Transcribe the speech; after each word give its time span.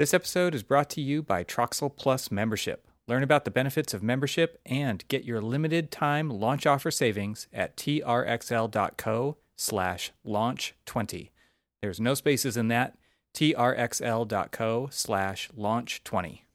This 0.00 0.14
episode 0.14 0.54
is 0.54 0.62
brought 0.62 0.88
to 0.92 1.02
you 1.02 1.22
by 1.22 1.44
Troxel 1.44 1.94
Plus 1.94 2.30
membership. 2.30 2.88
Learn 3.06 3.22
about 3.22 3.44
the 3.44 3.50
benefits 3.50 3.92
of 3.92 4.02
membership 4.02 4.58
and 4.64 5.06
get 5.08 5.26
your 5.26 5.42
limited 5.42 5.90
time 5.90 6.30
launch 6.30 6.64
offer 6.64 6.90
savings 6.90 7.48
at 7.52 7.76
trxl.co 7.76 9.36
slash 9.56 10.12
launch 10.24 10.74
20. 10.86 11.30
There's 11.82 12.00
no 12.00 12.14
spaces 12.14 12.56
in 12.56 12.68
that. 12.68 12.96
trxl.co 13.34 14.88
slash 14.90 15.50
launch 15.54 16.02
20. 16.02 16.46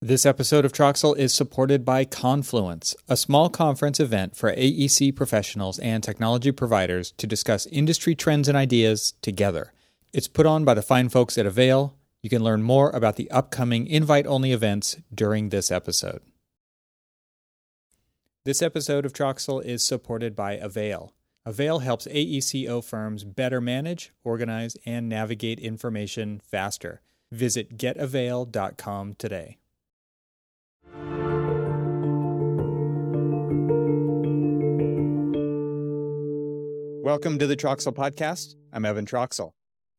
This 0.00 0.24
episode 0.24 0.64
of 0.64 0.72
Troxel 0.72 1.14
is 1.14 1.34
supported 1.34 1.84
by 1.84 2.06
Confluence, 2.06 2.96
a 3.06 3.18
small 3.18 3.50
conference 3.50 4.00
event 4.00 4.34
for 4.34 4.50
AEC 4.54 5.14
professionals 5.14 5.78
and 5.80 6.02
technology 6.02 6.52
providers 6.52 7.12
to 7.18 7.26
discuss 7.26 7.66
industry 7.66 8.14
trends 8.14 8.48
and 8.48 8.56
ideas 8.56 9.12
together. 9.20 9.74
It's 10.14 10.26
put 10.26 10.46
on 10.46 10.64
by 10.64 10.72
the 10.72 10.80
fine 10.80 11.10
folks 11.10 11.36
at 11.36 11.44
Avail 11.44 11.92
you 12.26 12.28
can 12.28 12.42
learn 12.42 12.60
more 12.60 12.90
about 12.90 13.14
the 13.14 13.30
upcoming 13.30 13.86
invite 13.86 14.26
only 14.26 14.50
events 14.50 14.96
during 15.14 15.50
this 15.50 15.70
episode. 15.70 16.22
This 18.44 18.62
episode 18.62 19.06
of 19.06 19.12
Troxel 19.12 19.64
is 19.64 19.84
supported 19.84 20.34
by 20.34 20.54
Avail. 20.54 21.14
Avail 21.44 21.78
helps 21.78 22.08
AECO 22.08 22.82
firms 22.82 23.22
better 23.22 23.60
manage, 23.60 24.12
organize, 24.24 24.76
and 24.84 25.08
navigate 25.08 25.60
information 25.60 26.40
faster. 26.40 27.00
Visit 27.30 27.78
getavail.com 27.78 29.14
today. 29.14 29.58
Welcome 37.04 37.38
to 37.38 37.46
the 37.46 37.56
Troxel 37.56 37.94
Podcast. 37.94 38.56
I'm 38.72 38.84
Evan 38.84 39.06
Troxel. 39.06 39.52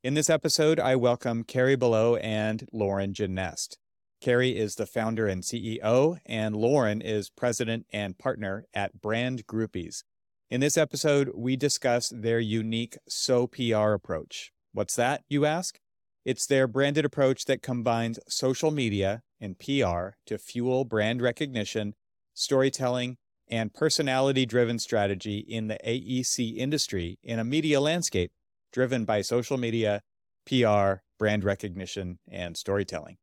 In 0.04 0.14
this 0.14 0.30
episode, 0.30 0.80
I 0.80 0.96
welcome 0.96 1.44
Carey 1.44 1.76
Balogh 1.76 2.20
and 2.22 2.68
Lauren 2.72 3.14
Genest. 3.14 3.78
Carey 4.22 4.56
is 4.56 4.76
the 4.76 4.86
founder 4.86 5.26
and 5.26 5.42
CEO, 5.42 6.20
and 6.24 6.56
Lauren 6.56 7.02
is 7.02 7.32
president 7.32 7.88
and 7.92 8.16
partner 8.16 8.66
at 8.76 9.02
Brand 9.02 9.48
Groupies. 9.48 10.04
In 10.52 10.62
this 10.62 10.78
episode, 10.78 11.32
we 11.34 11.56
discuss 11.56 12.10
their 12.10 12.40
unique 12.40 12.96
SOPR 13.10 13.96
approach. 13.96 14.52
What's 14.72 14.96
that, 14.98 15.24
you 15.30 15.48
ask? 15.48 15.80
It's 16.24 16.46
their 16.46 16.68
branded 16.68 17.04
approach 17.04 17.46
that 17.46 17.64
combines 17.64 18.20
social 18.28 18.70
media 18.70 19.24
and 19.42 19.58
PR 19.58 20.10
to 20.28 20.38
fuel 20.38 20.86
brand 20.86 21.24
recognition, 21.24 21.96
storytelling, 22.36 23.18
and 23.48 23.74
personality 23.74 24.46
driven 24.46 24.78
strategy 24.78 25.40
in 25.40 25.70
the 25.70 25.80
AEC 25.84 26.56
industry 26.56 27.18
in 27.24 27.40
a 27.40 27.44
media 27.44 27.82
landscape 27.82 28.32
driven 28.72 29.06
by 29.06 29.22
social 29.22 29.58
media, 29.58 30.02
PR, 30.46 31.02
brand 31.18 31.44
recognition, 31.44 32.20
and 32.30 32.56
storytelling. 32.58 33.18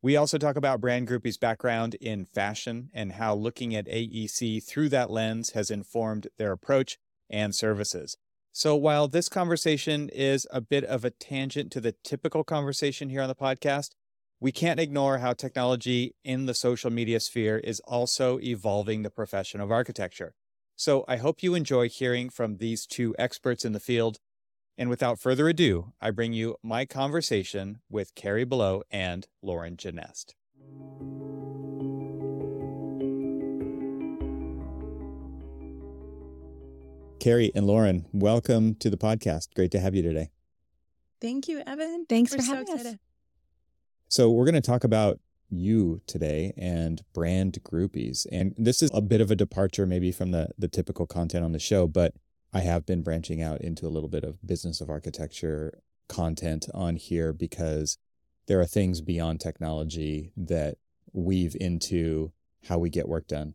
We 0.00 0.16
also 0.16 0.38
talk 0.38 0.54
about 0.56 0.80
Brand 0.80 1.08
Groupie's 1.08 1.38
background 1.38 1.96
in 1.96 2.24
fashion 2.24 2.88
and 2.94 3.12
how 3.12 3.34
looking 3.34 3.74
at 3.74 3.88
AEC 3.88 4.62
through 4.62 4.90
that 4.90 5.10
lens 5.10 5.50
has 5.50 5.72
informed 5.72 6.28
their 6.38 6.52
approach 6.52 6.98
and 7.28 7.52
services. 7.52 8.16
So, 8.52 8.76
while 8.76 9.08
this 9.08 9.28
conversation 9.28 10.08
is 10.08 10.46
a 10.52 10.60
bit 10.60 10.84
of 10.84 11.04
a 11.04 11.10
tangent 11.10 11.72
to 11.72 11.80
the 11.80 11.94
typical 12.04 12.44
conversation 12.44 13.08
here 13.08 13.22
on 13.22 13.28
the 13.28 13.34
podcast, 13.34 13.90
we 14.40 14.52
can't 14.52 14.80
ignore 14.80 15.18
how 15.18 15.32
technology 15.32 16.14
in 16.24 16.46
the 16.46 16.54
social 16.54 16.90
media 16.90 17.18
sphere 17.18 17.58
is 17.58 17.80
also 17.80 18.38
evolving 18.38 19.02
the 19.02 19.10
profession 19.10 19.60
of 19.60 19.72
architecture. 19.72 20.34
So, 20.76 21.04
I 21.08 21.16
hope 21.16 21.42
you 21.42 21.54
enjoy 21.54 21.88
hearing 21.88 22.30
from 22.30 22.58
these 22.58 22.86
two 22.86 23.16
experts 23.18 23.64
in 23.64 23.72
the 23.72 23.80
field 23.80 24.18
and 24.78 24.88
without 24.88 25.18
further 25.18 25.48
ado, 25.48 25.92
I 26.00 26.12
bring 26.12 26.32
you 26.32 26.56
my 26.62 26.86
conversation 26.86 27.80
with 27.90 28.14
Carey 28.14 28.46
Balogh 28.46 28.82
and 28.92 29.26
Lauren 29.42 29.76
Genest. 29.76 30.34
Carey 37.18 37.50
and 37.56 37.66
Lauren, 37.66 38.06
welcome 38.12 38.76
to 38.76 38.88
the 38.88 38.96
podcast. 38.96 39.52
Great 39.54 39.72
to 39.72 39.80
have 39.80 39.96
you 39.96 40.02
today. 40.02 40.30
Thank 41.20 41.48
you, 41.48 41.60
Evan. 41.66 42.06
Thanks 42.08 42.30
We're 42.30 42.38
for 42.38 42.44
having 42.44 42.66
so 42.68 42.90
us. 42.90 42.96
So, 44.08 44.30
we're 44.30 44.44
going 44.44 44.54
to 44.54 44.60
talk 44.60 44.84
about 44.84 45.18
you 45.50 46.00
today 46.06 46.52
and 46.56 47.02
brand 47.12 47.58
groupies. 47.64 48.26
And 48.30 48.54
this 48.56 48.82
is 48.82 48.90
a 48.94 49.00
bit 49.00 49.20
of 49.20 49.32
a 49.32 49.36
departure, 49.36 49.86
maybe 49.86 50.12
from 50.12 50.30
the, 50.30 50.50
the 50.56 50.68
typical 50.68 51.06
content 51.06 51.44
on 51.44 51.50
the 51.50 51.58
show, 51.58 51.88
but 51.88 52.14
I 52.52 52.60
have 52.60 52.86
been 52.86 53.02
branching 53.02 53.42
out 53.42 53.60
into 53.60 53.86
a 53.86 53.90
little 53.90 54.08
bit 54.08 54.24
of 54.24 54.46
business 54.46 54.80
of 54.80 54.88
architecture 54.88 55.80
content 56.08 56.66
on 56.72 56.96
here 56.96 57.32
because 57.32 57.98
there 58.46 58.60
are 58.60 58.66
things 58.66 59.00
beyond 59.00 59.40
technology 59.40 60.32
that 60.36 60.78
weave 61.12 61.56
into 61.60 62.32
how 62.68 62.78
we 62.78 62.90
get 62.90 63.08
work 63.08 63.28
done 63.28 63.54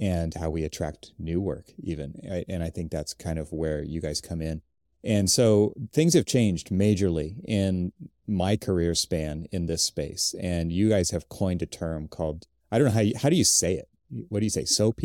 and 0.00 0.34
how 0.34 0.48
we 0.48 0.64
attract 0.64 1.12
new 1.18 1.40
work 1.40 1.66
even 1.82 2.14
and 2.48 2.62
i 2.62 2.70
think 2.70 2.90
that's 2.90 3.12
kind 3.12 3.38
of 3.38 3.52
where 3.52 3.82
you 3.82 4.00
guys 4.00 4.20
come 4.20 4.40
in. 4.40 4.62
And 5.02 5.30
so 5.30 5.72
things 5.94 6.12
have 6.12 6.26
changed 6.26 6.68
majorly 6.68 7.42
in 7.46 7.92
my 8.26 8.58
career 8.58 8.94
span 8.94 9.46
in 9.50 9.64
this 9.64 9.82
space 9.82 10.34
and 10.38 10.70
you 10.70 10.90
guys 10.90 11.10
have 11.10 11.30
coined 11.30 11.62
a 11.62 11.66
term 11.66 12.06
called 12.06 12.46
i 12.70 12.78
don't 12.78 12.88
know 12.88 12.94
how 12.94 13.00
you, 13.00 13.14
how 13.16 13.28
do 13.28 13.36
you 13.36 13.44
say 13.44 13.74
it? 13.74 13.88
What 14.28 14.40
do 14.40 14.46
you 14.46 14.50
say? 14.50 14.64
So 14.64 14.92
pr 14.92 15.04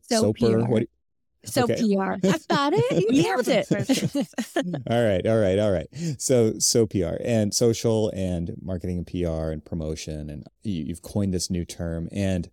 so 0.00 0.32
soper? 0.32 0.64
PR. 0.64 0.70
what 0.70 0.88
so 1.46 1.64
okay. 1.64 1.76
PR. 1.76 2.12
I've 2.28 2.48
got 2.48 2.72
it. 2.74 3.02
You 3.02 3.22
nailed 3.22 3.48
it. 3.48 3.70
all 4.90 5.04
right. 5.04 5.26
All 5.26 5.38
right. 5.38 5.58
All 5.58 5.72
right. 5.72 5.88
So, 6.18 6.58
so 6.58 6.86
PR 6.86 7.16
and 7.24 7.54
social 7.54 8.10
and 8.10 8.52
marketing 8.60 8.98
and 8.98 9.06
PR 9.06 9.50
and 9.50 9.64
promotion. 9.64 10.30
And 10.30 10.46
you, 10.62 10.86
have 10.88 11.02
coined 11.02 11.32
this 11.32 11.50
new 11.50 11.64
term. 11.64 12.08
And 12.12 12.50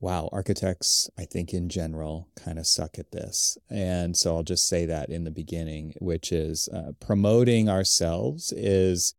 wow, 0.00 0.28
architects, 0.32 1.08
I 1.16 1.24
think 1.24 1.54
in 1.54 1.68
general, 1.68 2.28
kind 2.36 2.58
of 2.58 2.66
suck 2.66 2.98
at 2.98 3.12
this. 3.12 3.56
And 3.70 4.16
so 4.16 4.36
I'll 4.36 4.42
just 4.42 4.68
say 4.68 4.84
that 4.86 5.10
in 5.10 5.24
the 5.24 5.30
beginning, 5.30 5.94
which 6.00 6.32
is 6.32 6.68
uh, 6.74 6.92
promoting 7.00 7.68
ourselves 7.68 8.52
is 8.56 9.14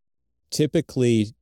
typically, 0.51 1.33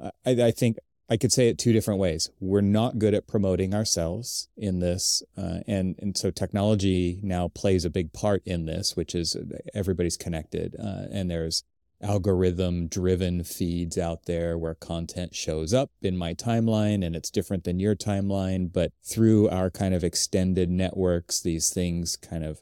uh, 0.00 0.12
I, 0.24 0.30
I 0.30 0.50
think 0.52 0.78
I 1.08 1.16
could 1.16 1.32
say 1.32 1.48
it 1.48 1.58
two 1.58 1.72
different 1.72 2.00
ways. 2.00 2.30
We're 2.40 2.60
not 2.60 2.98
good 2.98 3.12
at 3.12 3.26
promoting 3.26 3.74
ourselves 3.74 4.48
in 4.56 4.78
this, 4.78 5.22
uh, 5.36 5.58
and 5.66 5.96
and 5.98 6.16
so 6.16 6.30
technology 6.30 7.20
now 7.22 7.48
plays 7.48 7.84
a 7.84 7.90
big 7.90 8.12
part 8.12 8.42
in 8.46 8.66
this, 8.66 8.96
which 8.96 9.14
is 9.14 9.36
uh, 9.36 9.58
everybody's 9.74 10.16
connected, 10.16 10.74
uh, 10.78 11.08
and 11.10 11.30
there's 11.30 11.64
algorithm 12.02 12.88
driven 12.88 13.44
feeds 13.44 13.96
out 13.96 14.24
there 14.24 14.58
where 14.58 14.74
content 14.74 15.34
shows 15.34 15.72
up 15.72 15.90
in 16.02 16.16
my 16.16 16.34
timeline 16.34 17.04
and 17.06 17.14
it's 17.14 17.30
different 17.30 17.62
than 17.62 17.78
your 17.78 17.94
timeline 17.94 18.72
but 18.72 18.90
through 19.04 19.48
our 19.50 19.70
kind 19.70 19.94
of 19.94 20.02
extended 20.02 20.68
networks 20.68 21.40
these 21.40 21.70
things 21.70 22.16
kind 22.16 22.44
of 22.44 22.60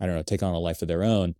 i 0.00 0.06
don't 0.06 0.14
know 0.14 0.22
take 0.22 0.42
on 0.42 0.54
a 0.54 0.58
life 0.58 0.80
of 0.80 0.88
their 0.88 1.04
own 1.04 1.34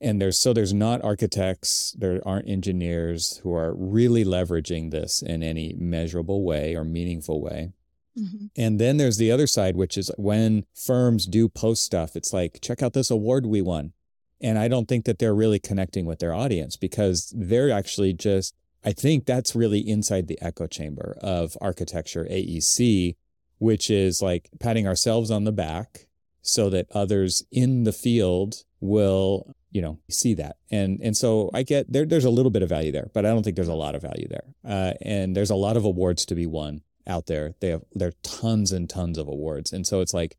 and 0.00 0.20
there's 0.20 0.38
so 0.38 0.52
there's 0.52 0.72
not 0.72 1.02
architects 1.04 1.94
there 1.98 2.20
aren't 2.26 2.48
engineers 2.48 3.38
who 3.42 3.54
are 3.54 3.74
really 3.74 4.24
leveraging 4.24 4.90
this 4.90 5.22
in 5.22 5.42
any 5.42 5.74
measurable 5.78 6.44
way 6.44 6.74
or 6.74 6.84
meaningful 6.84 7.40
way 7.40 7.72
mm-hmm. 8.18 8.46
and 8.56 8.80
then 8.80 8.96
there's 8.96 9.18
the 9.18 9.30
other 9.30 9.46
side 9.46 9.76
which 9.76 9.98
is 9.98 10.10
when 10.16 10.64
firms 10.74 11.26
do 11.26 11.48
post 11.48 11.84
stuff 11.84 12.16
it's 12.16 12.32
like 12.32 12.58
check 12.62 12.82
out 12.82 12.92
this 12.92 13.10
award 13.10 13.46
we 13.46 13.60
won 13.60 13.92
and 14.40 14.58
i 14.58 14.68
don't 14.68 14.88
think 14.88 15.04
that 15.04 15.18
they're 15.18 15.34
really 15.34 15.58
connecting 15.58 16.06
with 16.06 16.18
their 16.18 16.34
audience 16.34 16.76
because 16.76 17.32
they're 17.36 17.70
actually 17.70 18.12
just 18.12 18.54
i 18.84 18.92
think 18.92 19.26
that's 19.26 19.54
really 19.54 19.80
inside 19.80 20.26
the 20.26 20.40
echo 20.40 20.66
chamber 20.66 21.16
of 21.20 21.56
architecture 21.60 22.26
aec 22.30 23.16
which 23.58 23.90
is 23.90 24.22
like 24.22 24.48
patting 24.58 24.86
ourselves 24.86 25.30
on 25.30 25.44
the 25.44 25.52
back 25.52 26.06
so 26.42 26.70
that 26.70 26.86
others 26.92 27.44
in 27.52 27.84
the 27.84 27.92
field 27.92 28.64
will 28.80 29.54
you 29.70 29.80
know 29.80 29.98
see 30.08 30.34
that. 30.34 30.56
And 30.70 31.00
and 31.02 31.16
so 31.16 31.50
i 31.54 31.62
get 31.62 31.92
there 31.92 32.04
there's 32.04 32.24
a 32.24 32.30
little 32.30 32.50
bit 32.50 32.62
of 32.62 32.68
value 32.68 32.92
there 32.92 33.10
but 33.14 33.24
i 33.24 33.28
don't 33.28 33.42
think 33.42 33.56
there's 33.56 33.68
a 33.68 33.74
lot 33.74 33.94
of 33.94 34.02
value 34.02 34.28
there. 34.28 34.54
Uh, 34.64 34.94
and 35.02 35.36
there's 35.36 35.50
a 35.50 35.56
lot 35.56 35.76
of 35.76 35.84
awards 35.84 36.24
to 36.26 36.34
be 36.34 36.46
won 36.46 36.82
out 37.06 37.26
there. 37.26 37.54
They 37.60 37.68
have 37.68 37.82
there 37.94 38.08
are 38.08 38.22
tons 38.22 38.72
and 38.72 38.88
tons 38.88 39.18
of 39.18 39.28
awards. 39.28 39.72
And 39.72 39.86
so 39.86 40.00
it's 40.00 40.14
like 40.14 40.36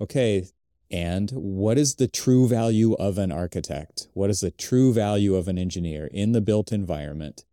okay 0.00 0.46
and 0.90 1.30
what 1.30 1.78
is 1.78 1.96
the 1.96 2.06
true 2.06 2.46
value 2.46 2.92
of 2.94 3.18
an 3.18 3.32
architect? 3.32 4.08
What 4.12 4.30
is 4.30 4.40
the 4.40 4.50
true 4.50 4.92
value 4.92 5.34
of 5.34 5.48
an 5.48 5.58
engineer 5.58 6.06
in 6.12 6.32
the 6.32 6.40
built 6.40 6.70
environment? 6.72 7.44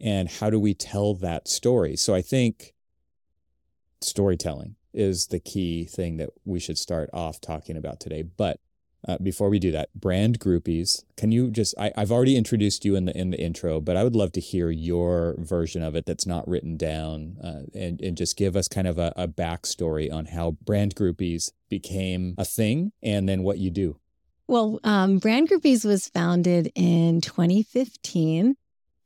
And 0.00 0.28
how 0.28 0.50
do 0.50 0.58
we 0.58 0.74
tell 0.74 1.14
that 1.14 1.48
story? 1.48 1.96
So 1.96 2.14
i 2.14 2.22
think 2.22 2.74
storytelling 4.00 4.76
is 4.92 5.26
the 5.26 5.40
key 5.40 5.84
thing 5.84 6.18
that 6.18 6.30
we 6.44 6.60
should 6.60 6.78
start 6.78 7.10
off 7.12 7.40
talking 7.40 7.76
about 7.76 8.00
today. 8.00 8.22
But 8.22 8.60
uh, 9.06 9.18
before 9.18 9.48
we 9.48 9.58
do 9.58 9.70
that, 9.72 9.88
brand 9.94 10.40
groupies. 10.40 11.04
Can 11.16 11.32
you 11.32 11.50
just? 11.50 11.74
I, 11.78 11.92
have 11.96 12.10
already 12.10 12.36
introduced 12.36 12.84
you 12.84 12.96
in 12.96 13.04
the 13.04 13.16
in 13.16 13.30
the 13.30 13.40
intro, 13.40 13.80
but 13.80 13.96
I 13.96 14.04
would 14.04 14.16
love 14.16 14.32
to 14.32 14.40
hear 14.40 14.70
your 14.70 15.34
version 15.38 15.82
of 15.82 15.94
it 15.94 16.06
that's 16.06 16.26
not 16.26 16.48
written 16.48 16.76
down, 16.76 17.36
uh, 17.42 17.62
and 17.74 18.00
and 18.00 18.16
just 18.16 18.36
give 18.36 18.56
us 18.56 18.68
kind 18.68 18.86
of 18.86 18.98
a, 18.98 19.12
a 19.16 19.28
backstory 19.28 20.12
on 20.12 20.26
how 20.26 20.52
brand 20.64 20.94
groupies 20.94 21.52
became 21.68 22.34
a 22.38 22.44
thing, 22.44 22.92
and 23.02 23.28
then 23.28 23.42
what 23.42 23.58
you 23.58 23.70
do. 23.70 23.98
Well, 24.46 24.78
um, 24.84 25.18
Brand 25.18 25.48
Groupies 25.48 25.84
was 25.84 26.08
founded 26.08 26.70
in 26.74 27.22
2015 27.22 28.56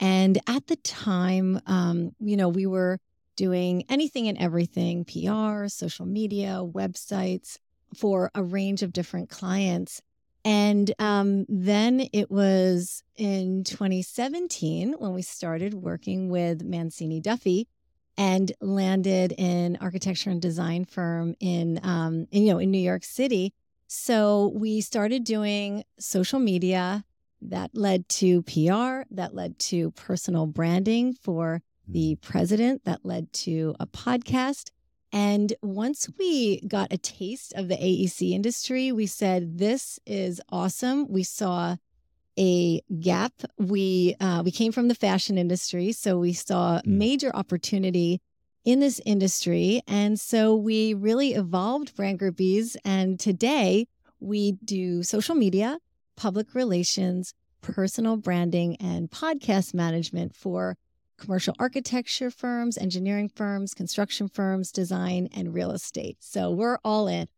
And 0.00 0.38
at 0.48 0.66
the 0.66 0.76
time, 0.76 1.60
um, 1.66 2.12
you 2.18 2.36
know, 2.36 2.48
we 2.48 2.66
were 2.66 2.98
doing 3.36 3.84
anything 3.88 4.26
and 4.26 4.36
everything 4.38 5.04
PR, 5.04 5.68
social 5.68 6.06
media, 6.06 6.60
websites 6.64 7.58
for 7.94 8.30
a 8.34 8.42
range 8.42 8.82
of 8.82 8.92
different 8.92 9.30
clients. 9.30 10.02
And 10.44 10.92
um, 10.98 11.46
then 11.48 12.08
it 12.12 12.30
was 12.30 13.02
in 13.16 13.64
2017 13.64 14.94
when 14.98 15.12
we 15.12 15.22
started 15.22 15.74
working 15.74 16.30
with 16.30 16.62
Mancini 16.62 17.20
Duffy 17.20 17.68
and 18.16 18.50
landed 18.60 19.32
in 19.36 19.78
architecture 19.80 20.30
and 20.30 20.40
design 20.40 20.84
firm 20.84 21.34
in, 21.40 21.80
um, 21.82 22.26
in 22.30 22.44
you 22.44 22.52
know 22.52 22.58
in 22.58 22.70
New 22.70 22.78
York 22.78 23.04
City. 23.04 23.52
So 23.86 24.52
we 24.54 24.80
started 24.80 25.24
doing 25.24 25.84
social 25.98 26.38
media 26.38 27.04
that 27.42 27.70
led 27.74 28.08
to 28.08 28.42
PR, 28.42 29.02
that 29.14 29.34
led 29.34 29.58
to 29.60 29.92
personal 29.92 30.46
branding 30.46 31.14
for 31.14 31.62
the 31.86 32.16
mm. 32.16 32.20
president, 32.20 32.84
that 32.84 33.04
led 33.04 33.32
to 33.32 33.74
a 33.80 33.86
podcast. 33.86 34.70
And 35.12 35.54
once 35.62 36.08
we 36.18 36.60
got 36.60 36.92
a 36.92 36.98
taste 36.98 37.54
of 37.54 37.68
the 37.68 37.76
AEC 37.76 38.32
industry, 38.32 38.92
we 38.92 39.06
said, 39.06 39.58
This 39.58 39.98
is 40.06 40.40
awesome. 40.50 41.06
We 41.08 41.22
saw 41.22 41.76
a 42.38 42.80
gap. 43.00 43.32
We 43.58 44.14
uh, 44.20 44.42
we 44.44 44.50
came 44.50 44.72
from 44.72 44.88
the 44.88 44.94
fashion 44.94 45.36
industry, 45.36 45.92
so 45.92 46.18
we 46.18 46.32
saw 46.32 46.80
mm. 46.80 46.86
major 46.86 47.30
opportunity 47.34 48.20
in 48.64 48.80
this 48.80 49.00
industry, 49.04 49.82
and 49.86 50.20
so 50.20 50.54
we 50.54 50.94
really 50.94 51.34
evolved 51.34 51.96
Brand 51.96 52.20
Groupies. 52.20 52.76
And 52.84 53.18
today 53.18 53.86
we 54.20 54.52
do 54.64 55.02
social 55.02 55.34
media, 55.34 55.78
public 56.16 56.54
relations, 56.54 57.34
personal 57.60 58.16
branding, 58.16 58.76
and 58.76 59.10
podcast 59.10 59.74
management 59.74 60.36
for 60.36 60.76
commercial 61.18 61.54
architecture 61.58 62.30
firms, 62.30 62.78
engineering 62.78 63.28
firms, 63.28 63.74
construction 63.74 64.28
firms, 64.28 64.72
design, 64.72 65.28
and 65.34 65.52
real 65.52 65.70
estate. 65.70 66.16
So 66.20 66.50
we're 66.50 66.78
all 66.84 67.08
in. 67.08 67.28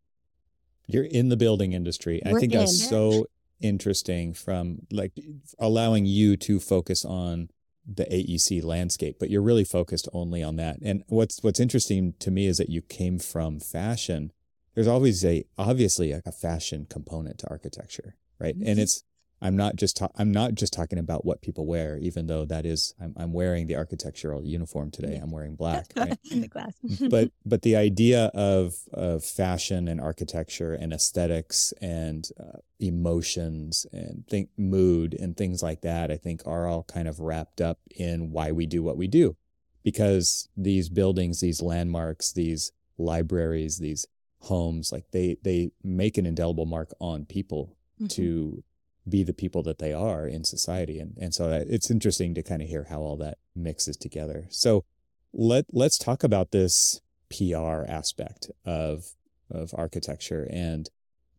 You're 0.87 1.05
in 1.05 1.29
the 1.29 1.37
building 1.37 1.73
industry. 1.73 2.21
We're 2.25 2.37
I 2.37 2.39
think 2.39 2.53
in. 2.53 2.59
that's 2.59 2.87
so 2.87 3.27
interesting 3.59 4.33
from 4.33 4.79
like 4.91 5.13
allowing 5.59 6.05
you 6.05 6.37
to 6.37 6.59
focus 6.59 7.05
on 7.05 7.49
the 7.85 8.05
AEC 8.05 8.63
landscape, 8.63 9.17
but 9.19 9.29
you're 9.29 9.41
really 9.41 9.63
focused 9.63 10.07
only 10.13 10.43
on 10.43 10.55
that. 10.57 10.77
And 10.81 11.03
what's 11.07 11.43
what's 11.43 11.59
interesting 11.59 12.13
to 12.19 12.31
me 12.31 12.47
is 12.47 12.57
that 12.57 12.69
you 12.69 12.81
came 12.81 13.19
from 13.19 13.59
fashion 13.59 14.31
there's 14.75 14.87
always 14.87 15.23
a 15.25 15.45
obviously 15.57 16.11
a, 16.11 16.21
a 16.25 16.31
fashion 16.31 16.85
component 16.89 17.39
to 17.39 17.49
architecture, 17.49 18.15
right? 18.39 18.57
Mm-hmm. 18.57 18.69
And 18.69 18.79
it's 18.79 19.03
I'm 19.41 19.55
not 19.55 19.75
just 19.75 19.97
ta- 19.97 20.11
I'm 20.15 20.31
not 20.31 20.53
just 20.53 20.71
talking 20.71 20.99
about 20.99 21.25
what 21.25 21.41
people 21.41 21.65
wear, 21.65 21.97
even 21.97 22.27
though 22.27 22.45
that 22.45 22.65
is 22.65 22.93
I'm, 23.01 23.13
I'm 23.17 23.33
wearing 23.33 23.65
the 23.65 23.75
architectural 23.75 24.45
uniform 24.45 24.91
today. 24.91 25.19
I'm 25.21 25.31
wearing 25.31 25.55
black, 25.61 25.87
right? 25.95 26.17
In 26.29 26.41
the 26.41 26.47
class. 26.47 26.73
but 27.09 27.31
but 27.45 27.63
the 27.63 27.75
idea 27.75 28.25
of 28.35 28.75
of 28.93 29.23
fashion 29.23 29.87
and 29.87 29.99
architecture 29.99 30.73
and 30.73 30.93
aesthetics 30.93 31.73
and 31.81 32.29
uh, 32.39 32.59
emotions 32.79 33.87
and 33.91 34.27
think 34.27 34.49
mood 34.57 35.15
and 35.19 35.35
things 35.35 35.63
like 35.63 35.81
that, 35.81 36.11
I 36.11 36.17
think 36.17 36.43
are 36.45 36.67
all 36.67 36.83
kind 36.83 37.07
of 37.07 37.19
wrapped 37.19 37.61
up 37.61 37.79
in 37.95 38.31
why 38.31 38.51
we 38.51 38.67
do 38.67 38.83
what 38.83 38.97
we 38.97 39.07
do, 39.07 39.35
because 39.83 40.49
these 40.55 40.87
buildings, 40.87 41.39
these 41.39 41.61
landmarks, 41.61 42.31
these 42.31 42.71
libraries, 42.99 43.79
these 43.79 44.05
homes 44.41 44.91
like 44.91 45.05
they 45.11 45.37
they 45.43 45.71
make 45.83 46.17
an 46.17 46.25
indelible 46.25 46.65
mark 46.65 46.91
on 46.99 47.25
people 47.25 47.75
mm-hmm. 47.99 48.07
to 48.07 48.63
be 49.07 49.23
the 49.23 49.33
people 49.33 49.63
that 49.63 49.79
they 49.79 49.93
are 49.93 50.27
in 50.27 50.43
society. 50.43 50.99
And 50.99 51.17
and 51.19 51.33
so 51.33 51.49
that, 51.49 51.67
it's 51.69 51.91
interesting 51.91 52.33
to 52.35 52.43
kind 52.43 52.61
of 52.61 52.67
hear 52.67 52.85
how 52.89 52.99
all 52.99 53.17
that 53.17 53.37
mixes 53.55 53.97
together. 53.97 54.47
So 54.49 54.85
let 55.33 55.65
let's 55.71 55.97
talk 55.97 56.23
about 56.23 56.51
this 56.51 57.01
PR 57.29 57.83
aspect 57.87 58.51
of 58.65 59.13
of 59.49 59.73
architecture 59.77 60.47
and 60.49 60.89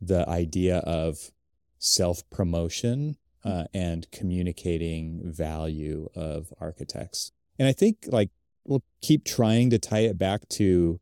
the 0.00 0.28
idea 0.28 0.78
of 0.78 1.30
self 1.78 2.28
promotion 2.30 3.16
mm-hmm. 3.44 3.60
uh, 3.60 3.64
and 3.72 4.10
communicating 4.10 5.20
value 5.24 6.08
of 6.14 6.52
architects. 6.60 7.32
And 7.58 7.68
I 7.68 7.72
think 7.72 8.06
like 8.06 8.30
we'll 8.64 8.82
keep 9.00 9.24
trying 9.24 9.70
to 9.70 9.78
tie 9.78 10.00
it 10.00 10.18
back 10.18 10.48
to 10.48 11.00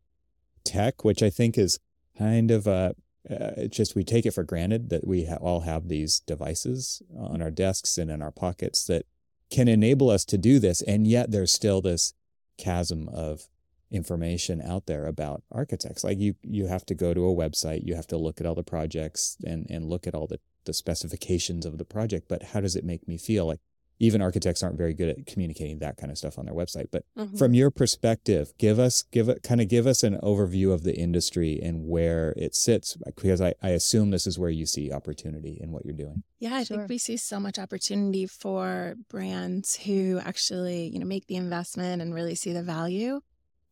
tech 0.65 1.05
which 1.05 1.23
I 1.23 1.31
think 1.31 1.57
is 1.57 1.79
kind 2.19 2.51
of 2.51 2.69
uh, 2.69 2.93
uh, 3.29 3.53
it's 3.57 3.77
just 3.77 3.95
we 3.95 4.05
take 4.05 4.25
it 4.25 4.31
for 4.31 4.45
granted 4.45 4.89
that 4.91 5.07
we 5.07 5.27
ha- 5.27 5.37
all 5.37 5.61
have 5.61 5.89
these 5.89 6.21
devices 6.21 7.03
on 7.19 7.43
our 7.43 7.51
desks 7.51 7.99
and 7.99 8.11
in 8.11 8.23
our 8.23 8.31
pockets 8.31 8.85
that 8.87 9.05
can 9.51 9.69
enable 9.69 10.09
us 10.09 10.25
to 10.25 10.39
do 10.39 10.59
this 10.59 10.81
and 10.83 11.07
yet 11.07 11.31
there's 11.31 11.53
still 11.53 11.81
this 11.81 12.15
chasm 12.57 13.09
of 13.09 13.49
information 13.91 14.63
out 14.63 14.87
there 14.87 15.07
about 15.07 15.43
architects. 15.51 16.05
Like 16.05 16.19
you 16.19 16.35
you 16.43 16.67
have 16.67 16.87
to 16.87 16.95
go 16.95 17.13
to 17.13 17.29
a 17.29 17.35
website 17.35 17.87
you 17.87 17.95
have 17.95 18.07
to 18.09 18.17
look 18.17 18.41
at 18.41 18.47
all 18.47 18.55
the 18.55 18.63
projects 18.63 19.37
and 19.45 19.67
and 19.69 19.89
look 19.89 20.07
at 20.07 20.15
all 20.15 20.27
the 20.27 20.39
the 20.65 20.73
specifications 20.73 21.65
of 21.65 21.79
the 21.79 21.87
project 21.87 22.27
but 22.29 22.43
how 22.43 22.61
does 22.61 22.77
it 22.77 22.85
make 22.85 23.09
me 23.09 23.19
feel? 23.19 23.47
Like 23.47 23.61
even 24.01 24.23
architects 24.23 24.63
aren't 24.63 24.79
very 24.79 24.95
good 24.95 25.11
at 25.11 25.27
communicating 25.27 25.79
that 25.79 25.99
kind 25.99 26.11
of 26.11 26.19
stuff 26.19 26.39
on 26.39 26.47
their 26.47 26.55
website. 26.55 26.87
But 26.91 27.05
mm-hmm. 27.17 27.37
from 27.37 27.55
your 27.55 27.71
perspective, 27.71 28.53
give 28.59 28.79
us 28.79 29.05
give 29.13 29.29
it 29.29 29.43
kind 29.43 29.61
of 29.61 29.69
give 29.69 29.87
us 29.87 30.03
an 30.03 30.19
overview 30.23 30.73
of 30.73 30.83
the 30.83 30.97
industry 30.97 31.61
and 31.63 31.87
where 31.87 32.35
it 32.37 32.57
sits, 32.57 32.97
because 33.15 33.41
I, 33.41 33.55
I 33.63 33.69
assume 33.69 34.11
this 34.11 34.27
is 34.27 34.39
where 34.39 34.51
you 34.51 34.67
see 34.67 34.91
opportunity 34.91 35.59
in 35.61 35.71
what 35.71 35.85
you're 35.85 35.95
doing. 35.95 36.25
Yeah, 36.39 36.55
I 36.55 36.65
sure. 36.65 36.79
think 36.79 36.89
we 36.89 36.99
see 36.99 37.19
so 37.19 37.39
much 37.39 37.59
opportunity 37.59 38.27
for 38.27 38.97
brands 39.11 39.77
who 39.77 40.19
actually, 40.25 40.89
you 40.89 40.99
know, 40.99 41.07
make 41.07 41.27
the 41.27 41.37
investment 41.37 42.01
and 42.01 42.15
really 42.15 42.35
see 42.35 42.53
the 42.53 42.63
value 42.63 43.21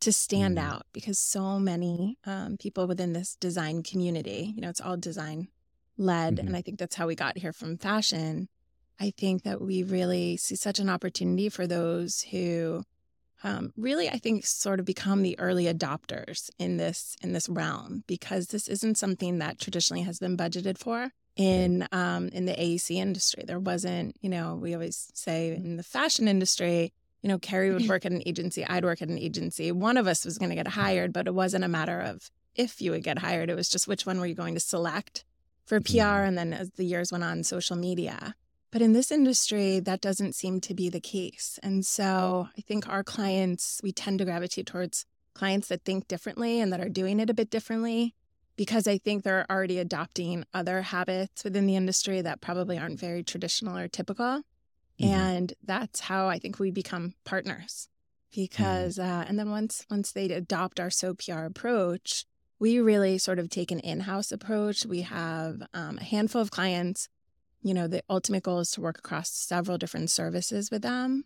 to 0.01 0.13
stand 0.13 0.59
mm-hmm. 0.59 0.71
out 0.71 0.87
because 0.93 1.19
so 1.19 1.59
many 1.59 2.19
um, 2.27 2.57
people 2.59 2.87
within 2.87 3.15
this 3.15 3.35
design 3.37 3.83
community, 3.83 4.53
you 4.55 4.61
know, 4.61 4.69
it's 4.69 4.81
all 4.81 4.97
design 4.97 5.49
led. 5.97 6.37
Mm-hmm. 6.37 6.47
And 6.47 6.57
I 6.57 6.63
think 6.63 6.79
that's 6.79 6.95
how 6.95 7.07
we 7.07 7.15
got 7.15 7.39
here 7.39 7.53
from 7.53 7.79
fashion 7.79 8.49
I 9.01 9.13
think 9.17 9.43
that 9.45 9.61
we 9.61 9.83
really 9.83 10.37
see 10.37 10.57
such 10.57 10.79
an 10.79 10.91
opportunity 10.91 11.49
for 11.49 11.67
those 11.67 12.23
who 12.23 12.85
um, 13.45 13.73
really, 13.77 14.09
I 14.09 14.19
think, 14.19 14.45
sort 14.45 14.81
of 14.81 14.87
become 14.87 15.23
the 15.23 15.39
early 15.39 15.67
adopters 15.67 16.51
in 16.59 16.77
this 16.77 17.17
in 17.23 17.33
this 17.33 17.49
realm 17.49 18.03
because 18.07 18.49
this 18.49 18.67
isn't 18.67 18.99
something 18.99 19.39
that 19.39 19.61
traditionally 19.61 20.03
has 20.03 20.19
been 20.19 20.37
budgeted 20.37 20.79
for 20.79 21.13
in 21.37 21.87
um, 21.93 22.29
in 22.29 22.47
the 22.47 22.55
AEC 22.55 22.97
industry. 22.97 23.45
There 23.47 23.61
wasn't, 23.61 24.17
you 24.21 24.29
know, 24.29 24.57
we 24.57 24.75
always 24.75 25.11
say 25.15 25.55
in 25.55 25.77
the 25.77 25.85
fashion 25.85 26.27
industry, 26.27 26.93
you 27.23 27.29
know, 27.29 27.39
Carey 27.39 27.71
would 27.71 27.89
work 27.89 28.05
at 28.05 28.13
an 28.13 28.23
agency, 28.27 28.67
I'd 28.67 28.85
work 28.85 29.01
at 29.01 29.09
an 29.09 29.19
agency. 29.19 29.71
One 29.71 29.97
of 29.97 30.09
us 30.09 30.25
was 30.25 30.39
going 30.39 30.51
to 30.51 30.57
get 30.57 30.69
hired, 30.69 31.13
but 31.13 31.29
it 31.29 31.35
wasn't 31.35 31.65
a 31.65 31.69
matter 31.69 32.01
of 32.01 32.31
if 32.57 32.83
you 32.83 32.91
would 32.91 33.05
get 33.05 33.21
hired. 33.21 33.51
It 33.51 33.55
was 33.55 33.69
just 33.69 33.87
which 33.87 34.05
one 34.05 34.19
were 34.19 34.27
you 34.27 34.35
going 34.35 34.55
to 34.55 34.61
select 34.61 35.25
for 35.65 35.81
PR, 35.81 35.93
mm-hmm. 35.93 36.29
and 36.29 36.39
then 36.39 36.53
as 36.53 36.71
the 36.71 36.85
years 36.85 37.13
went 37.13 37.23
on, 37.23 37.45
social 37.45 37.77
media. 37.77 38.35
But 38.71 38.83
in 38.83 38.93
this 38.93 39.11
industry, 39.11 39.81
that 39.81 40.01
doesn't 40.01 40.35
seem 40.35 40.61
to 40.63 40.75
be 40.75 40.91
the 40.91 41.01
case. 41.01 41.59
And 41.63 41.87
so 41.87 42.49
I 42.57 42.61
think 42.61 42.89
our 42.89 43.03
clients, 43.03 43.81
we 43.83 43.93
tend 43.93 44.19
to 44.19 44.25
gravitate 44.25 44.67
towards 44.67 45.07
clients 45.33 45.69
that 45.69 45.85
think 45.85 46.09
differently 46.09 46.61
and 46.61 46.73
that 46.73 46.81
are 46.81 46.89
doing 46.89 47.21
it 47.21 47.31
a 47.31 47.35
bit 47.35 47.49
differently 47.49 48.15
because 48.57 48.89
I 48.89 48.99
think 48.99 49.23
they're 49.23 49.47
already 49.49 49.79
adopting 49.79 50.45
other 50.53 50.83
habits 50.83 51.45
within 51.45 51.67
the 51.67 51.77
industry 51.77 52.21
that 52.21 52.41
probably 52.41 52.77
aren't 52.77 53.01
very 53.01 53.23
traditional 53.23 53.79
or 53.79 53.89
typical. 53.89 54.43
Mm-hmm. 55.01 55.05
And 55.05 55.55
that's 55.65 56.01
how 56.01 56.29
I 56.29 56.39
think 56.39 56.59
we 56.59 56.71
become 56.71 57.15
partners. 57.25 57.89
Mm-hmm. 58.33 58.43
Because 58.43 58.99
mm-hmm. 58.99 59.11
uh, 59.11 59.25
and 59.29 59.39
then 59.39 59.51
once 59.51 59.87
once 59.89 60.13
they 60.13 60.27
adopt 60.27 60.81
our 60.81 60.89
SOPR 60.89 61.47
approach, 61.47 62.27
we 62.59 62.81
really 62.81 63.17
sort 63.17 63.39
of 63.39 63.49
take 63.49 63.71
an 63.71 63.81
in-house 63.81 64.33
approach. 64.33 64.85
We 64.85 65.03
have 65.03 65.63
um, 65.73 65.99
a 65.99 66.05
handful 66.05 66.43
of 66.43 66.51
clients 66.51 67.09
you 67.63 67.75
know, 67.75 67.87
the 67.87 68.03
ultimate 68.09 68.43
goal 68.43 68.61
is 68.61 68.71
to 68.73 68.81
work 68.81 68.99
across 68.99 69.31
several 69.31 69.79
different 69.79 70.11
services 70.11 70.71
with 70.71 70.83
them. 70.83 71.25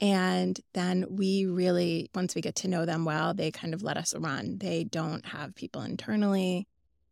And 0.00 0.58
then 0.74 1.06
we 1.08 1.46
really, 1.46 2.10
once 2.14 2.34
we 2.34 2.40
get 2.40 2.56
to 2.56 2.68
know 2.68 2.84
them 2.84 3.04
well, 3.04 3.34
they 3.34 3.50
kind 3.50 3.74
of 3.74 3.82
let 3.82 3.96
us 3.96 4.14
run. 4.16 4.58
They 4.58 4.84
don't 4.84 5.24
have 5.26 5.54
people 5.54 5.82
internally 5.82 6.66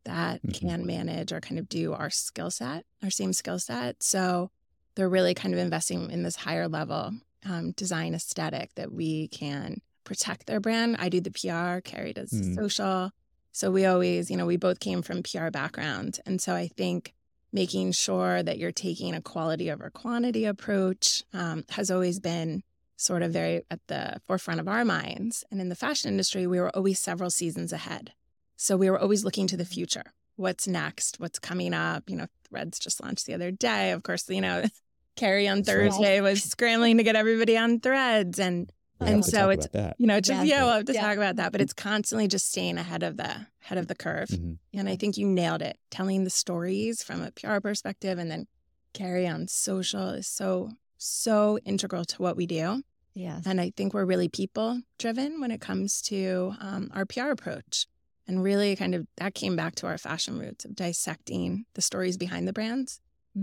that 0.05 0.43
mm-hmm. 0.43 0.67
can 0.67 0.87
manage 0.87 1.33
or 1.33 1.41
kind 1.41 1.59
of 1.59 1.69
do 1.69 1.93
our 1.93 2.11
skill 2.11 2.51
set, 2.51 2.85
our 3.03 3.11
same 3.11 3.33
skill 3.33 3.59
set. 3.59 4.03
So 4.03 4.51
they're 4.95 5.09
really 5.09 5.35
kind 5.35 5.55
of 5.55 5.61
investing 5.61 6.11
in 6.11 6.23
this 6.23 6.37
higher 6.37 6.69
level 6.69 7.13
um, 7.45 7.73
design 7.73 8.15
aesthetic 8.15 8.75
that 8.75 8.93
we 8.93 9.29
can 9.29 9.81
protect 10.05 10.47
their 10.47 10.61
brand. 10.61 10.97
I 10.99 11.09
do 11.09 11.21
the 11.21 11.31
PR, 11.31 11.81
Carey 11.81 12.13
does 12.13 12.33
mm-hmm. 12.33 12.55
social. 12.55 13.11
So 13.53 13.71
we 13.71 13.85
always, 13.85 14.31
you 14.31 14.37
know, 14.37 14.47
we 14.47 14.57
both 14.57 14.81
came 14.81 15.03
from 15.03 15.23
PR 15.23 15.51
background. 15.51 16.19
And 16.27 16.41
so 16.41 16.55
I 16.55 16.69
think 16.77 17.15
making 17.53 17.93
sure 17.93 18.43
that 18.43 18.59
you're 18.59 18.73
taking 18.73 19.15
a 19.15 19.21
quality 19.21 19.71
over 19.71 19.91
quantity 19.91 20.45
approach 20.45 21.25
um, 21.33 21.65
has 21.71 21.91
always 21.91 22.21
been 22.21 22.63
sort 22.97 23.23
of 23.23 23.33
very 23.33 23.63
at 23.71 23.81
the 23.87 24.21
forefront 24.27 24.61
of 24.61 24.69
our 24.69 24.85
minds. 24.85 25.45
And 25.51 25.61
in 25.61 25.69
the 25.69 25.75
fashion 25.75 26.11
industry, 26.11 26.47
we 26.47 26.61
were 26.61 26.75
always 26.77 26.99
several 26.99 27.31
seasons 27.31 27.73
ahead. 27.73 28.13
So 28.57 28.77
we 28.77 28.91
were 28.91 28.99
always 28.99 29.25
looking 29.25 29.47
to 29.49 29.57
the 29.57 29.65
future. 29.65 30.13
What's 30.37 30.69
next? 30.69 31.19
What's 31.19 31.39
coming 31.39 31.75
up? 31.75 32.09
You 32.09 32.17
know, 32.17 32.27
Threads 32.49 32.79
just 32.79 33.03
launched 33.03 33.27
the 33.27 33.35
other 33.35 33.51
day. 33.51 33.93
Of 33.93 34.03
course, 34.03 34.29
you 34.29 34.41
know, 34.41 34.65
Carey 35.17 35.49
on 35.49 35.63
Thursday 35.63 36.21
was 36.21 36.43
scrambling 36.43 36.99
to 36.99 37.03
get 37.03 37.17
everybody 37.17 37.57
on 37.57 37.81
threads 37.81 38.39
and 38.39 38.71
And 39.01 39.25
so 39.25 39.51
it's- 39.51 39.69
that. 39.73 39.97
you 39.99 40.07
know, 40.07 40.21
just 40.21 40.45
Yeah. 40.47 40.57
yeah, 40.59 40.65
we'll 40.65 40.75
have 40.75 40.85
to 40.87 40.93
Yeah. 40.93 41.01
talk 41.01 41.17
about 41.17 41.37
that. 41.37 41.53
But 41.53 41.61
it's 41.61 41.73
constantly 41.73 42.29
just 42.29 42.49
staying 42.51 42.79
ahead 42.79 43.03
of 43.03 43.17
the 43.17 43.47
head 43.61 43.79
of 43.79 43.87
the 43.89 43.95
curve. 43.95 44.29
Mhm. 44.29 44.59
And 44.75 44.89
I 44.89 44.97
think 44.97 45.17
you 45.17 45.27
nailed 45.27 45.63
it. 45.63 45.79
Telling 45.91 46.25
the 46.25 46.31
stories 46.31 47.03
from 47.03 47.23
a 47.23 47.31
PR 47.33 47.61
perspective 47.61 48.19
and 48.19 48.31
then 48.31 48.47
Carey 48.93 49.27
on 49.27 49.47
social 49.49 50.09
is 50.11 50.27
so, 50.27 50.73
so 50.99 51.59
integral 51.65 52.05
to 52.07 52.23
what 52.23 52.37
we 52.37 52.47
do. 52.47 52.83
Yes. 53.15 53.43
And 53.47 53.61
I 53.61 53.71
think 53.77 53.93
we're 53.95 54.05
really 54.05 54.29
people 54.29 54.81
driven 54.99 55.41
when 55.41 55.51
it 55.51 55.61
comes 55.61 56.01
to 56.03 56.55
um, 56.61 56.91
our 56.95 57.07
PR 57.07 57.31
approach. 57.31 57.87
And 58.27 58.43
really, 58.45 58.77
kind 58.77 58.95
of 58.95 59.07
that 59.17 59.35
came 59.35 59.57
back 59.57 59.75
to 59.77 59.87
our 59.89 59.99
fashion 59.99 60.39
roots 60.39 60.65
of 60.65 60.77
dissecting 60.77 61.65
the 61.75 61.83
stories 61.83 62.17
behind 62.17 62.47
the 62.47 62.53
brands. 62.53 63.01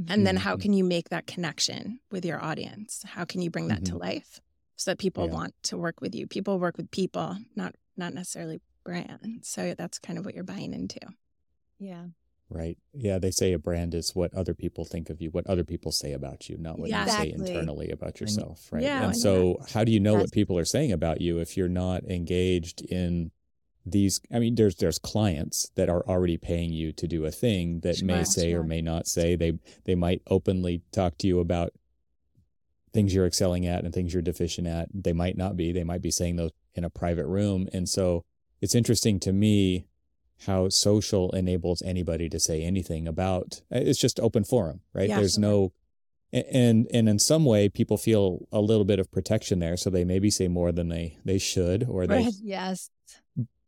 And 0.09 0.27
then, 0.27 0.35
how 0.37 0.55
Mhm. 0.57 0.61
can 0.61 0.73
you 0.73 0.83
make 0.83 1.09
that 1.09 1.27
connection 1.27 1.99
with 2.11 2.25
your 2.25 2.43
audience? 2.43 3.03
How 3.05 3.23
can 3.25 3.41
you 3.41 3.49
bring 3.49 3.69
that 3.69 3.85
to 3.85 3.93
Mhm. 3.93 3.99
life 4.01 4.41
so 4.77 4.91
that 4.91 4.97
people 4.99 5.25
Yeah. 5.27 5.33
want 5.33 5.53
to 5.63 5.77
work 5.77 5.99
with 6.01 6.15
you? 6.15 6.25
People 6.27 6.57
work 6.59 6.77
with 6.77 6.89
people, 6.91 7.37
not 7.55 7.75
not 7.97 8.13
necessarily 8.13 8.61
brand. 8.85 9.39
So 9.43 9.73
that's 9.77 9.99
kind 9.99 10.17
of 10.17 10.23
what 10.25 10.33
you're 10.35 10.43
buying 10.45 10.73
into. 10.73 10.99
yeah. 11.79 12.05
Right. 12.49 12.77
Yeah. 12.93 13.19
They 13.19 13.31
say 13.31 13.51
a 13.51 13.59
brand 13.59 13.93
is 13.93 14.15
what 14.15 14.33
other 14.33 14.53
people 14.53 14.85
think 14.85 15.09
of 15.09 15.21
you, 15.21 15.29
what 15.31 15.45
other 15.47 15.65
people 15.65 15.91
say 15.91 16.13
about 16.13 16.47
you, 16.47 16.55
not 16.57 16.79
what 16.79 16.89
Yeah. 16.89 17.05
you 17.05 17.11
say 17.11 17.29
internally 17.31 17.89
about 17.89 18.21
yourself. 18.21 18.71
Right. 18.71 18.83
Yeah, 18.83 19.03
and 19.07 19.17
so, 19.17 19.57
how 19.73 19.83
do 19.83 19.91
you 19.91 19.99
know 19.99 20.13
That's- 20.13 20.27
what 20.27 20.31
people 20.31 20.57
are 20.57 20.63
saying 20.63 20.93
about 20.93 21.19
you 21.19 21.39
if 21.39 21.57
you're 21.57 21.67
not 21.67 22.05
engaged 22.09 22.81
in 22.83 23.31
these? 23.85 24.21
I 24.31 24.39
mean, 24.39 24.55
there's 24.55 24.75
there's 24.77 24.97
clients 24.97 25.69
that 25.75 25.89
are 25.89 26.07
already 26.07 26.37
paying 26.37 26.71
you 26.71 26.93
to 26.93 27.05
do 27.07 27.25
a 27.25 27.31
thing 27.31 27.81
that 27.81 28.01
may 28.01 28.19
Sure, 28.23 28.25
say 28.25 28.53
or 28.53 28.63
may 28.63 28.81
not 28.81 29.07
say. 29.07 29.35
They 29.35 29.59
they 29.83 29.95
might 29.95 30.21
openly 30.27 30.83
talk 30.93 31.17
to 31.17 31.27
you 31.27 31.39
about 31.41 31.73
things 32.97 33.13
you're 33.13 33.27
excelling 33.27 33.65
at 33.73 33.83
and 33.83 33.93
things 33.93 34.09
you're 34.13 34.21
deficient 34.31 34.67
at. 34.77 34.87
They 35.05 35.13
might 35.13 35.37
not 35.43 35.53
be. 35.61 35.71
They 35.71 35.83
might 35.91 36.01
be 36.01 36.11
saying 36.19 36.35
those 36.37 36.51
in 36.73 36.83
a 36.83 36.89
private 36.89 37.27
room. 37.27 37.67
And 37.71 37.87
so, 37.87 38.23
it's 38.63 38.75
interesting 38.81 39.19
to 39.27 39.31
me 39.43 39.85
how 40.47 40.69
social 40.69 41.31
enables 41.41 41.81
anybody 41.93 42.27
to 42.29 42.39
say 42.39 42.57
anything 42.63 43.07
about 43.07 43.61
eh, 43.71 43.81
it's 43.89 43.99
just 44.05 44.19
open 44.19 44.43
forum 44.43 44.77
right 44.93 45.09
Yeah, 45.09 45.17
there's 45.19 45.33
sure. 45.35 45.41
no 45.49 45.73
and 46.33 46.87
and 46.97 47.09
in 47.09 47.17
some 47.19 47.43
way 47.45 47.69
people 47.69 47.97
feel 47.97 48.47
a 48.51 48.61
little 48.69 48.85
bit 48.85 48.99
of 48.99 49.11
protection 49.11 49.57
there 49.59 49.77
so 49.77 49.89
they 49.89 50.03
maybe 50.05 50.29
say 50.29 50.47
more 50.47 50.71
than 50.71 50.89
they 50.89 51.17
they 51.25 51.39
should 51.39 51.85
or 51.89 52.05
they 52.07 52.23
Right. 52.25 52.33
Yes. 52.43 52.89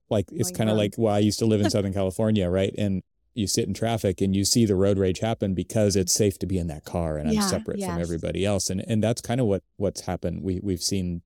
like 0.09 0.25
it's 0.31 0.51
kind 0.51 0.69
of 0.69 0.77
like 0.77 0.93
well 0.97 1.13
i 1.13 1.19
used 1.29 1.39
to 1.39 1.45
live 1.51 1.61
in 1.61 1.69
southern 1.75 1.93
california 1.93 2.47
right 2.59 2.73
and 2.77 3.01
you 3.33 3.47
sit 3.47 3.67
in 3.67 3.73
traffic 3.73 4.21
and 4.21 4.35
you 4.35 4.43
see 4.43 4.65
the 4.65 4.75
road 4.75 4.97
rage 4.97 5.19
happen 5.19 5.53
because 5.53 5.95
it's 5.95 6.13
safe 6.13 6.37
to 6.39 6.45
be 6.45 6.57
in 6.57 6.67
that 6.67 6.83
car 6.83 7.17
and 7.17 7.31
Yeah, 7.31 7.43
i'm 7.43 7.49
separate 7.49 7.79
from 7.81 8.01
everybody 8.01 8.43
else 8.45 8.69
and 8.69 8.81
and 8.87 9.03
that's 9.03 9.21
kind 9.21 9.39
of 9.39 9.47
what 9.47 9.63
what's 9.77 10.01
happened 10.01 10.41
we 10.43 10.59
we've 10.63 10.81
seen 10.83 11.21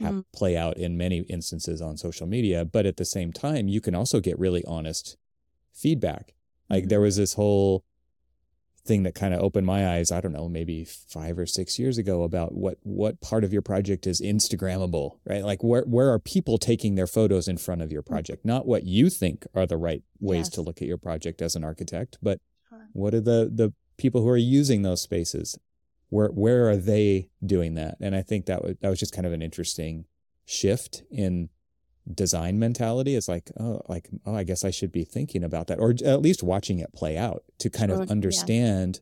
hap- 0.00 0.12
Mm. 0.12 0.24
play 0.34 0.56
out 0.56 0.76
in 0.76 0.96
many 0.98 1.18
instances 1.20 1.80
on 1.80 1.96
social 1.96 2.26
media 2.26 2.64
but 2.64 2.84
at 2.86 2.96
the 2.96 3.04
same 3.04 3.32
time 3.32 3.68
you 3.68 3.80
can 3.80 3.94
also 3.94 4.20
get 4.20 4.38
really 4.38 4.64
honest 4.66 5.16
feedback 5.72 6.34
like 6.70 6.84
Mhm. 6.84 6.88
there 6.88 7.00
was 7.00 7.16
this 7.16 7.34
whole 7.34 7.84
thing 8.84 9.02
that 9.04 9.14
kind 9.14 9.32
of 9.32 9.40
opened 9.40 9.66
my 9.66 9.96
eyes 9.96 10.12
i 10.12 10.20
don't 10.20 10.32
know 10.32 10.48
maybe 10.48 10.84
5 10.84 11.38
or 11.38 11.46
6 11.46 11.78
years 11.78 11.96
ago 11.98 12.22
about 12.22 12.54
what 12.54 12.78
what 12.82 13.20
part 13.20 13.44
of 13.44 13.52
your 13.52 13.62
project 13.62 14.06
is 14.06 14.20
instagrammable 14.20 15.18
right? 15.24 15.44
Like 15.44 15.62
where 15.62 15.82
where 15.82 16.12
are 16.12 16.18
people 16.18 16.58
taking 16.58 16.94
their 16.94 17.06
photos 17.06 17.48
in 17.48 17.56
front 17.56 17.82
of 17.82 17.92
your 17.92 18.02
hmm. 18.02 18.12
project? 18.12 18.44
Not 18.44 18.66
what 18.66 18.84
you 18.84 19.10
think 19.10 19.46
are 19.54 19.66
the 19.66 19.76
right 19.76 20.02
ways 20.20 20.48
to 20.50 20.62
look 20.62 20.80
at 20.80 20.88
your 20.88 20.98
project 20.98 21.42
as 21.42 21.54
an 21.54 21.64
architect 21.64 22.18
but 22.22 22.40
Sure. 22.68 22.88
what 22.92 23.14
are 23.14 23.20
the 23.20 23.50
the 23.52 23.72
people 23.96 24.22
who 24.22 24.28
are 24.28 24.36
using 24.36 24.82
those 24.82 25.02
spaces? 25.02 25.58
Where 26.08 26.28
where 26.28 26.68
are 26.68 26.76
they 26.76 27.28
doing 27.44 27.74
that? 27.74 27.96
And 28.00 28.14
i 28.16 28.22
think 28.22 28.46
that 28.46 28.62
was 28.62 28.76
that 28.80 28.88
was 28.88 28.98
just 28.98 29.14
kind 29.14 29.26
of 29.26 29.32
an 29.32 29.42
interesting 29.42 30.06
shift 30.46 31.02
in 31.10 31.48
design 32.12 32.58
mentality 32.58 33.14
it's 33.14 33.28
like 33.28 33.50
oh 33.58 33.80
like 33.88 34.08
oh 34.26 34.34
i 34.34 34.42
guess 34.44 34.62
i 34.64 34.70
should 34.70 34.92
be 34.92 35.04
thinking 35.04 35.42
about 35.42 35.68
that 35.68 35.78
or 35.78 35.94
at 36.04 36.20
least 36.20 36.42
watching 36.42 36.78
it 36.78 36.92
play 36.92 37.16
out 37.16 37.42
to 37.58 37.70
kind 37.70 37.90
Sure, 37.90 38.02
of 38.02 38.08
yeah. 38.08 38.12
understand 38.12 39.00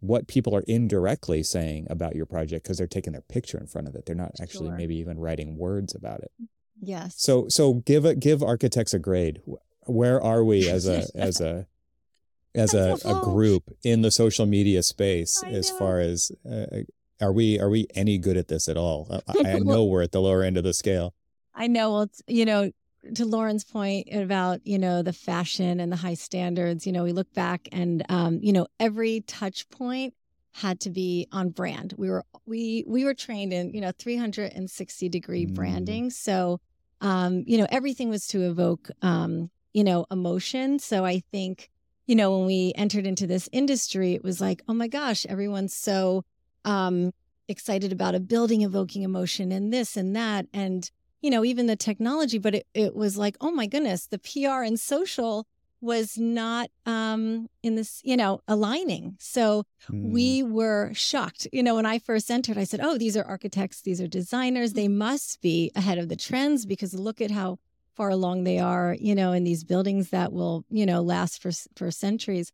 what 0.00 0.28
people 0.28 0.54
are 0.54 0.62
indirectly 0.68 1.42
saying 1.42 1.88
about 1.90 2.14
your 2.14 2.26
project 2.26 2.62
because 2.62 2.78
they're 2.78 2.86
taking 2.86 3.12
their 3.12 3.22
picture 3.22 3.58
in 3.58 3.66
front 3.66 3.88
of 3.88 3.96
it 3.96 4.06
they're 4.06 4.14
not 4.14 4.32
actually 4.40 4.68
Sure. 4.68 4.76
maybe 4.76 4.94
even 4.96 5.18
writing 5.18 5.56
words 5.58 5.94
about 5.94 6.20
it 6.20 6.30
Yes. 6.80 7.14
so 7.20 7.48
so 7.48 7.74
give 7.74 8.04
a 8.04 8.14
give 8.14 8.40
architects 8.40 8.94
a 8.94 9.00
grade. 9.00 9.42
Where 9.86 10.22
are 10.22 10.44
we 10.44 10.68
as 10.70 10.86
a 10.86 11.06
as 11.16 11.40
a 11.40 11.66
as 12.54 12.72
a, 12.72 12.96
a 13.04 13.20
group 13.24 13.76
in 13.82 14.02
the 14.02 14.12
social 14.12 14.46
media 14.46 14.84
space 14.84 15.42
as 15.44 15.70
far 15.70 15.98
as 15.98 16.30
uh, 16.48 16.66
are 17.20 17.32
we 17.32 17.58
are 17.58 17.68
we 17.68 17.88
any 17.96 18.16
good 18.18 18.36
at 18.36 18.46
this 18.46 18.68
at 18.68 18.76
all? 18.76 19.22
I, 19.26 19.54
I 19.54 19.58
know 19.58 19.82
we're 19.84 20.02
at 20.02 20.12
the 20.12 20.20
lower 20.20 20.44
end 20.44 20.56
of 20.56 20.62
the 20.62 20.72
scale. 20.72 21.14
I 21.58 21.66
know. 21.66 21.92
Well, 21.92 22.10
you 22.28 22.44
know, 22.44 22.70
to 23.14 23.24
Lauren's 23.24 23.64
point 23.64 24.08
about 24.12 24.66
you 24.66 24.78
know 24.78 25.02
the 25.02 25.12
fashion 25.12 25.80
and 25.80 25.90
the 25.92 25.96
high 25.96 26.14
standards. 26.14 26.86
You 26.86 26.92
know, 26.92 27.04
we 27.04 27.12
look 27.12 27.32
back 27.34 27.68
and 27.72 28.04
um, 28.08 28.38
you 28.40 28.52
know 28.52 28.66
every 28.80 29.22
touch 29.22 29.68
point 29.68 30.14
had 30.52 30.80
to 30.80 30.90
be 30.90 31.26
on 31.32 31.50
brand. 31.50 31.94
We 31.98 32.08
were 32.10 32.24
we 32.46 32.84
we 32.86 33.04
were 33.04 33.14
trained 33.14 33.52
in 33.52 33.74
you 33.74 33.80
know 33.80 33.92
360 33.98 35.08
degree 35.08 35.46
Mm. 35.46 35.54
branding. 35.54 36.10
So 36.10 36.60
um, 37.00 37.44
you 37.46 37.58
know 37.58 37.66
everything 37.70 38.08
was 38.08 38.26
to 38.28 38.42
evoke 38.42 38.90
um, 39.02 39.50
you 39.72 39.84
know 39.84 40.06
emotion. 40.10 40.78
So 40.78 41.04
I 41.04 41.20
think 41.32 41.70
you 42.06 42.14
know 42.14 42.36
when 42.38 42.46
we 42.46 42.72
entered 42.76 43.06
into 43.06 43.26
this 43.26 43.48
industry, 43.52 44.14
it 44.14 44.22
was 44.22 44.40
like 44.40 44.62
oh 44.68 44.74
my 44.74 44.88
gosh, 44.88 45.26
everyone's 45.26 45.74
so 45.74 46.24
um, 46.64 47.12
excited 47.48 47.92
about 47.92 48.14
a 48.14 48.20
building 48.20 48.62
evoking 48.62 49.02
emotion 49.02 49.50
and 49.50 49.72
this 49.72 49.96
and 49.96 50.14
that 50.14 50.46
and 50.52 50.90
you 51.20 51.30
know, 51.30 51.44
even 51.44 51.66
the 51.66 51.76
technology, 51.76 52.38
but 52.38 52.54
it, 52.54 52.66
it 52.74 52.94
was 52.94 53.16
like, 53.16 53.36
oh 53.40 53.50
my 53.50 53.66
goodness, 53.66 54.06
the 54.06 54.18
PR 54.18 54.62
and 54.62 54.78
social 54.78 55.46
was 55.80 56.18
not 56.18 56.70
um 56.86 57.48
in 57.62 57.76
this, 57.76 58.00
you 58.04 58.16
know, 58.16 58.40
aligning. 58.48 59.16
So 59.20 59.64
Mm. 59.90 60.10
we 60.12 60.42
were 60.42 60.92
shocked. 60.92 61.46
You 61.52 61.62
know, 61.62 61.76
when 61.76 61.86
I 61.86 61.98
first 61.98 62.30
entered, 62.30 62.58
I 62.58 62.64
said, 62.64 62.80
oh, 62.82 62.98
these 62.98 63.16
are 63.16 63.24
architects, 63.24 63.80
these 63.80 64.00
are 64.02 64.06
designers. 64.08 64.74
They 64.74 64.88
must 64.88 65.40
be 65.40 65.70
ahead 65.74 65.96
of 65.98 66.08
the 66.08 66.16
trends 66.16 66.66
because 66.66 66.92
look 66.92 67.20
at 67.22 67.30
how 67.30 67.58
far 67.96 68.10
along 68.10 68.44
they 68.44 68.58
are, 68.58 68.96
you 69.00 69.14
know, 69.14 69.32
in 69.32 69.44
these 69.44 69.64
buildings 69.64 70.10
that 70.10 70.32
will, 70.32 70.64
you 70.68 70.84
know, 70.84 71.00
last 71.00 71.40
for 71.40 71.50
for 71.74 71.90
centuries. 71.90 72.52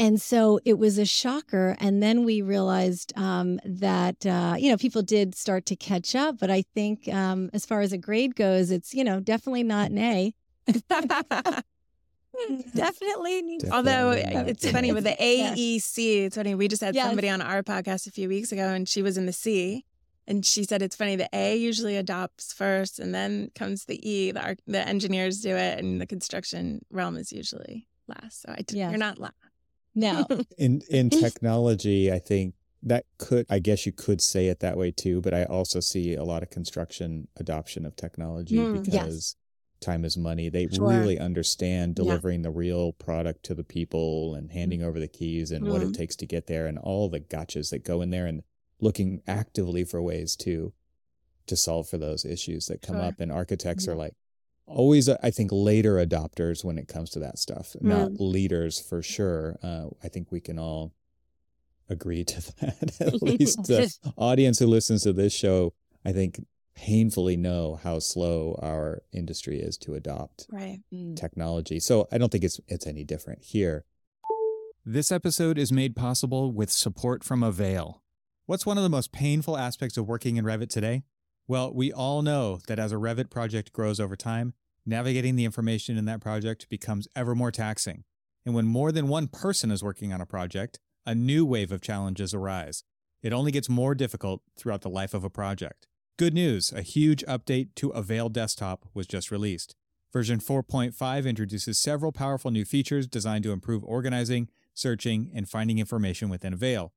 And 0.00 0.20
so 0.20 0.60
it 0.64 0.78
was 0.78 0.96
a 0.98 1.04
shocker. 1.04 1.76
And 1.80 2.00
then 2.02 2.24
we 2.24 2.40
realized 2.40 3.12
um, 3.18 3.58
that, 3.64 4.24
uh, 4.24 4.54
you 4.56 4.70
know, 4.70 4.76
people 4.76 5.02
did 5.02 5.34
start 5.34 5.66
to 5.66 5.76
catch 5.76 6.14
up. 6.14 6.38
But 6.38 6.50
I 6.50 6.62
think 6.74 7.08
um, 7.12 7.50
as 7.52 7.66
far 7.66 7.80
as 7.80 7.92
a 7.92 7.98
grade 7.98 8.36
goes, 8.36 8.70
it's, 8.70 8.94
you 8.94 9.02
know, 9.02 9.18
definitely 9.18 9.64
not 9.64 9.90
an 9.90 9.98
A. 9.98 10.34
definitely. 12.74 13.42
needs- 13.42 13.70
Although 13.70 14.14
Definitely 14.14 14.50
it's 14.52 14.70
funny 14.70 14.92
with 14.92 15.04
the 15.04 15.16
AEC, 15.20 16.26
it's 16.26 16.36
funny. 16.36 16.54
We 16.54 16.68
just 16.68 16.82
had 16.82 16.94
Yes. 16.94 17.06
somebody 17.06 17.28
on 17.28 17.40
our 17.42 17.62
podcast 17.62 18.06
a 18.06 18.10
few 18.10 18.28
weeks 18.28 18.52
ago, 18.52 18.68
and 18.68 18.88
she 18.88 19.02
was 19.02 19.18
in 19.18 19.26
the 19.26 19.32
C, 19.32 19.84
and 20.26 20.44
she 20.46 20.64
said 20.64 20.82
it's 20.82 20.94
funny. 20.96 21.16
The 21.16 21.28
A 21.32 21.56
usually 21.56 21.96
adopts 21.96 22.52
first, 22.52 22.98
and 22.98 23.14
then 23.14 23.50
comes 23.54 23.86
the 23.86 23.98
E. 24.08 24.30
The 24.30 24.56
the 24.66 24.86
engineers 24.86 25.40
do 25.40 25.56
it, 25.56 25.78
and 25.80 26.00
the 26.00 26.06
construction 26.06 26.84
realm 26.90 27.16
is 27.16 27.32
usually 27.32 27.88
last. 28.06 28.42
So 28.42 28.52
I 28.56 28.62
t- 28.62 28.76
Yes. 28.78 28.90
you're 28.90 28.98
not 28.98 29.18
last. 29.18 29.34
No. 29.98 30.26
in 30.58 30.82
in 30.88 31.10
technology, 31.10 32.10
I 32.12 32.18
think 32.18 32.54
that 32.82 33.04
could 33.18 33.44
I 33.50 33.58
guess 33.58 33.84
you 33.86 33.92
could 33.92 34.20
say 34.20 34.46
it 34.46 34.60
that 34.60 34.76
way 34.76 34.90
too, 34.92 35.20
but 35.20 35.34
I 35.34 35.44
also 35.44 35.80
see 35.80 36.14
a 36.14 36.24
lot 36.24 36.42
of 36.42 36.50
construction 36.50 37.28
adoption 37.36 37.84
of 37.84 37.96
technology 37.96 38.56
Mm, 38.56 38.76
yes. 38.76 38.84
because 38.86 39.36
time 39.80 40.04
is 40.04 40.16
money. 40.16 40.48
They 40.48 40.68
Sure. 40.68 40.88
really 40.88 41.18
understand 41.18 41.90
Yeah. 41.98 42.04
delivering 42.04 42.42
the 42.42 42.50
real 42.50 42.92
product 42.92 43.44
to 43.44 43.54
the 43.54 43.64
people 43.64 44.34
and 44.34 44.50
handing 44.52 44.82
over 44.82 44.98
the 45.00 45.08
keys 45.08 45.50
and 45.50 45.68
what 45.68 45.82
it 45.82 45.88
Mhm. 45.88 45.94
takes 45.96 46.16
to 46.16 46.26
get 46.26 46.46
there 46.46 46.66
and 46.66 46.78
all 46.78 47.08
the 47.08 47.20
gotchas 47.20 47.70
that 47.70 47.84
go 47.84 48.00
in 48.02 48.10
there 48.10 48.26
and 48.26 48.42
looking 48.80 49.22
actively 49.26 49.84
for 49.84 50.00
ways 50.02 50.36
to 50.36 50.72
to 51.46 51.56
solve 51.56 51.88
for 51.88 51.96
those 51.96 52.24
issues 52.26 52.66
that 52.66 52.82
come 52.82 52.96
Sure. 52.96 53.04
up 53.06 53.20
and 53.20 53.32
architects 53.32 53.86
Yeah. 53.86 53.92
are 53.92 53.96
like 53.96 54.14
always 54.68 55.08
uh, 55.08 55.16
i 55.22 55.30
think 55.30 55.50
later 55.52 55.94
adopters 55.94 56.64
when 56.64 56.78
it 56.78 56.88
comes 56.88 57.10
to 57.10 57.18
that 57.18 57.38
stuff 57.38 57.74
Mm. 57.80 57.82
not 57.82 58.20
leaders 58.20 58.78
for 58.80 59.02
sure 59.02 59.58
uh, 59.62 59.86
i 60.02 60.08
think 60.08 60.30
we 60.30 60.40
can 60.40 60.58
all 60.58 60.92
agree 61.88 62.24
to 62.24 62.40
that 62.60 63.00
at 63.00 63.22
least 63.30 63.64
the 63.64 63.92
audience 64.16 64.58
who 64.58 64.66
listens 64.66 65.02
to 65.04 65.12
this 65.12 65.32
show 65.32 65.72
i 66.04 66.12
think 66.12 66.44
painfully 66.74 67.36
know 67.36 67.80
how 67.82 67.98
slow 67.98 68.56
our 68.62 69.02
industry 69.12 69.58
is 69.60 69.76
to 69.78 69.94
adopt 69.94 70.46
Right. 70.50 70.80
Mm. 70.92 71.16
technology 71.16 71.80
so 71.80 72.06
i 72.12 72.18
don't 72.18 72.30
think 72.30 72.44
it's 72.44 72.60
it's 72.68 72.86
any 72.86 73.04
different 73.04 73.42
here 73.42 73.84
This 74.86 75.10
episode 75.12 75.58
is 75.58 75.70
made 75.72 75.94
possible 75.96 76.50
with 76.52 76.70
support 76.70 77.22
from 77.22 77.42
Avail. 77.42 78.00
What's 78.46 78.64
one 78.64 78.78
of 78.78 78.84
the 78.84 78.88
most 78.88 79.12
painful 79.12 79.58
aspects 79.58 79.98
of 79.98 80.08
working 80.08 80.36
in 80.38 80.44
Revit 80.46 80.70
today? 80.70 81.02
Well, 81.48 81.72
we 81.72 81.90
all 81.90 82.20
know 82.20 82.58
that 82.66 82.78
as 82.78 82.92
a 82.92 82.96
Revit 82.96 83.30
project 83.30 83.72
grows 83.72 83.98
over 83.98 84.16
time, 84.16 84.52
navigating 84.84 85.34
the 85.34 85.46
information 85.46 85.96
in 85.96 86.04
that 86.04 86.20
project 86.20 86.68
becomes 86.68 87.08
ever 87.16 87.34
more 87.34 87.50
taxing. 87.50 88.04
And 88.44 88.54
when 88.54 88.66
more 88.66 88.92
than 88.92 89.08
one 89.08 89.28
person 89.28 89.70
is 89.70 89.82
working 89.82 90.12
on 90.12 90.20
a 90.20 90.26
project, 90.26 90.78
a 91.06 91.14
new 91.14 91.46
wave 91.46 91.72
of 91.72 91.80
challenges 91.80 92.34
arise. 92.34 92.84
It 93.22 93.32
only 93.32 93.50
gets 93.50 93.70
more 93.70 93.94
difficult 93.94 94.42
throughout 94.58 94.82
the 94.82 94.90
life 94.90 95.14
of 95.14 95.24
a 95.24 95.30
project. 95.30 95.86
Good 96.18 96.34
news 96.34 96.70
a 96.70 96.82
huge 96.82 97.24
update 97.24 97.68
to 97.76 97.88
Avail 97.90 98.28
Desktop 98.28 98.84
was 98.92 99.06
just 99.06 99.30
released. 99.30 99.74
Version 100.12 100.40
4.5 100.40 101.26
introduces 101.26 101.80
several 101.80 102.12
powerful 102.12 102.50
new 102.50 102.66
features 102.66 103.06
designed 103.06 103.44
to 103.44 103.52
improve 103.52 103.82
organizing, 103.84 104.50
searching, 104.74 105.30
and 105.34 105.48
finding 105.48 105.78
information 105.78 106.28
within 106.28 106.52
Avail. 106.52 106.92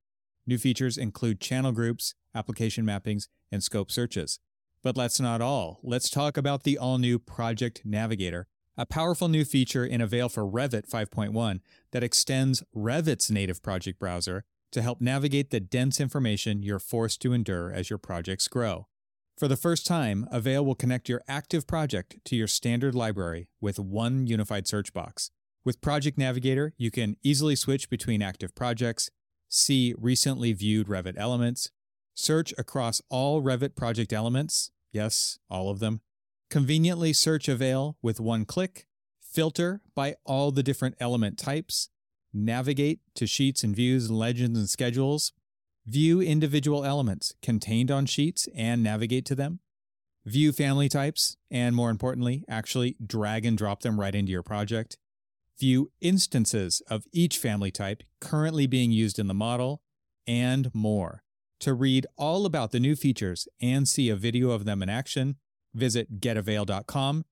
New 0.47 0.57
features 0.57 0.97
include 0.97 1.39
channel 1.39 1.71
groups, 1.71 2.15
application 2.33 2.85
mappings, 2.85 3.27
and 3.51 3.63
scope 3.63 3.91
searches. 3.91 4.39
But 4.83 4.95
that's 4.95 5.19
not 5.19 5.41
all. 5.41 5.79
Let's 5.83 6.09
talk 6.09 6.37
about 6.37 6.63
the 6.63 6.77
all 6.77 6.97
new 6.97 7.19
Project 7.19 7.83
Navigator, 7.85 8.47
a 8.77 8.85
powerful 8.85 9.27
new 9.27 9.45
feature 9.45 9.85
in 9.85 10.01
Avail 10.01 10.29
for 10.29 10.43
Revit 10.43 10.89
5.1 10.89 11.59
that 11.91 12.03
extends 12.03 12.63
Revit's 12.75 13.29
native 13.29 13.61
project 13.61 13.99
browser 13.99 14.43
to 14.71 14.81
help 14.81 15.01
navigate 15.01 15.51
the 15.51 15.59
dense 15.59 15.99
information 15.99 16.63
you're 16.63 16.79
forced 16.79 17.21
to 17.21 17.33
endure 17.33 17.71
as 17.71 17.89
your 17.89 17.99
projects 17.99 18.47
grow. 18.47 18.87
For 19.37 19.47
the 19.47 19.57
first 19.57 19.85
time, 19.85 20.27
Avail 20.31 20.65
will 20.65 20.75
connect 20.75 21.09
your 21.09 21.21
active 21.27 21.67
project 21.67 22.17
to 22.25 22.35
your 22.35 22.47
standard 22.47 22.95
library 22.95 23.47
with 23.59 23.79
one 23.79 24.27
unified 24.27 24.67
search 24.67 24.93
box. 24.93 25.31
With 25.63 25.81
Project 25.81 26.17
Navigator, 26.17 26.73
you 26.77 26.89
can 26.89 27.17
easily 27.21 27.55
switch 27.55 27.89
between 27.89 28.21
active 28.21 28.55
projects, 28.55 29.11
see 29.51 29.93
recently 29.97 30.53
viewed 30.53 30.87
Revit 30.87 31.15
elements, 31.17 31.69
search 32.15 32.53
across 32.57 33.01
all 33.09 33.41
Revit 33.41 33.75
project 33.75 34.13
elements, 34.13 34.71
yes, 34.91 35.37
all 35.49 35.69
of 35.69 35.79
them, 35.79 36.01
conveniently 36.49 37.13
search 37.13 37.47
Avail 37.47 37.97
with 38.01 38.19
one 38.19 38.45
click, 38.45 38.87
filter 39.21 39.81
by 39.93 40.15
all 40.25 40.51
the 40.51 40.63
different 40.63 40.95
element 40.99 41.37
types, 41.37 41.89
navigate 42.33 43.01
to 43.15 43.27
sheets 43.27 43.63
and 43.63 43.75
views, 43.75 44.09
legends 44.09 44.57
and 44.57 44.69
schedules, 44.69 45.33
view 45.85 46.21
individual 46.21 46.85
elements 46.85 47.33
contained 47.41 47.91
on 47.91 48.05
sheets 48.05 48.47
and 48.55 48.81
navigate 48.81 49.25
to 49.25 49.35
them, 49.35 49.59
view 50.25 50.51
family 50.51 50.87
types, 50.87 51.37
and 51.49 51.75
more 51.75 51.89
importantly, 51.89 52.45
actually 52.47 52.95
drag 53.05 53.45
and 53.45 53.57
drop 53.57 53.81
them 53.81 53.99
right 53.99 54.15
into 54.15 54.31
your 54.31 54.43
project, 54.43 54.97
view 55.61 55.91
instances 56.01 56.81
of 56.89 57.05
each 57.13 57.37
family 57.37 57.71
type 57.71 58.03
currently 58.19 58.67
being 58.67 58.91
used 58.91 59.19
in 59.19 59.27
the 59.27 59.33
model, 59.33 59.81
and 60.27 60.73
more. 60.73 61.23
To 61.61 61.73
read 61.73 62.07
all 62.17 62.45
about 62.45 62.71
the 62.71 62.79
new 62.79 62.95
features 62.95 63.47
and 63.61 63.87
see 63.87 64.09
a 64.09 64.15
video 64.15 64.49
of 64.49 64.65
them 64.65 64.81
in 64.81 64.89
action, 64.89 65.35
visit 65.73 66.19
getavail.com. 66.19 67.25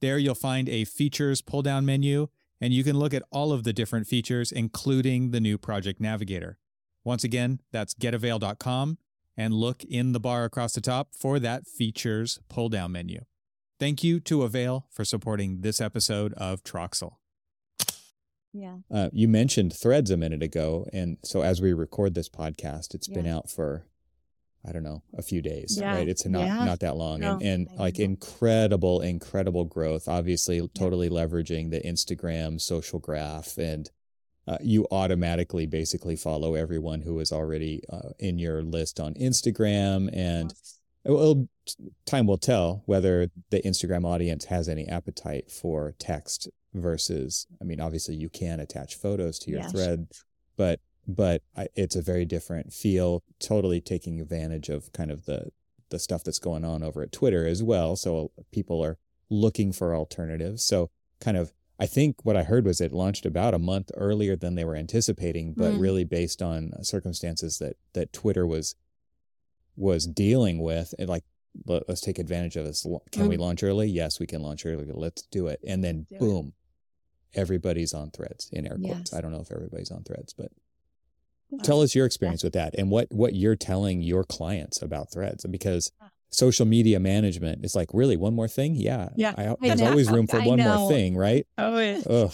There 0.00 0.18
you'll 0.18 0.34
find 0.34 0.68
a 0.68 0.84
features 0.84 1.40
pull 1.40 1.62
down 1.62 1.86
menu, 1.86 2.28
and 2.60 2.72
you 2.72 2.82
can 2.82 2.98
look 2.98 3.14
at 3.14 3.22
all 3.30 3.52
of 3.52 3.62
the 3.62 3.72
different 3.72 4.06
features, 4.06 4.50
including 4.50 5.30
the 5.30 5.40
new 5.40 5.56
Project 5.56 6.00
Navigator. 6.00 6.58
Once 7.04 7.22
again, 7.22 7.60
that's 7.72 7.94
getavail.com 7.94 8.98
and 9.36 9.54
look 9.54 9.84
in 9.84 10.12
the 10.12 10.20
bar 10.20 10.44
across 10.44 10.72
the 10.72 10.80
top 10.80 11.14
for 11.14 11.38
that 11.38 11.66
features 11.66 12.40
pull 12.48 12.68
down 12.68 12.90
menu. 12.92 13.20
Thank 13.78 14.02
you 14.02 14.18
to 14.20 14.42
Avail 14.42 14.86
for 14.90 15.04
supporting 15.04 15.60
this 15.60 15.80
episode 15.80 16.32
of 16.34 16.64
Troxel. 16.64 17.16
Yeah. 18.56 18.76
Uh, 18.90 19.10
you 19.12 19.28
mentioned 19.28 19.74
threads 19.74 20.10
a 20.10 20.16
minute 20.16 20.42
ago. 20.42 20.86
And 20.92 21.18
so 21.22 21.42
as 21.42 21.60
we 21.60 21.72
record 21.72 22.14
this 22.14 22.28
podcast, 22.28 22.94
it's 22.94 23.08
been 23.08 23.26
out 23.26 23.50
for, 23.50 23.86
I 24.66 24.72
don't 24.72 24.82
know, 24.82 25.02
a 25.16 25.22
few 25.22 25.42
days, 25.42 25.76
Yeah. 25.78 25.94
right? 25.94 26.08
It's 26.08 26.24
not, 26.26 26.46
Yeah. 26.46 26.64
not 26.64 26.80
that 26.80 26.96
long. 26.96 27.20
No. 27.20 27.34
And, 27.34 27.68
and 27.68 27.78
like 27.78 27.98
incredible, 27.98 29.00
incredible 29.02 29.64
growth, 29.64 30.08
obviously 30.08 30.66
totally 30.74 31.10
leveraging 31.10 31.70
the 31.70 31.80
Instagram 31.80 32.60
social 32.60 32.98
graph 32.98 33.58
and 33.58 33.90
uh, 34.48 34.58
you 34.62 34.86
automatically 34.92 35.66
basically 35.66 36.14
follow 36.14 36.54
everyone 36.54 37.02
who 37.02 37.18
is 37.18 37.32
already 37.32 37.82
uh, 37.90 38.10
in 38.18 38.38
your 38.38 38.62
list 38.62 39.00
on 39.00 39.12
Instagram 39.14 40.08
and 40.12 40.54
well, 41.04 41.48
time 42.04 42.26
will 42.26 42.38
tell 42.38 42.82
whether 42.86 43.28
the 43.50 43.60
Instagram 43.62 44.04
audience 44.04 44.46
has 44.46 44.68
any 44.68 44.86
appetite 44.88 45.50
for 45.50 45.94
text 45.98 46.48
versus. 46.80 47.46
I 47.60 47.64
mean, 47.64 47.80
obviously, 47.80 48.14
you 48.16 48.28
can 48.28 48.60
attach 48.60 48.94
photos 48.96 49.38
to 49.40 49.50
your 49.50 49.60
Yeah. 49.60 49.68
thread, 49.68 50.08
but 50.56 50.80
but 51.08 51.42
I, 51.56 51.68
it's 51.76 51.94
a 51.94 52.02
very 52.02 52.24
different 52.24 52.72
feel. 52.72 53.22
Totally 53.38 53.80
taking 53.80 54.20
advantage 54.20 54.68
of 54.68 54.92
kind 54.92 55.10
of 55.10 55.24
the 55.26 55.50
the 55.90 55.98
stuff 56.00 56.24
that's 56.24 56.40
going 56.40 56.64
on 56.64 56.82
over 56.82 57.02
at 57.02 57.12
Twitter 57.12 57.46
as 57.46 57.62
well. 57.62 57.94
So 57.96 58.32
people 58.50 58.82
are 58.84 58.98
looking 59.30 59.72
for 59.72 59.94
alternatives. 59.94 60.66
So 60.66 60.90
kind 61.20 61.36
of. 61.36 61.52
I 61.78 61.84
think 61.84 62.24
what 62.24 62.38
I 62.38 62.42
heard 62.44 62.64
was 62.64 62.80
it 62.80 62.90
launched 62.90 63.26
about 63.26 63.52
a 63.52 63.58
month 63.58 63.90
earlier 63.98 64.34
than 64.34 64.54
they 64.54 64.64
were 64.64 64.74
anticipating, 64.76 65.52
but 65.52 65.74
Mm. 65.74 65.80
really 65.80 66.04
based 66.04 66.40
on 66.40 66.72
circumstances 66.82 67.58
that 67.58 67.76
that 67.92 68.14
Twitter 68.14 68.46
was 68.46 68.74
was 69.76 70.06
dealing 70.06 70.62
with 70.62 70.94
and 70.98 71.08
like 71.08 71.24
let, 71.66 71.88
us 71.88 72.00
take 72.00 72.18
advantage 72.18 72.56
of 72.56 72.64
this 72.64 72.86
can 73.12 73.28
we 73.28 73.36
Mm. 73.36 73.40
launch 73.40 73.62
early 73.62 73.88
yes 73.88 74.18
we 74.18 74.26
can 74.26 74.42
launch 74.42 74.64
early 74.64 74.86
let's 74.92 75.22
do 75.30 75.46
it 75.48 75.60
and 75.66 75.84
then 75.84 76.06
Do 76.10 76.18
boom 76.18 76.54
everybody's 77.34 77.92
on 77.94 78.10
threads 78.10 78.48
in 78.52 78.66
air 78.66 78.76
quotes 78.82 79.10
Yes. 79.12 79.14
i 79.14 79.20
don't 79.20 79.32
know 79.32 79.40
if 79.40 79.52
everybody's 79.52 79.90
on 79.90 80.02
threads 80.04 80.32
but 80.32 80.50
tell 81.62 81.80
us 81.82 81.94
your 81.94 82.06
experience 82.06 82.42
with 82.42 82.52
that 82.54 82.74
and 82.76 82.90
what 82.90 83.06
what 83.10 83.34
you're 83.34 83.56
telling 83.56 84.02
your 84.02 84.24
clients 84.24 84.82
about 84.82 85.12
threads 85.12 85.44
because 85.50 85.92
ah. 86.00 86.10
social 86.30 86.66
media 86.66 86.98
management 86.98 87.64
is 87.64 87.74
like 87.74 87.88
really 87.92 88.16
one 88.16 88.34
more 88.34 88.48
thing 88.48 88.74
yeah 88.74 89.10
Yeah. 89.16 89.34
I, 89.38 89.48
I 89.50 89.56
there's 89.60 89.80
know. 89.80 89.90
always 89.90 90.10
room 90.10 90.26
for 90.26 90.40
I 90.40 90.46
one 90.46 90.58
know. 90.58 90.76
more 90.78 90.90
thing 90.90 91.16
right 91.16 91.46
Oh, 91.56 91.78
yeah. 91.78 92.28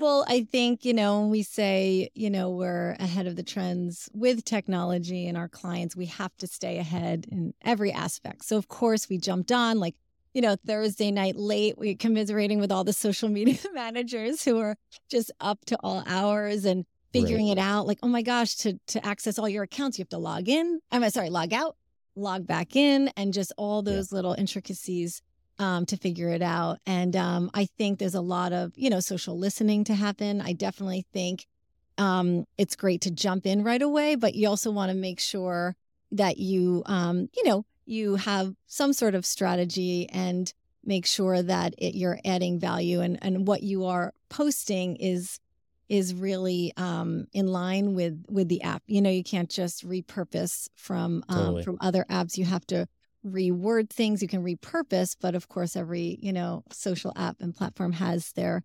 Well, 0.00 0.24
I 0.28 0.42
think, 0.42 0.84
you 0.84 0.92
know, 0.92 1.20
when 1.20 1.30
we 1.30 1.44
say, 1.44 2.10
you 2.12 2.28
know, 2.28 2.50
we're 2.50 2.96
ahead 2.98 3.28
of 3.28 3.36
the 3.36 3.44
trends 3.44 4.08
with 4.12 4.44
technology 4.44 5.28
and 5.28 5.38
our 5.38 5.48
clients, 5.48 5.94
we 5.94 6.06
have 6.06 6.36
to 6.38 6.48
stay 6.48 6.78
ahead 6.78 7.26
in 7.30 7.54
every 7.62 7.92
aspect. 7.92 8.44
So, 8.44 8.56
of 8.56 8.66
course, 8.66 9.08
we 9.08 9.16
jumped 9.16 9.52
on 9.52 9.78
like, 9.78 9.94
you 10.36 10.42
know, 10.42 10.54
Thursday 10.66 11.10
night 11.10 11.34
late, 11.36 11.78
we 11.78 11.94
commiserating 11.94 12.60
with 12.60 12.70
all 12.70 12.84
the 12.84 12.92
social 12.92 13.28
media 13.38 13.58
managers 13.72 14.44
who 14.44 14.58
are 14.58 14.76
just 15.10 15.32
up 15.40 15.64
to 15.64 15.78
all 15.82 16.04
hours 16.06 16.66
and 16.66 16.84
figuring 17.14 17.48
it 17.48 17.56
out. 17.56 17.86
Like, 17.86 17.98
oh 18.02 18.08
my 18.08 18.20
gosh, 18.20 18.54
to 18.56 18.78
to 18.88 19.04
access 19.04 19.38
all 19.38 19.48
your 19.48 19.62
accounts, 19.62 19.98
you 19.98 20.02
have 20.02 20.10
to 20.10 20.18
log 20.18 20.50
in. 20.50 20.80
I'm 20.92 21.08
sorry, 21.08 21.30
log 21.30 21.54
out, 21.54 21.74
log 22.16 22.46
back 22.46 22.76
in, 22.76 23.10
and 23.16 23.32
just 23.32 23.50
all 23.56 23.82
Yeah. 23.82 23.92
those 23.92 24.12
little 24.12 24.34
intricacies 24.34 25.22
um, 25.58 25.86
to 25.86 25.96
figure 25.96 26.28
it 26.28 26.42
out. 26.42 26.80
And 26.84 27.16
um, 27.16 27.50
I 27.54 27.64
think 27.78 27.98
there's 27.98 28.14
a 28.14 28.20
lot 28.20 28.52
of, 28.52 28.72
you 28.76 28.90
know, 28.90 29.00
social 29.00 29.38
listening 29.38 29.84
to 29.84 29.94
happen. 29.94 30.42
I 30.42 30.52
definitely 30.52 31.06
think 31.14 31.46
um, 31.96 32.44
it's 32.58 32.76
great 32.76 33.00
to 33.02 33.10
jump 33.10 33.46
in 33.46 33.64
right 33.64 33.80
away, 33.80 34.16
but 34.16 34.34
you 34.34 34.48
also 34.48 34.70
want 34.70 34.90
to 34.90 34.94
make 34.94 35.18
sure 35.18 35.76
that 36.10 36.36
you, 36.36 36.82
um, 36.84 37.30
you 37.34 37.44
know, 37.44 37.64
you 37.86 38.16
have 38.16 38.54
some 38.66 38.92
sort 38.92 39.14
of 39.14 39.24
strategy 39.24 40.08
and 40.10 40.52
make 40.84 41.06
sure 41.06 41.42
that 41.42 41.74
it, 41.78 41.94
you're 41.94 42.18
adding 42.24 42.58
value 42.58 43.00
and, 43.00 43.18
and 43.22 43.46
what 43.46 43.62
you 43.62 43.86
are 43.86 44.12
posting 44.28 44.96
is 44.96 45.40
is 45.88 46.12
really 46.14 46.72
um, 46.76 47.26
in 47.32 47.46
line 47.46 47.94
with 47.94 48.24
with 48.28 48.48
the 48.48 48.62
app. 48.62 48.82
You 48.86 49.00
know, 49.00 49.10
you 49.10 49.22
can't 49.22 49.48
just 49.48 49.88
repurpose 49.88 50.68
from 50.74 51.24
um, 51.28 51.38
Totally. 51.38 51.62
from 51.62 51.78
other 51.80 52.04
apps. 52.10 52.36
You 52.36 52.44
have 52.44 52.66
to 52.66 52.88
reword 53.26 53.90
things 53.90 54.22
you 54.22 54.28
can 54.28 54.44
repurpose 54.44 55.16
but 55.20 55.34
of 55.34 55.48
course 55.48 55.74
every 55.74 56.18
you 56.22 56.32
know 56.32 56.62
social 56.70 57.12
app 57.16 57.36
and 57.40 57.56
platform 57.56 57.92
has 57.92 58.32
their 58.32 58.62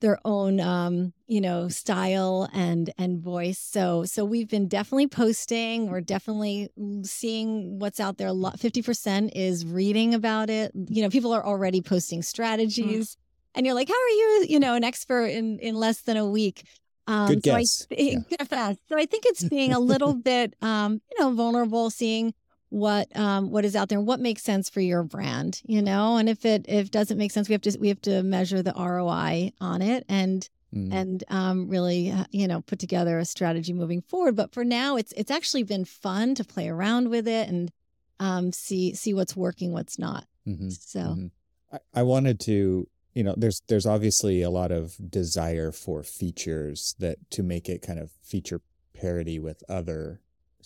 their 0.00 0.18
own 0.24 0.60
um 0.60 1.12
you 1.26 1.40
know 1.40 1.68
style 1.68 2.48
and 2.52 2.90
and 2.98 3.20
voice. 3.20 3.58
So 3.58 4.04
so 4.04 4.24
we've 4.24 4.48
been 4.48 4.68
definitely 4.68 5.08
posting. 5.08 5.90
We're 5.90 6.00
definitely 6.00 6.68
seeing 7.02 7.78
what's 7.78 8.00
out 8.00 8.18
there. 8.18 8.28
A 8.28 8.32
lot 8.32 8.58
50% 8.58 9.30
is 9.34 9.64
reading 9.64 10.14
about 10.14 10.50
it. 10.50 10.72
You 10.74 11.02
know 11.02 11.08
people 11.10 11.32
are 11.32 11.44
already 11.44 11.80
posting 11.80 12.22
strategies 12.22 13.16
and 13.54 13.66
you're 13.66 13.74
like 13.74 13.88
how 13.88 13.94
are 13.94 14.08
you 14.08 14.46
you 14.48 14.60
know 14.60 14.74
an 14.74 14.84
expert 14.84 15.26
in 15.26 15.58
in 15.58 15.74
less 15.74 16.02
than 16.02 16.16
a 16.16 16.26
week? 16.26 16.64
Um 17.06 17.26
Good 17.28 17.44
so 17.44 17.56
guess. 17.56 17.86
I 17.90 17.94
think, 17.94 18.26
so 18.88 18.96
I 18.96 19.06
think 19.06 19.26
it's 19.26 19.44
being 19.44 19.72
a 19.72 19.80
little 19.80 20.14
bit 20.14 20.54
um 20.62 21.00
you 21.10 21.20
know 21.20 21.32
vulnerable 21.32 21.90
seeing 21.90 22.34
what 22.70 23.14
um 23.16 23.50
what 23.50 23.64
is 23.64 23.76
out 23.76 23.88
there 23.88 23.98
and 23.98 24.06
what 24.06 24.20
makes 24.20 24.42
sense 24.42 24.70
for 24.70 24.80
your 24.80 25.02
brand 25.02 25.60
you 25.66 25.82
know 25.82 26.16
and 26.16 26.28
if 26.28 26.44
it 26.44 26.64
if 26.68 26.86
it 26.86 26.92
doesn't 26.92 27.18
make 27.18 27.30
sense 27.32 27.48
we 27.48 27.52
have 27.52 27.60
to 27.60 27.76
we 27.80 27.88
have 27.88 28.00
to 28.00 28.22
measure 28.22 28.62
the 28.62 28.72
ROI 28.72 29.52
on 29.60 29.82
it 29.82 30.04
and 30.08 30.48
Mm. 30.72 30.92
and 30.92 31.24
um 31.26 31.68
really 31.68 32.12
uh, 32.12 32.26
you 32.30 32.46
know 32.46 32.60
put 32.60 32.78
together 32.78 33.18
a 33.18 33.24
strategy 33.24 33.72
moving 33.72 34.02
forward 34.02 34.36
but 34.36 34.54
for 34.54 34.64
now 34.64 34.94
it's 34.94 35.10
it's 35.16 35.32
actually 35.32 35.64
been 35.64 35.84
fun 35.84 36.36
to 36.36 36.44
play 36.44 36.68
around 36.68 37.10
with 37.10 37.26
it 37.26 37.48
and 37.48 37.72
um 38.20 38.52
see 38.52 38.94
see 38.94 39.12
what's 39.12 39.34
working 39.36 39.72
what's 39.72 39.98
not 39.98 40.26
Mhm. 40.46 40.70
so 40.70 41.00
Mhm. 41.00 41.30
I, 41.72 41.78
I 41.92 42.02
wanted 42.04 42.38
to, 42.40 42.86
you 43.14 43.24
know, 43.24 43.34
there's 43.36 43.62
there's 43.66 43.84
obviously 43.84 44.42
a 44.42 44.50
lot 44.50 44.70
of 44.70 44.94
desire 45.10 45.72
for 45.72 46.04
features 46.04 46.94
that 47.00 47.16
to 47.32 47.42
make 47.42 47.68
it 47.68 47.82
kind 47.82 47.98
of 47.98 48.12
feature 48.22 48.60
parity 48.94 49.40
with 49.40 49.64
other 49.68 50.20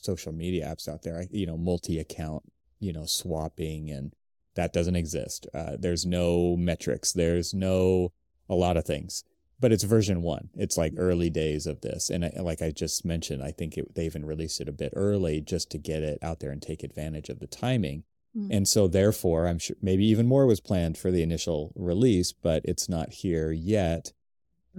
social 0.04 0.32
media 0.32 0.66
apps 0.66 0.86
out 0.88 1.02
there. 1.02 1.24
You 1.30 1.46
know, 1.46 1.56
multi-account, 1.56 2.44
you 2.78 2.92
know, 2.92 3.06
swapping, 3.06 3.90
and 3.90 4.12
that 4.54 4.72
doesn't 4.72 4.96
exist. 4.96 5.46
Uh, 5.54 5.76
there's 5.78 6.04
no 6.06 6.56
metrics. 6.56 7.12
There's 7.12 7.54
no 7.54 8.12
a 8.48 8.54
lot 8.54 8.76
of 8.76 8.84
things. 8.84 9.24
but 9.60 9.72
it's 9.72 9.84
version 9.84 10.20
one. 10.22 10.50
It's 10.54 10.76
like 10.76 10.92
early 10.96 11.30
days 11.30 11.66
of 11.66 11.80
this, 11.80 12.10
and 12.10 12.24
I, 12.24 12.32
like 12.40 12.60
I 12.60 12.70
just 12.70 13.04
mentioned, 13.04 13.42
I 13.42 13.50
think 13.50 13.78
it, 13.78 13.94
they 13.94 14.04
even 14.04 14.24
released 14.26 14.60
it 14.60 14.68
a 14.68 14.72
bit 14.72 14.92
early 14.94 15.40
just 15.40 15.70
to 15.70 15.78
get 15.78 16.02
it 16.02 16.18
out 16.22 16.40
there 16.40 16.50
and 16.50 16.60
take 16.60 16.82
advantage 16.82 17.28
of 17.28 17.38
the 17.38 17.46
timing. 17.46 18.04
Mm. 18.36 18.48
And 18.50 18.68
so, 18.68 18.88
therefore, 18.88 19.46
I'm 19.46 19.58
sure 19.58 19.76
maybe 19.80 20.04
even 20.06 20.26
more 20.26 20.44
was 20.46 20.60
planned 20.60 20.98
for 20.98 21.10
the 21.10 21.22
initial 21.22 21.72
release, 21.76 22.30
but 22.32 22.62
it's 22.64 22.88
not 22.88 23.10
here 23.10 23.52
yet. 23.52 24.12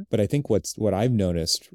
But 0.09 0.19
I 0.19 0.27
think 0.27 0.49
what's 0.49 0.77
what 0.77 0.93
I've 0.93 1.13
noticed 1.13 1.69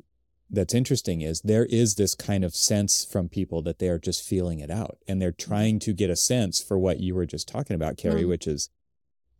that's 0.50 0.74
interesting 0.74 1.20
is 1.20 1.40
there 1.42 1.66
is 1.66 1.94
this 1.94 2.14
kind 2.14 2.44
of 2.44 2.54
sense 2.56 3.04
from 3.04 3.28
people 3.28 3.62
that 3.62 3.78
they 3.78 3.88
are 3.88 3.98
just 3.98 4.22
feeling 4.26 4.58
it 4.60 4.70
out 4.70 4.98
and 5.06 5.20
they're 5.22 5.30
trying 5.32 5.78
to 5.80 5.92
get 5.92 6.10
a 6.10 6.16
sense 6.16 6.60
for 6.60 6.78
what 6.78 6.98
you 7.00 7.14
were 7.14 7.26
just 7.26 7.46
talking 7.48 7.74
about, 7.76 7.96
Carey, 7.96 8.24
Mm. 8.24 8.28
which 8.28 8.46
is 8.46 8.68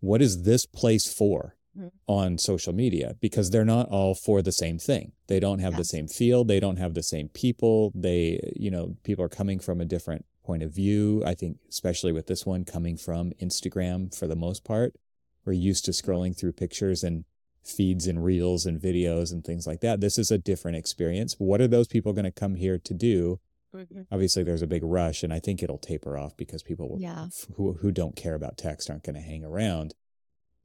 what 0.01 0.23
is 0.23 0.43
this 0.43 0.65
place 0.67 1.13
for 1.13 1.57
Mhm. 1.77 1.91
on 2.07 2.39
social 2.39 2.73
media? 2.73 3.17
Because 3.21 3.51
they're 3.51 3.65
not 3.65 3.89
all 3.91 4.15
for 4.15 4.41
the 4.41 4.53
same 4.53 4.79
thing. 4.79 5.13
They 5.27 5.41
don't 5.41 5.59
have 5.59 5.77
the 5.77 5.85
same 5.85 6.09
feel. 6.09 6.45
They 6.45 6.61
don't 6.61 6.79
have 6.79 6.95
the 6.95 7.03
same 7.03 7.29
people. 7.29 7.93
They, 7.95 8.53
you 8.57 8.71
know, 8.71 8.97
people 9.03 9.25
are 9.25 9.29
coming 9.29 9.59
from 9.59 9.81
a 9.81 9.85
different 9.85 10.25
point 10.43 10.63
of 10.63 10.73
view. 10.73 11.23
I 11.25 11.35
think, 11.35 11.59
especially 11.69 12.13
with 12.13 12.27
this 12.29 12.47
one 12.47 12.65
coming 12.65 12.97
from 12.97 13.33
Instagram 13.41 14.15
for 14.15 14.27
the 14.27 14.37
most 14.37 14.65
part, 14.65 14.95
we're 15.45 15.53
used 15.53 15.85
to 15.87 15.91
scrolling 15.91 16.37
through 16.37 16.53
pictures 16.53 17.05
and 17.05 17.25
feeds 17.63 18.07
and 18.07 18.25
reels 18.25 18.67
and 18.67 18.81
videos 18.81 19.33
and 19.33 19.45
things 19.45 19.67
like 19.67 19.81
that. 19.81 20.01
This 20.01 20.19
is 20.19 20.31
a 20.31 20.39
different 20.39 20.77
experience. 20.77 21.35
What 21.39 21.61
are 21.61 21.69
those 21.69 21.89
people 21.89 22.13
going 22.13 22.25
to 22.25 22.31
come 22.31 22.55
here 22.55 22.79
to 22.79 22.95
do? 22.95 23.41
Obviously, 24.11 24.43
there's 24.43 24.63
a 24.63 24.67
big 24.67 24.83
rush, 24.83 25.23
and 25.23 25.33
I 25.33 25.39
think 25.39 25.63
it'll 25.63 25.79
taper 25.79 26.19
off 26.19 26.37
because 26.37 26.63
people 26.63 26.97
Yeah. 26.99 27.29
who 27.57 27.75
who 27.75 27.93
don't 27.93 28.17
care 28.17 28.35
about 28.35 28.57
text 28.59 28.91
aren't 28.91 29.05
going 29.05 29.15
to 29.15 29.21
hang 29.21 29.45
around. 29.45 29.95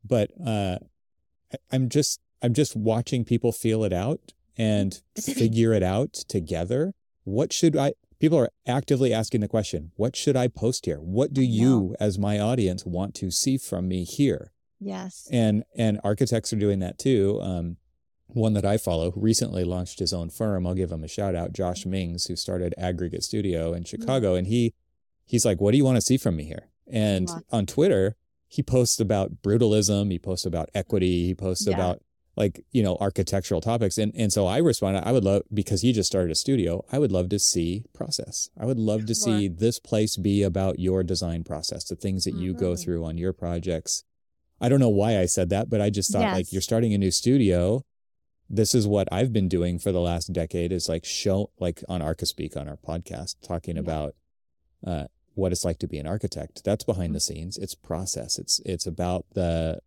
But 0.03 0.31
uh, 0.43 0.79
I'm 1.71 1.89
just 1.89 2.19
I'm 2.41 2.53
just 2.53 2.75
watching 2.75 3.23
people 3.23 3.51
feel 3.51 3.83
it 3.83 3.93
out 3.93 4.33
and 4.57 4.99
figure 5.21 5.71
it 5.73 5.83
out 5.83 6.13
together. 6.13 6.93
What 7.25 7.53
should 7.53 7.75
I? 7.77 7.93
People 8.19 8.39
are 8.39 8.49
actively 8.65 9.13
asking 9.13 9.41
the 9.41 9.47
question: 9.47 9.91
What 9.97 10.15
should 10.15 10.35
I 10.35 10.47
post 10.47 10.85
here? 10.85 10.97
What 10.99 11.31
do 11.31 11.43
you, 11.43 11.95
as 11.99 12.17
my 12.17 12.39
audience, 12.39 12.85
want 12.87 13.13
to 13.15 13.29
see 13.29 13.57
from 13.59 13.87
me 13.87 14.03
here? 14.03 14.51
Yes. 14.79 15.27
and 15.31 15.63
and 15.77 15.99
architects 16.03 16.51
are 16.53 16.57
doing 16.57 16.79
that 16.79 16.97
too. 16.99 17.39
Um, 17.41 17.77
one 18.27 18.53
that 18.53 18.65
I 18.65 18.77
follow 18.77 19.13
recently 19.15 19.63
launched 19.63 19.99
his 19.99 20.11
own 20.11 20.29
firm. 20.29 20.65
I'll 20.65 20.73
give 20.73 20.91
him 20.91 21.03
a 21.03 21.07
shout 21.07 21.35
out, 21.35 21.53
Josh 21.53 21.85
Mings, 21.85 22.25
who 22.25 22.35
started 22.35 22.73
Aggregate 22.77 23.23
Studio 23.23 23.73
in 23.73 23.83
Chicago, 23.83 24.35
and 24.35 24.47
he 24.47 24.73
he's 25.25 25.45
like, 25.45 25.61
"What 25.61 25.71
do 25.71 25.77
you 25.77 25.85
want 25.85 25.97
to 25.97 26.01
see 26.01 26.17
from 26.17 26.35
me 26.35 26.43
here?" 26.45 26.69
And 26.87 27.27
Wow. 27.29 27.41
on 27.51 27.65
Twitter, 27.65 28.15
he 28.47 28.61
posts 28.63 28.99
about 28.99 29.41
brutalism, 29.41 30.11
he 30.11 30.19
posts 30.19 30.45
about 30.45 30.69
equity, 30.75 31.25
he 31.27 31.35
posts 31.35 31.65
Yeah. 31.67 31.73
about 31.75 32.01
like 32.35 32.65
you 32.71 32.83
know 32.83 32.97
architectural 32.99 33.61
topics, 33.61 33.97
and 33.97 34.11
and 34.15 34.33
so 34.33 34.45
I 34.45 34.57
responded, 34.57 35.07
I 35.07 35.11
would 35.13 35.23
love 35.23 35.43
because 35.53 35.81
he 35.81 35.93
just 35.93 36.07
started 36.07 36.31
a 36.31 36.35
studio. 36.35 36.83
I 36.91 36.99
would 36.99 37.11
love 37.11 37.29
to 37.29 37.39
see 37.39 37.85
process. 37.93 38.49
I 38.57 38.65
would 38.65 38.79
love 38.79 39.05
to 39.05 39.15
Sure. 39.15 39.37
see 39.39 39.47
this 39.47 39.79
place 39.79 40.17
be 40.17 40.41
about 40.43 40.79
your 40.79 41.01
design 41.03 41.43
process, 41.43 41.85
the 41.85 41.95
things 41.95 42.23
that 42.25 42.35
you 42.35 42.53
go 42.53 42.73
Mhm. 42.73 42.79
through 42.83 43.05
on 43.05 43.17
your 43.17 43.31
projects. 43.33 44.03
I 44.61 44.69
don't 44.69 44.79
know 44.79 44.89
why 44.89 45.19
I 45.19 45.25
said 45.25 45.49
that, 45.49 45.69
but 45.69 45.81
I 45.81 45.89
just 45.89 46.11
thought 46.11 46.33
like 46.33 46.51
you're 46.53 46.61
starting 46.61 46.93
a 46.93 46.97
new 46.97 47.11
studio. 47.11 47.83
This 48.49 48.75
is 48.75 48.87
what 48.87 49.07
I've 49.11 49.33
been 49.33 49.49
doing 49.49 49.79
for 49.79 49.91
the 49.91 49.99
last 49.99 50.31
decade 50.31 50.71
is 50.71 50.87
like 50.87 51.03
show 51.03 51.51
like 51.59 51.83
on 51.89 52.01
Archispeak 52.01 52.55
on 52.55 52.67
our 52.69 52.77
podcast, 52.77 53.35
talking 53.45 53.75
Yeah. 53.75 53.81
about 53.81 54.15
uh, 54.85 55.05
what 55.33 55.51
it's 55.51 55.65
like 55.65 55.79
to 55.79 55.87
be 55.87 55.97
an 55.97 56.05
architect. 56.07 56.63
That's 56.63 56.83
behind 56.83 57.13
the 57.15 57.19
Mm-hmm. 57.19 57.33
scenes. 57.33 57.57
It's 57.57 57.73
process. 57.75 58.37
It's 58.37 58.59
it's 58.65 58.85
about 58.85 59.25
the 59.33 59.79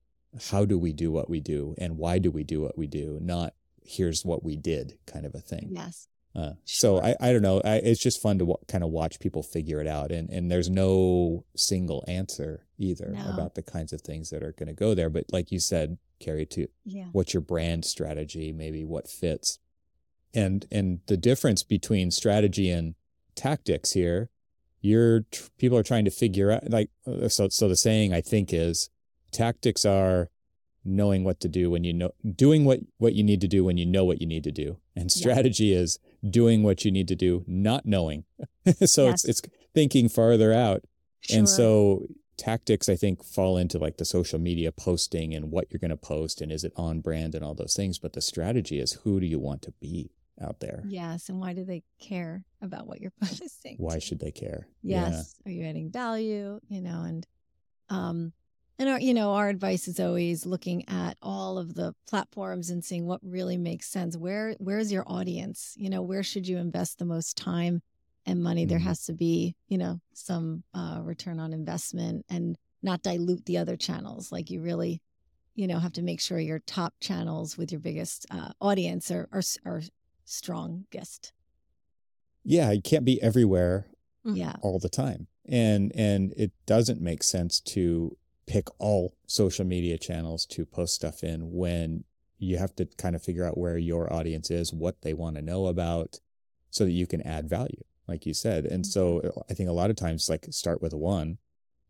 how 0.50 0.64
do 0.64 0.76
we 0.78 0.92
do 0.92 1.10
what 1.12 1.30
we 1.30 1.40
do 1.40 1.74
and 1.78 1.96
why 1.96 2.18
do 2.18 2.30
we 2.30 2.42
do 2.44 2.60
what 2.60 2.76
we 2.76 2.86
do, 2.88 3.18
not 3.22 3.54
here's 3.82 4.24
what 4.24 4.44
we 4.44 4.56
did 4.56 4.98
kind 5.06 5.24
of 5.24 5.34
a 5.34 5.40
thing. 5.40 5.70
Yes. 5.72 6.07
Uh, 6.36 6.52
so 6.64 7.00
I, 7.00 7.16
I 7.20 7.32
don't 7.32 7.42
know. 7.42 7.60
I, 7.64 7.76
it's 7.76 8.00
just 8.02 8.22
fun 8.22 8.38
to 8.38 8.44
w- 8.44 8.58
kind 8.68 8.84
of 8.84 8.90
watch 8.90 9.18
people 9.18 9.42
figure 9.42 9.80
it 9.80 9.86
out, 9.86 10.12
and 10.12 10.28
and 10.30 10.50
there's 10.50 10.70
no 10.70 11.44
single 11.56 12.04
answer 12.06 12.64
either 12.78 13.10
No. 13.12 13.30
about 13.32 13.54
the 13.54 13.62
kinds 13.62 13.92
of 13.92 14.02
things 14.02 14.30
that 14.30 14.42
are 14.42 14.52
going 14.52 14.68
to 14.68 14.74
go 14.74 14.94
there. 14.94 15.10
But 15.10 15.24
like 15.32 15.50
you 15.50 15.58
said, 15.58 15.98
Carey, 16.20 16.46
to 16.46 16.68
Yeah. 16.84 17.06
what's 17.12 17.34
your 17.34 17.40
brand 17.40 17.84
strategy, 17.84 18.52
maybe 18.52 18.84
what 18.84 19.08
fits, 19.08 19.58
and 20.34 20.66
and 20.70 21.00
the 21.06 21.16
difference 21.16 21.62
between 21.64 22.10
strategy 22.10 22.70
and 22.70 22.94
tactics 23.34 23.92
here, 23.92 24.28
you're 24.80 25.20
tr- 25.32 25.48
people 25.56 25.78
are 25.78 25.82
trying 25.82 26.04
to 26.04 26.10
figure 26.10 26.50
out 26.52 26.68
like 26.70 26.90
uh, 27.06 27.28
so. 27.28 27.48
So 27.48 27.68
the 27.68 27.76
saying 27.76 28.12
I 28.12 28.20
think 28.20 28.52
is, 28.52 28.90
tactics 29.32 29.84
are 29.84 30.28
knowing 30.84 31.24
what 31.24 31.40
to 31.40 31.48
do 31.48 31.70
when 31.70 31.84
you 31.84 31.92
know 31.92 32.10
doing 32.36 32.64
what 32.64 32.80
what 32.98 33.14
you 33.14 33.24
need 33.24 33.40
to 33.40 33.48
do 33.48 33.64
when 33.64 33.76
you 33.76 33.84
know 33.86 34.04
what 34.04 34.20
you 34.20 34.26
need 34.26 34.44
to 34.44 34.52
do 34.52 34.78
and 34.96 35.10
strategy 35.10 35.74
is 35.74 35.98
doing 36.28 36.62
what 36.62 36.84
you 36.84 36.90
need 36.90 37.08
to 37.08 37.14
do 37.16 37.44
not 37.46 37.86
knowing 37.86 38.24
so 38.84 39.06
Yes. 39.06 39.24
it's 39.24 39.24
it's 39.24 39.42
thinking 39.74 40.08
farther 40.08 40.52
out 40.52 40.82
and 41.32 41.48
so 41.48 42.06
tactics 42.36 42.88
i 42.88 42.94
think 42.96 43.24
fall 43.24 43.56
into 43.56 43.78
like 43.78 43.96
the 43.98 44.04
social 44.04 44.38
media 44.38 44.70
posting 44.72 45.34
and 45.34 45.50
what 45.50 45.66
you're 45.70 45.78
going 45.80 45.90
to 45.90 45.96
post 45.96 46.40
and 46.40 46.50
is 46.52 46.64
it 46.64 46.72
on 46.76 47.00
brand 47.00 47.34
and 47.34 47.44
all 47.44 47.54
those 47.54 47.74
things 47.74 47.98
but 47.98 48.12
the 48.12 48.20
strategy 48.20 48.78
is 48.80 48.92
who 49.04 49.18
do 49.20 49.26
you 49.26 49.38
want 49.38 49.62
to 49.62 49.72
be 49.80 50.10
out 50.40 50.60
there 50.60 50.84
Yes. 50.86 51.28
And 51.28 51.40
why 51.40 51.52
do 51.52 51.64
they 51.64 51.82
care 51.98 52.44
about 52.62 52.86
what 52.86 53.00
you're 53.00 53.12
posting? 53.20 53.74
why 53.78 53.98
should 53.98 54.20
they 54.20 54.30
care 54.30 54.68
Yes. 54.84 55.34
Are 55.44 55.50
you 55.50 55.64
adding 55.64 55.90
value? 55.90 56.60
You 56.68 56.80
know, 56.80 57.02
and 57.02 57.26
um 57.90 58.32
and 58.78 58.88
our, 58.88 59.00
you 59.00 59.12
know, 59.14 59.32
our 59.32 59.48
advice 59.48 59.88
is 59.88 59.98
always 60.00 60.46
looking 60.46 60.88
at 60.88 61.16
all 61.20 61.58
of 61.58 61.74
the 61.74 61.94
platforms 62.06 62.70
and 62.70 62.84
seeing 62.84 63.06
what 63.06 63.20
really 63.22 63.56
makes 63.56 63.88
sense. 63.88 64.16
Where 64.16 64.54
where's 64.58 64.92
your 64.92 65.04
audience? 65.06 65.74
You 65.76 65.90
know, 65.90 66.02
where 66.02 66.22
should 66.22 66.46
you 66.46 66.58
invest 66.58 66.98
the 66.98 67.04
most 67.04 67.36
time 67.36 67.82
and 68.26 68.42
money? 68.42 68.64
There 68.66 68.78
Mhm. 68.78 68.82
has 68.82 69.04
to 69.06 69.12
be, 69.12 69.54
you 69.68 69.78
know, 69.78 70.00
some 70.14 70.62
uh, 70.74 71.00
return 71.02 71.40
on 71.40 71.52
investment 71.52 72.24
and 72.28 72.56
not 72.82 73.02
dilute 73.02 73.44
the 73.46 73.58
other 73.58 73.76
channels. 73.76 74.30
Like 74.30 74.50
you 74.50 74.60
really, 74.62 75.02
you 75.56 75.66
know, 75.66 75.78
have 75.80 75.94
to 75.94 76.02
make 76.02 76.20
sure 76.20 76.38
your 76.38 76.60
top 76.60 76.94
channels 77.00 77.58
with 77.58 77.72
your 77.72 77.80
biggest 77.80 78.26
uh, 78.30 78.52
audience 78.60 79.10
are, 79.10 79.28
are 79.32 79.42
are 79.64 79.82
strongest. 80.24 81.32
yeah 82.44 82.70
you 82.70 82.80
can't 82.82 83.04
be 83.04 83.20
everywhere. 83.22 83.86
Yeah. 84.24 84.56
all 84.60 84.78
the 84.78 84.90
time 84.90 85.26
and 85.48 85.90
and 85.94 86.34
it 86.36 86.52
doesn't 86.66 87.00
make 87.00 87.22
sense 87.22 87.60
to 87.60 88.14
pick 88.48 88.68
all 88.80 89.14
social 89.26 89.64
media 89.64 89.98
channels 89.98 90.46
to 90.46 90.64
post 90.64 90.94
stuff 90.94 91.22
in 91.22 91.52
when 91.52 92.04
you 92.38 92.58
have 92.58 92.74
to 92.76 92.86
kind 92.96 93.14
of 93.14 93.22
figure 93.22 93.44
out 93.44 93.58
where 93.58 93.78
your 93.78 94.12
audience 94.12 94.50
is 94.50 94.72
what 94.72 95.02
they 95.02 95.12
want 95.12 95.36
to 95.36 95.42
know 95.42 95.66
about 95.66 96.18
so 96.70 96.84
that 96.84 96.92
you 96.92 97.06
can 97.06 97.20
add 97.22 97.48
value 97.48 97.82
like 98.08 98.24
you 98.24 98.34
said. 98.34 98.64
And 98.64 98.84
so 98.84 99.20
mm-hmm. 99.20 99.40
i 99.48 99.54
think 99.54 99.68
a 99.68 99.72
lot 99.72 99.90
of 99.90 99.96
times 99.96 100.28
like 100.28 100.46
start 100.50 100.82
with 100.82 100.94
one 100.94 101.38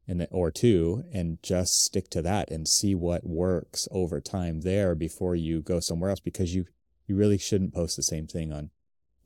and 0.07 0.21
then, 0.21 0.29
or 0.31 0.51
two 0.51 1.05
and 1.13 1.39
just 1.43 1.85
stick 1.85 2.11
to 2.11 2.23
that 2.23 2.51
and 2.51 2.67
see 2.67 2.95
what 2.95 3.25
works 3.25 3.87
over 3.91 4.21
time 4.21 4.63
there 4.63 4.95
before 4.95 5.37
you 5.37 5.63
go 5.63 5.81
somewhere 5.81 6.11
else 6.11 6.21
because 6.21 6.55
you 6.55 6.67
you 7.07 7.17
really 7.17 7.39
shouldn't 7.39 7.73
post 7.73 7.97
the 7.97 8.03
same 8.03 8.27
thing 8.27 8.53
on 8.53 8.71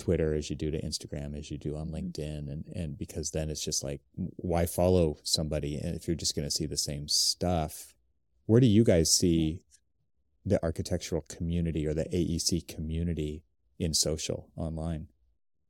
Twitter 0.03 0.35
as 0.35 0.51
you 0.51 0.57
do 0.57 0.73
to 0.73 0.83
Instagram 0.83 1.39
as 1.39 1.49
you 1.49 1.57
do 1.57 1.77
on 1.77 1.91
LinkedIn 1.91 2.51
and 2.51 2.65
and 2.75 2.99
because 2.99 3.31
then 3.31 3.49
it's 3.51 3.65
just 3.65 3.85
like 3.85 4.01
why 4.37 4.67
follow 4.67 5.19
somebody 5.23 5.77
and 5.77 5.95
if 5.95 6.09
you're 6.09 6.17
just 6.17 6.35
going 6.35 6.47
to 6.47 6.51
see 6.51 6.67
the 6.67 6.77
same 6.77 7.07
stuff? 7.07 7.95
Where 8.47 8.61
do 8.61 8.67
you 8.67 8.83
guys 8.83 9.15
see 9.15 9.63
the 10.45 10.61
architectural 10.65 11.23
community 11.29 11.87
or 11.87 11.95
the 11.95 12.07
AEC 12.07 12.67
community 12.67 13.45
in 13.79 13.95
social 13.95 14.49
online? 14.57 15.07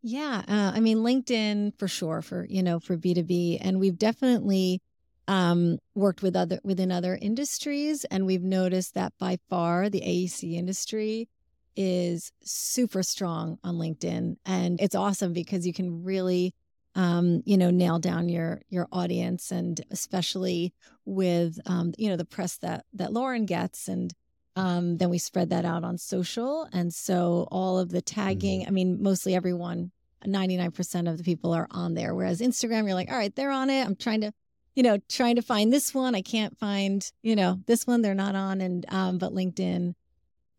Yeah, 0.01 0.43
uh, 0.49 0.73
I 0.75 0.81
mean 0.81 0.99
LinkedIn 0.99 1.79
for 1.79 1.87
sure 1.87 2.23
for 2.23 2.47
you 2.49 2.63
know 2.63 2.81
for 2.81 2.97
B 2.97 3.13
two 3.13 3.25
B, 3.25 3.59
and 3.61 3.79
we've 3.79 3.99
definitely 3.99 4.81
um, 5.29 5.79
worked 5.95 6.23
with 6.23 6.35
other 6.35 6.59
within 6.65 6.91
other 6.91 7.19
industries, 7.21 8.05
and 8.07 8.25
we've 8.25 8.43
noticed 8.43 8.95
that 8.95 9.13
by 9.19 9.39
far 9.51 9.91
the 9.91 10.01
AEC 10.01 10.55
industry 10.55 11.29
is 11.77 12.33
super 12.43 13.03
strong 13.03 13.59
on 13.65 13.77
LinkedIn, 13.77 14.37
and 14.45 14.81
it's 14.81 14.95
awesome 14.95 15.33
because 15.33 15.67
you 15.67 15.73
can 15.73 16.05
really 16.05 16.55
um, 16.95 17.43
you 17.47 17.57
know 17.57 17.71
nail 17.71 17.99
down 17.99 18.29
your 18.29 18.63
your 18.69 18.89
audience, 18.93 19.51
and 19.51 19.81
especially 19.91 20.73
with 21.05 21.59
um, 21.67 21.93
you 21.99 22.09
know 22.09 22.17
the 22.17 22.25
press 22.25 22.57
that 22.59 22.85
that 22.95 23.13
Lauren 23.13 23.47
gets 23.47 23.89
and. 23.89 24.13
Um, 24.55 24.99
then 24.99 25.09
we 25.09 25.17
spread 25.17 25.49
that 25.49 25.65
out 25.65 25.83
on 25.83 25.97
social. 25.97 26.69
And 26.75 26.93
so 26.93 27.49
all 27.51 27.79
of 27.79 27.89
the 27.89 28.03
tagging, 28.03 28.67
I 28.67 28.71
mean, 28.71 29.03
mostly 29.03 29.35
everyone, 29.35 29.93
99% 30.27 31.11
of 31.11 31.19
the 31.19 31.25
people 31.25 31.53
are 31.53 31.67
on 31.71 31.95
there. 31.95 32.15
Whereas 32.15 32.41
Instagram, 32.41 32.85
you're 32.85 32.95
like, 32.95 33.11
all 33.11 33.17
right, 33.17 33.35
they're 33.35 33.51
on 33.51 33.71
it. 33.71 33.85
I'm 33.85 33.97
trying 33.97 34.21
to, 34.23 34.33
you 34.75 34.83
know, 34.83 34.99
trying 35.09 35.37
to 35.37 35.43
find 35.43 35.73
this 35.73 35.95
one. 35.95 36.15
I 36.15 36.23
can't 36.23 36.59
find, 36.59 37.03
you 37.23 37.37
know, 37.37 37.61
this 37.67 37.87
one 37.87 38.03
they're 38.03 38.15
not 38.15 38.35
on. 38.35 38.61
And, 38.61 38.85
um, 38.89 39.19
but 39.19 39.33
LinkedIn, 39.33 39.95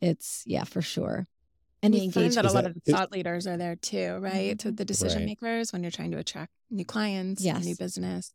it's, 0.03 0.43
yeah, 0.45 0.63
for 0.63 0.81
sure. 0.81 1.27
And 1.81 1.93
the 1.93 1.99
you 1.99 2.11
find 2.11 2.31
that 2.31 2.45
a 2.45 2.51
lot 2.51 2.63
that- 2.63 2.71
of 2.71 2.81
is- 2.85 2.93
thought 2.93 3.11
leaders 3.11 3.45
are 3.47 3.57
there 3.57 3.75
too, 3.75 4.17
right? 4.21 4.57
Mm-hmm. 4.57 4.69
So 4.69 4.71
the 4.71 4.85
decision 4.85 5.19
Right. 5.19 5.25
makers 5.41 5.73
when 5.73 5.83
you're 5.83 5.91
trying 5.91 6.11
to 6.11 6.17
attract 6.17 6.51
new 6.69 6.85
clients, 6.85 7.41
Yes. 7.43 7.65
new 7.65 7.75
business, 7.75 8.33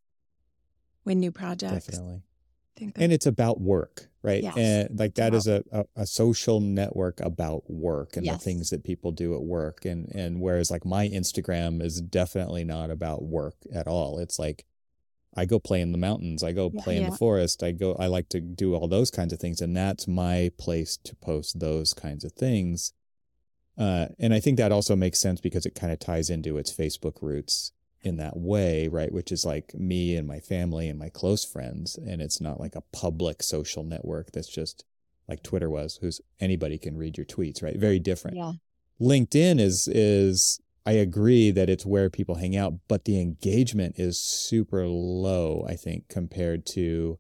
win 1.05 1.21
new 1.21 1.33
projects. 1.33 1.87
definitely 1.87 2.23
and 2.95 3.13
it's 3.13 3.27
about 3.27 3.61
work, 3.61 4.09
right? 4.23 4.41
Yes. 4.41 4.57
And 4.57 4.97
like 5.01 5.17
that 5.17 5.33
Wow. 5.33 5.39
is 5.39 5.49
a, 5.49 5.65
a, 5.73 5.85
a 5.97 6.07
social 6.07 6.61
network 6.61 7.19
about 7.21 7.69
work 7.69 8.17
and 8.17 8.25
the 8.25 8.39
things 8.39 8.71
that 8.71 8.85
people 8.85 9.11
do 9.11 9.35
at 9.35 9.43
work. 9.43 9.85
And 9.85 10.09
and 10.15 10.41
whereas 10.41 10.71
like 10.71 10.85
my 10.85 11.09
Instagram 11.09 11.83
is 11.83 12.01
definitely 12.01 12.63
not 12.63 12.93
about 12.93 13.25
work 13.25 13.57
at 13.73 13.89
all. 13.89 14.21
It's 14.21 14.39
like 14.39 14.65
I 15.39 15.45
go 15.45 15.59
play 15.59 15.81
in 15.81 15.93
the 15.93 15.99
mountains, 15.99 16.43
I 16.43 16.53
go 16.53 16.71
Yeah. 16.75 16.83
play 16.83 16.97
in 16.97 17.05
the 17.09 17.17
forest, 17.17 17.63
I 17.63 17.71
go 17.73 17.93
I 17.95 18.07
like 18.07 18.29
to 18.31 18.41
do 18.41 18.75
all 18.75 18.89
those 18.89 19.11
kinds 19.11 19.33
of 19.33 19.39
things. 19.39 19.61
And 19.61 19.77
that's 19.77 20.07
my 20.09 20.51
place 20.59 20.99
to 21.05 21.15
post 21.17 21.61
those 21.61 21.95
kinds 21.95 22.25
of 22.25 22.33
things. 22.33 22.93
Uh, 23.77 24.07
and 24.19 24.35
I 24.35 24.41
think 24.41 24.59
that 24.59 24.73
also 24.73 24.97
makes 24.97 25.21
sense 25.21 25.41
because 25.41 25.65
it 25.65 25.75
kind 25.77 25.93
of 25.93 26.01
ties 26.01 26.31
into 26.31 26.59
its 26.59 26.73
Facebook 26.73 27.23
roots 27.23 27.73
in 28.03 28.17
that 28.17 28.37
way, 28.37 28.89
right? 28.89 29.13
Which 29.13 29.31
is 29.31 29.45
like 29.45 29.75
me 29.75 30.17
and 30.17 30.27
my 30.27 30.41
family 30.41 30.89
and 30.89 30.99
my 30.99 31.11
close 31.11 31.45
friends. 31.45 31.97
And 31.97 32.21
it's 32.21 32.41
not 32.41 32.59
like 32.59 32.75
a 32.75 32.83
public 32.93 33.43
social 33.43 33.85
network 33.85 34.33
that's 34.33 34.49
just 34.49 34.85
like 35.29 35.43
Twitter 35.43 35.71
was, 35.71 35.99
who's 36.01 36.21
anybody 36.41 36.79
can 36.79 36.97
read 36.97 37.17
your 37.17 37.27
tweets, 37.27 37.63
right? 37.63 37.77
Very 37.79 38.01
different. 38.01 38.37
Yeah. 38.37 38.53
LinkedIn 39.01 39.61
is 39.61 39.87
is 39.89 40.61
I 40.89 40.93
agree 40.93 41.51
that 41.51 41.69
it's 41.69 41.85
where 41.85 42.09
people 42.09 42.37
hang 42.37 42.57
out, 42.57 42.79
but 42.89 43.05
the 43.05 43.21
engagement 43.21 43.97
is 43.99 44.19
super 44.19 44.87
low, 44.87 45.63
I 45.69 45.75
think, 45.75 46.09
compared 46.09 46.65
to 46.69 47.19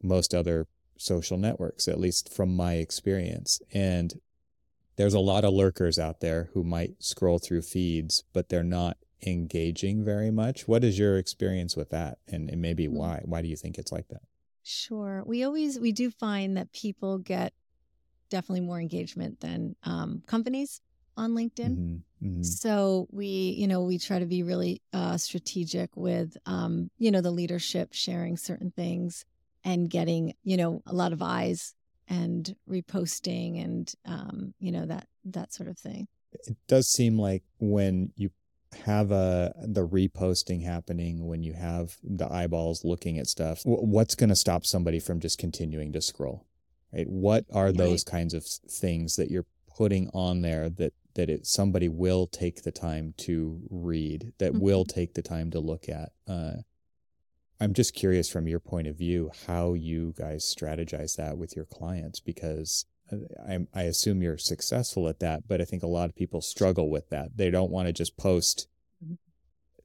most 0.00 0.32
other 0.32 0.68
social 0.96 1.36
networks, 1.36 1.88
at 1.88 1.98
least 1.98 2.32
from 2.32 2.54
my 2.54 2.74
experience. 2.74 3.60
And 3.72 4.20
there's 4.94 5.14
a 5.14 5.18
lot 5.18 5.44
of 5.44 5.52
lurkers 5.52 5.98
out 5.98 6.20
there 6.20 6.50
who 6.54 6.62
might 6.62 7.02
scroll 7.02 7.40
through 7.40 7.62
feeds, 7.62 8.22
but 8.32 8.50
they're 8.50 8.62
not 8.62 8.98
engaging 9.26 10.04
very 10.04 10.30
much. 10.30 10.68
What 10.68 10.84
is 10.84 10.96
your 10.96 11.18
experience 11.18 11.76
with 11.76 11.90
that? 11.90 12.18
And, 12.28 12.48
and 12.48 12.62
maybe 12.62 12.86
Hmm. 12.86 12.98
why? 12.98 13.22
Why 13.24 13.42
do 13.42 13.48
you 13.48 13.56
think 13.56 13.78
it's 13.78 13.90
like 13.90 14.06
that? 14.10 14.22
Sure. 14.62 15.24
We 15.26 15.42
always 15.42 15.76
we 15.80 15.90
do 15.90 16.08
find 16.12 16.56
that 16.56 16.72
people 16.72 17.18
get 17.18 17.52
definitely 18.30 18.60
more 18.60 18.80
engagement 18.80 19.40
than 19.40 19.74
um, 19.82 20.22
companies 20.28 20.82
on 21.16 21.32
LinkedIn. 21.32 21.76
Mhm, 21.76 22.02
mhm. 22.22 22.44
So 22.44 23.08
we, 23.10 23.26
you 23.58 23.66
know, 23.66 23.82
we 23.82 23.98
try 23.98 24.18
to 24.18 24.26
be 24.26 24.42
really 24.42 24.80
uh, 24.92 25.16
strategic 25.16 25.96
with, 25.96 26.36
um, 26.46 26.90
you 26.98 27.10
know, 27.10 27.20
the 27.20 27.30
leadership 27.30 27.90
sharing 27.92 28.36
certain 28.36 28.70
things 28.70 29.24
and 29.64 29.90
getting, 29.90 30.34
you 30.44 30.56
know, 30.56 30.82
a 30.86 30.94
lot 30.94 31.12
of 31.12 31.22
eyes 31.22 31.74
and 32.08 32.54
reposting 32.68 33.62
and, 33.64 33.92
um, 34.04 34.54
you 34.60 34.70
know, 34.72 34.86
that 34.86 35.08
that 35.24 35.52
sort 35.52 35.68
of 35.68 35.78
thing. 35.78 36.06
it 36.46 36.56
does 36.68 36.86
seem 36.88 37.18
like 37.18 37.42
when 37.58 38.12
you 38.16 38.30
have 38.84 39.10
a 39.10 39.52
the 39.66 39.86
reposting 39.86 40.62
happening 40.62 41.26
when 41.26 41.42
you 41.42 41.54
have 41.54 41.96
the 42.02 42.30
eyeballs 42.30 42.84
looking 42.84 43.16
at 43.18 43.26
stuff 43.26 43.62
wh- 43.62 43.82
what's 43.82 44.14
going 44.14 44.28
to 44.28 44.36
stop 44.36 44.66
somebody 44.66 44.98
from 45.00 45.18
just 45.18 45.38
continuing 45.38 45.92
to 45.92 46.00
scroll 46.00 46.44
right 46.92 47.08
what 47.08 47.44
are 47.54 47.72
those 47.72 48.04
kinds 48.04 48.34
of 48.34 48.44
things 48.44 49.16
that 49.16 49.30
you're 49.30 49.46
putting 49.76 50.10
on 50.12 50.42
there 50.42 50.68
that 50.68 50.92
that 51.16 51.28
it 51.28 51.44
somebody 51.46 51.88
will 51.88 52.26
take 52.26 52.62
the 52.62 52.70
time 52.72 53.12
to 53.16 53.60
read 53.70 54.32
that 54.38 54.52
Mhm. 54.52 54.60
will 54.60 54.84
take 54.84 55.14
the 55.14 55.22
time 55.22 55.50
to 55.50 55.58
look 55.60 55.88
at 55.88 56.12
uh 56.28 56.56
i'm 57.60 57.72
just 57.74 57.94
curious 57.94 58.28
from 58.30 58.46
your 58.46 58.60
point 58.60 58.86
of 58.86 58.96
view 58.96 59.30
how 59.46 59.72
you 59.74 60.14
guys 60.16 60.44
strategize 60.44 61.16
that 61.16 61.36
with 61.38 61.56
your 61.56 61.64
clients 61.64 62.20
because 62.20 62.84
uh, 63.10 63.16
I, 63.48 63.66
I 63.72 63.82
assume 63.84 64.20
you're 64.20 64.36
successful 64.36 65.08
at 65.08 65.20
that, 65.20 65.46
but 65.46 65.60
I 65.60 65.64
think 65.64 65.84
a 65.84 65.86
lot 65.86 66.08
of 66.08 66.16
people 66.16 66.40
struggle 66.40 66.90
with 66.90 67.08
that. 67.10 67.36
They 67.36 67.50
don't 67.50 67.70
want 67.70 67.86
to 67.86 67.92
just 67.92 68.16
post 68.16 68.66
Mhm. 69.04 69.18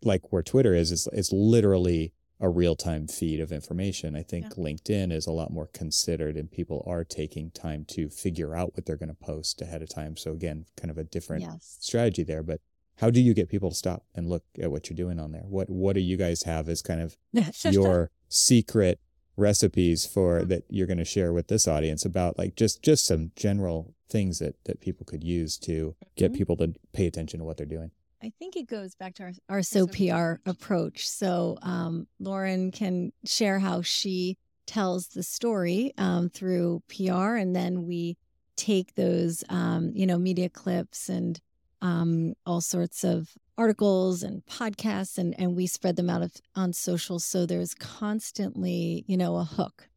like 0.02 0.32
where 0.34 0.41
Twitter 0.41 0.74
is, 0.74 0.91
is 0.91 1.08
it's 1.13 1.32
literally 1.32 2.13
a 2.41 2.49
real 2.49 2.75
time 2.75 3.08
feed 3.08 3.39
of 3.39 3.51
information. 3.51 4.15
I 4.15 4.23
think 4.23 4.56
LinkedIn 4.56 5.12
is 5.13 5.27
a 5.27 5.32
lot 5.32 5.51
more 5.54 5.67
considered 5.67 6.36
and 6.36 6.51
people 6.51 6.84
are 6.88 7.04
taking 7.06 7.51
time 7.51 7.86
to 7.89 8.10
figure 8.10 8.56
out 8.56 8.75
what 8.75 8.86
they're 8.86 8.97
going 8.97 9.10
to 9.10 9.15
post 9.15 9.62
ahead 9.62 9.82
of 9.82 9.89
time. 9.89 10.17
So 10.17 10.32
again, 10.32 10.65
kind 10.75 10.89
of 10.91 10.97
a 10.97 11.04
different 11.04 11.43
Yes. 11.43 11.77
strategy 11.80 12.23
there. 12.23 12.41
But 12.43 12.60
how 12.97 13.10
do 13.12 13.21
you 13.21 13.34
get 13.34 13.47
people 13.47 13.69
to 13.69 13.75
stop 13.75 14.06
and 14.15 14.27
look 14.27 14.43
at 14.60 14.71
what 14.71 14.89
you're 14.89 14.97
doing 14.97 15.19
on 15.19 15.32
there? 15.32 15.43
What 15.47 15.69
what 15.69 15.93
do 15.93 16.01
you 16.01 16.17
guys 16.17 16.43
have 16.43 16.67
as 16.67 16.82
kind 16.82 16.99
of 17.01 17.15
your 17.63 18.10
secret 18.27 18.99
recipes 19.38 20.06
for 20.06 20.43
that 20.45 20.63
you're 20.69 20.88
going 20.88 20.97
to 20.97 21.06
share 21.06 21.32
with 21.34 21.47
this 21.47 21.67
audience 21.67 22.06
about 22.06 22.38
like 22.38 22.56
just 22.56 22.84
just 22.84 23.06
some 23.06 23.32
general 23.36 23.95
things 24.10 24.39
that 24.39 24.56
that 24.65 24.82
people 24.82 25.06
could 25.06 25.23
use 25.23 25.58
to 25.58 25.95
get 26.15 26.32
Mhm. 26.32 26.36
people 26.36 26.58
to 26.58 26.73
pay 26.91 27.08
attention 27.08 27.39
to 27.39 27.45
what 27.45 27.58
they're 27.58 27.65
doing 27.65 27.91
I 28.23 28.31
think 28.38 28.55
it 28.55 28.67
goes 28.67 28.95
back 28.95 29.15
to 29.15 29.23
our, 29.23 29.31
our 29.49 29.60
SOPR 29.60 30.38
approach. 30.45 31.07
So 31.07 31.57
um, 31.62 32.07
Lauren 32.19 32.71
can 32.71 33.12
share 33.25 33.60
how 33.60 33.81
she 33.81 34.38
tells 34.67 35.07
the 35.07 35.23
story 35.23 35.93
um, 35.97 36.29
through 36.29 36.84
PR, 36.88 37.36
and 37.36 37.55
then 37.55 37.88
we 37.88 38.17
take 38.55 38.95
those, 38.95 39.43
um, 39.49 39.91
you 39.93 40.05
know, 40.05 40.17
media 40.17 40.49
clips 40.49 41.10
and 41.10 41.39
um, 41.81 42.36
all 42.45 42.62
sorts 42.62 43.03
of 43.03 43.29
articles 43.57 44.23
and 44.23 44.45
podcasts, 44.45 45.17
and 45.17 45.38
and 45.39 45.55
we 45.55 45.65
spread 45.65 45.95
them 45.95 46.10
out 46.10 46.21
of, 46.21 46.31
on 46.55 46.73
social. 46.73 47.19
So 47.19 47.45
there's 47.45 47.73
constantly, 47.73 49.03
you 49.07 49.17
know, 49.17 49.38
a 49.38 49.43
hook. 49.43 49.89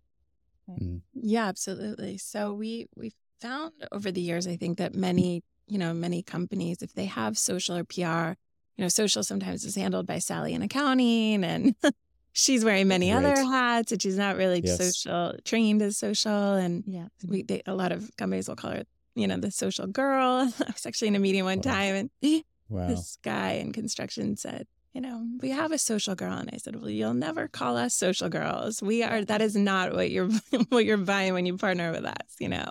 Yeah, 1.12 1.46
absolutely. 1.46 2.16
So 2.18 2.54
we 2.54 2.87
we 2.96 3.12
found 3.40 3.72
over 3.92 4.10
the 4.10 4.20
years, 4.20 4.46
I 4.46 4.56
think 4.56 4.78
that 4.78 4.94
many, 4.94 5.42
you 5.66 5.79
know, 5.79 5.94
many 5.94 6.22
companies, 6.22 6.83
if 6.83 6.92
they 6.94 7.07
have 7.07 7.38
social 7.38 7.77
or 7.77 7.85
PR, 7.85 8.35
you 8.77 8.83
know, 8.85 8.88
social 8.88 9.22
sometimes 9.22 9.64
is 9.64 9.74
handled 9.77 10.07
by 10.07 10.18
Sally 10.18 10.53
in 10.53 10.62
accounting 10.62 11.44
and 11.44 11.74
she's 12.33 12.64
wearing 12.64 12.88
many 12.88 13.12
other 13.12 13.35
hats 13.44 13.92
and 13.92 14.03
she's 14.03 14.18
not 14.18 14.37
really 14.37 14.61
Yes. 14.64 14.77
social 14.77 15.35
trained 15.44 15.81
as 15.83 15.96
social. 15.96 16.55
And 16.55 16.85
Yeah. 16.87 17.07
we 17.27 17.42
they, 17.42 17.62
a 17.66 17.74
lot 17.74 17.92
of 17.92 18.11
companies 18.16 18.48
will 18.48 18.57
call 18.57 18.72
her, 18.72 18.83
you 19.14 19.27
know, 19.27 19.37
the 19.37 19.50
social 19.50 19.87
girl. 19.87 20.50
I 20.61 20.72
was 20.72 20.87
actually 20.87 21.09
in 21.09 21.16
a 21.16 21.20
meeting 21.20 21.44
one 21.44 21.59
Wow. 21.59 21.72
time 21.72 21.94
and 21.94 22.11
wow 22.68 22.88
this 22.88 23.16
guy 23.22 23.53
in 23.53 23.72
construction 23.72 24.37
said, 24.37 24.66
you 24.92 25.00
know, 25.00 25.27
we 25.40 25.50
have 25.50 25.72
a 25.72 25.79
social 25.79 26.14
girl. 26.14 26.35
And 26.35 26.50
I 26.53 26.59
said, 26.59 26.77
well, 26.77 26.90
you'll 26.90 27.14
never 27.14 27.48
call 27.48 27.77
us 27.77 27.94
social 27.94 28.29
girls. 28.29 28.83
We 28.83 29.03
are, 29.03 29.24
that 29.24 29.40
is 29.40 29.57
not 29.57 29.92
what 29.94 30.11
you're, 30.11 30.29
what 30.68 30.85
you're 30.85 30.96
buying 30.98 31.33
when 31.33 31.46
you 31.46 31.57
partner 31.57 31.90
with 31.92 32.05
us. 32.05 32.37
You 32.38 32.50
know, 32.50 32.66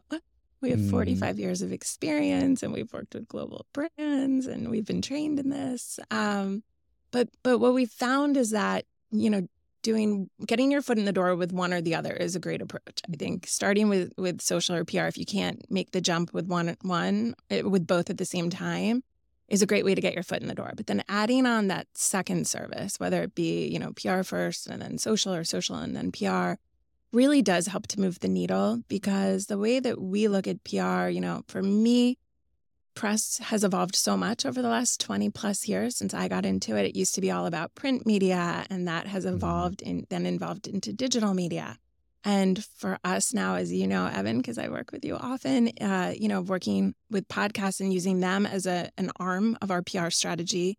we 0.63 0.71
have 0.71 0.79
Mm. 0.79 0.89
45 0.89 1.37
years 1.39 1.61
of 1.61 1.71
experience 1.71 2.63
and 2.63 2.73
we've 2.73 2.91
worked 2.91 3.13
with 3.13 3.27
global 3.27 3.67
brands 3.73 4.47
and 4.47 4.69
we've 4.71 4.85
been 4.85 5.01
trained 5.01 5.39
in 5.39 5.49
this. 5.49 5.99
Um, 6.09 6.63
but, 7.11 7.29
but 7.43 7.59
what 7.59 7.73
we 7.75 7.85
found 7.85 8.37
is 8.37 8.49
that, 8.51 8.85
you 9.11 9.29
know, 9.29 9.47
doing 9.83 10.29
getting 10.47 10.71
your 10.71 10.81
foot 10.81 10.97
in 10.97 11.03
the 11.05 11.11
door 11.11 11.35
with 11.35 11.51
one 11.51 11.73
or 11.73 11.81
the 11.81 11.93
other 11.93 12.13
is 12.13 12.35
a 12.35 12.39
great 12.39 12.61
approach. 12.61 13.01
I 13.11 13.15
think 13.17 13.45
starting 13.45 13.89
with 13.89 14.13
with 14.17 14.41
social 14.41 14.75
or 14.75 14.85
PR, 14.85 15.07
if 15.07 15.17
you 15.17 15.25
can't 15.25 15.61
make 15.69 15.91
the 15.91 15.99
jump 16.01 16.33
with 16.33 16.47
one 16.47 16.75
one 16.81 17.35
eh, 17.51 17.61
with 17.61 17.85
both 17.85 18.09
at 18.09 18.17
the 18.17 18.25
same 18.25 18.49
time, 18.49 19.03
is 19.49 19.61
a 19.61 19.65
great 19.65 19.83
way 19.83 19.93
to 19.93 19.99
get 20.01 20.13
your 20.13 20.23
foot 20.23 20.41
in 20.41 20.47
the 20.47 20.55
door. 20.55 20.71
But 20.75 20.87
then 20.87 21.03
adding 21.09 21.45
on 21.45 21.67
that 21.67 21.87
second 21.93 22.47
service, 22.47 22.97
whether 22.97 23.21
it 23.23 23.35
be 23.35 23.67
you 23.67 23.77
know 23.77 23.91
PR 23.91 24.23
first 24.23 24.67
and 24.67 24.81
then 24.81 24.97
social 24.97 25.33
or 25.33 25.43
social 25.43 25.75
and 25.75 25.93
then 25.95 26.13
PR, 26.13 26.53
really 27.13 27.41
does 27.41 27.67
help 27.67 27.87
to 27.87 27.99
move 27.99 28.19
the 28.19 28.27
needle 28.27 28.81
because 28.89 29.45
the 29.45 29.57
way 29.57 29.79
that 29.79 30.01
we 30.01 30.27
look 30.27 30.47
at 30.47 30.63
PR, 30.63 31.07
you 31.07 31.21
know, 31.21 31.43
for 31.47 31.61
me. 31.61 32.17
Press 32.95 33.39
has 33.39 33.63
evolved 33.63 33.95
so 33.95 34.15
much 34.15 34.45
over 34.45 34.61
the 34.61 34.69
last 34.69 34.99
20 34.99 35.31
plus 35.31 35.67
years 35.67 35.97
since 35.97 36.13
I 36.13 36.27
got 36.27 36.45
into 36.45 36.75
it. 36.77 36.85
It 36.85 36.95
used 36.95 37.15
to 37.15 37.21
be 37.21 37.31
all 37.31 37.47
about 37.47 37.73
print 37.73 38.05
media, 38.05 38.67
and 38.69 38.87
that 38.87 39.07
has 39.07 39.25
Mhm. 39.25 39.33
evolved 39.33 39.81
and 39.81 40.05
then 40.09 40.27
evolved 40.27 40.67
into 40.67 40.93
digital 40.93 41.33
media. 41.33 41.79
And 42.23 42.63
for 42.63 42.99
us 43.03 43.33
now, 43.33 43.55
as 43.55 43.71
you 43.73 43.87
know, 43.87 44.05
Evan, 44.05 44.37
because 44.37 44.59
I 44.59 44.69
work 44.69 44.91
with 44.91 45.03
you 45.03 45.15
often, 45.17 45.69
uh, 45.81 46.13
you 46.15 46.27
know, 46.27 46.41
working 46.41 46.93
with 47.09 47.27
podcasts 47.27 47.79
and 47.81 47.91
using 47.91 48.19
them 48.19 48.45
as 48.45 48.67
a 48.67 48.91
an 48.99 49.09
arm 49.19 49.57
of 49.59 49.71
our 49.71 49.81
PR 49.81 50.11
strategy 50.11 50.77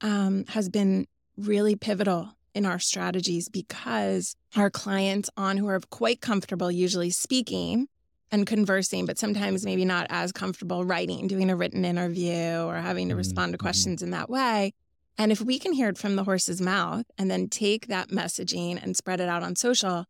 um, 0.00 0.46
has 0.48 0.70
been 0.70 1.06
really 1.36 1.76
pivotal 1.76 2.30
in 2.54 2.64
our 2.66 2.78
strategies 2.78 3.48
because 3.48 4.36
our 4.56 4.70
clients 4.70 5.28
on 5.36 5.56
who 5.56 5.68
are 5.68 5.80
quite 5.90 6.20
comfortable 6.20 6.70
usually 6.70 7.10
speaking 7.10 7.88
and 8.30 8.46
conversing, 8.46 9.06
but 9.06 9.18
sometimes 9.18 9.64
maybe 9.64 9.84
not 9.84 10.06
as 10.10 10.32
comfortable 10.32 10.84
writing, 10.84 11.26
doing 11.26 11.50
a 11.50 11.56
written 11.56 11.84
interview 11.84 12.62
or 12.64 12.76
having 12.76 13.08
to 13.08 13.16
respond 13.16 13.52
to 13.52 13.58
mhm. 13.58 13.62
questions 13.62 14.02
in 14.02 14.10
that 14.10 14.30
way. 14.30 14.72
And 15.16 15.30
if 15.30 15.40
we 15.40 15.58
can 15.58 15.72
hear 15.72 15.88
it 15.88 15.98
from 15.98 16.16
the 16.16 16.24
horse's 16.24 16.60
mouth 16.60 17.04
and 17.16 17.30
then 17.30 17.48
take 17.48 17.86
that 17.86 18.08
messaging 18.08 18.82
and 18.82 18.96
spread 18.96 19.20
it 19.20 19.28
out 19.28 19.42
on 19.42 19.54
social, 19.54 20.06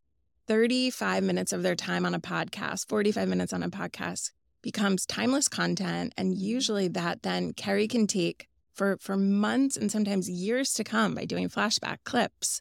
35 0.46 1.22
minutes 1.22 1.52
of 1.52 1.62
their 1.62 1.74
time 1.74 2.06
on 2.06 2.14
a 2.14 2.20
podcast, 2.20 2.88
45 2.88 3.28
minutes 3.28 3.52
on 3.52 3.62
a 3.62 3.68
podcast 3.68 4.30
becomes 4.62 5.04
timeless 5.04 5.48
content. 5.48 6.14
And 6.16 6.34
usually 6.34 6.88
that 6.88 7.22
then 7.22 7.52
Carey 7.52 7.86
can 7.86 8.06
take 8.06 8.48
for, 8.74 8.96
for 9.00 9.16
months 9.16 9.76
and 9.76 9.90
sometimes 9.90 10.28
years 10.28 10.72
to 10.74 10.84
come 10.84 11.14
by 11.14 11.24
doing 11.24 11.48
flashback 11.48 11.98
clips 12.04 12.60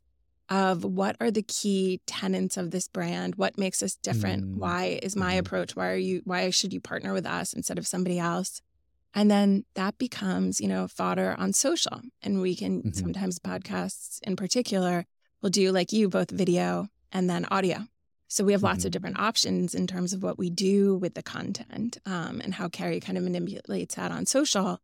of 0.50 0.84
what 0.84 1.16
are 1.20 1.32
the 1.32 1.42
key 1.44 2.02
tenets 2.06 2.58
of 2.58 2.72
this 2.72 2.88
brand 2.88 3.36
what 3.36 3.58
makes 3.58 3.82
us 3.82 3.96
different 3.96 4.44
Mm. 4.44 4.58
why 4.58 5.00
is 5.02 5.16
my 5.16 5.36
Mhm. 5.36 5.40
approach 5.40 5.76
why 5.76 5.88
are 5.90 5.96
you 5.96 6.22
why 6.26 6.50
should 6.50 6.74
you 6.74 6.82
partner 6.82 7.14
with 7.14 7.26
us 7.26 7.54
instead 7.54 7.78
of 7.78 7.88
somebody 7.88 8.20
else 8.20 8.62
and 9.14 9.32
then 9.32 9.64
that 9.76 9.98
becomes 9.98 10.60
you 10.60 10.68
know 10.68 10.88
fodder 10.88 11.34
on 11.38 11.54
social 11.54 12.02
and 12.22 12.42
we 12.42 12.56
can 12.56 12.84
Mhm. 12.84 12.96
sometimes 12.96 13.40
podcasts 13.40 14.20
in 14.24 14.36
particular 14.36 15.06
will 15.42 15.50
do 15.50 15.72
like 15.72 15.92
you 15.94 16.10
both 16.10 16.30
video 16.30 16.90
and 17.12 17.30
then 17.30 17.46
audio 17.50 17.88
So 18.28 18.44
we 18.44 18.52
have 18.54 18.64
lots 18.64 18.84
of 18.84 18.92
different 18.92 19.20
options 19.20 19.76
in 19.76 19.86
terms 19.86 20.12
of 20.12 20.24
what 20.24 20.40
we 20.40 20.50
do 20.50 20.96
with 20.98 21.14
the 21.14 21.22
content 21.22 22.00
um, 22.06 22.42
and 22.44 22.56
how 22.56 22.68
Carey 22.68 23.00
kind 23.00 23.16
of 23.18 23.24
manipulates 23.24 23.94
that 23.96 24.12
on 24.12 24.26
social 24.26 24.82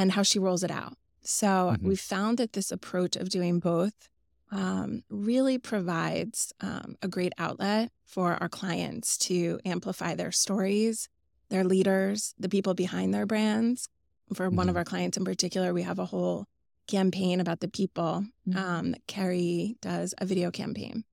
and 0.00 0.12
how 0.12 0.22
she 0.22 0.38
rolls 0.38 0.62
it 0.62 0.70
out. 0.70 0.96
So 1.22 1.76
Mhm. 1.78 1.82
we 1.82 1.96
found 1.96 2.38
that 2.38 2.54
this 2.54 2.72
approach 2.72 3.14
of 3.16 3.28
doing 3.28 3.60
both 3.60 4.08
um, 4.52 5.04
really 5.08 5.58
provides 5.58 6.52
um, 6.60 6.96
a 7.02 7.06
great 7.08 7.32
outlet 7.38 7.92
for 8.04 8.34
our 8.42 8.48
clients 8.48 9.16
to 9.18 9.60
amplify 9.64 10.14
their 10.16 10.32
stories, 10.32 11.08
their 11.50 11.62
leaders, 11.62 12.34
the 12.36 12.48
people 12.48 12.74
behind 12.74 13.14
their 13.14 13.26
brands. 13.26 13.88
For 14.34 14.48
one 14.50 14.68
of 14.68 14.74
Mhm. 14.74 14.78
our 14.78 14.84
clients 14.84 15.16
in 15.16 15.24
particular, 15.24 15.72
we 15.72 15.82
have 15.82 16.00
a 16.00 16.06
whole 16.06 16.46
campaign 16.88 17.38
about 17.40 17.60
the 17.60 17.68
people. 17.68 18.26
Mhm. 18.48 18.56
Um, 18.56 18.94
Carey 19.06 19.76
does 19.80 20.14
a 20.18 20.26
video 20.26 20.50
campaign. 20.50 21.04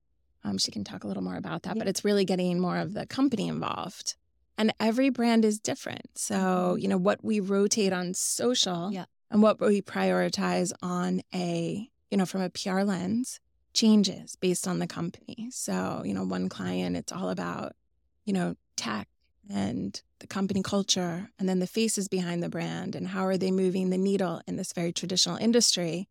Um, 0.42 0.58
she 0.58 0.72
can 0.72 0.82
talk 0.82 1.04
a 1.04 1.06
little 1.06 1.22
more 1.22 1.36
about 1.36 1.62
that, 1.64 1.76
Yeah. 1.76 1.80
but 1.82 1.88
it's 1.88 2.04
really 2.04 2.24
getting 2.24 2.58
more 2.58 2.78
of 2.78 2.92
the 2.94 3.06
company 3.06 3.46
involved. 3.48 4.16
And 4.58 4.74
every 4.80 5.08
brand 5.08 5.44
is 5.44 5.58
different. 5.60 6.18
So, 6.18 6.76
you 6.78 6.88
know, 6.88 6.98
what 6.98 7.24
we 7.24 7.38
rotate 7.40 7.92
on 7.92 8.12
social 8.12 8.90
Yeah. 8.92 9.04
and 9.30 9.40
what 9.40 9.60
we 9.60 9.80
prioritize 9.80 10.72
on 10.82 11.22
a, 11.32 11.88
you 12.10 12.18
know, 12.18 12.26
from 12.26 12.42
a 12.42 12.50
PR 12.50 12.82
lens 12.82 13.38
changes 13.72 14.34
based 14.36 14.66
on 14.66 14.80
the 14.80 14.88
company. 14.88 15.48
So, 15.52 16.02
you 16.04 16.12
know, 16.12 16.24
one 16.24 16.48
client, 16.48 16.96
it's 16.96 17.12
all 17.12 17.30
about, 17.30 17.76
you 18.24 18.32
know, 18.32 18.56
tech 18.76 19.08
and 19.48 20.02
the 20.18 20.26
company 20.26 20.62
culture 20.62 21.30
and 21.38 21.48
then 21.48 21.60
the 21.60 21.66
faces 21.66 22.08
behind 22.08 22.42
the 22.42 22.48
brand 22.48 22.96
and 22.96 23.08
how 23.08 23.24
are 23.24 23.36
they 23.38 23.52
moving 23.52 23.90
the 23.90 23.96
needle 23.98 24.42
in 24.48 24.56
this 24.56 24.72
very 24.72 24.92
traditional 24.92 25.36
industry 25.36 26.08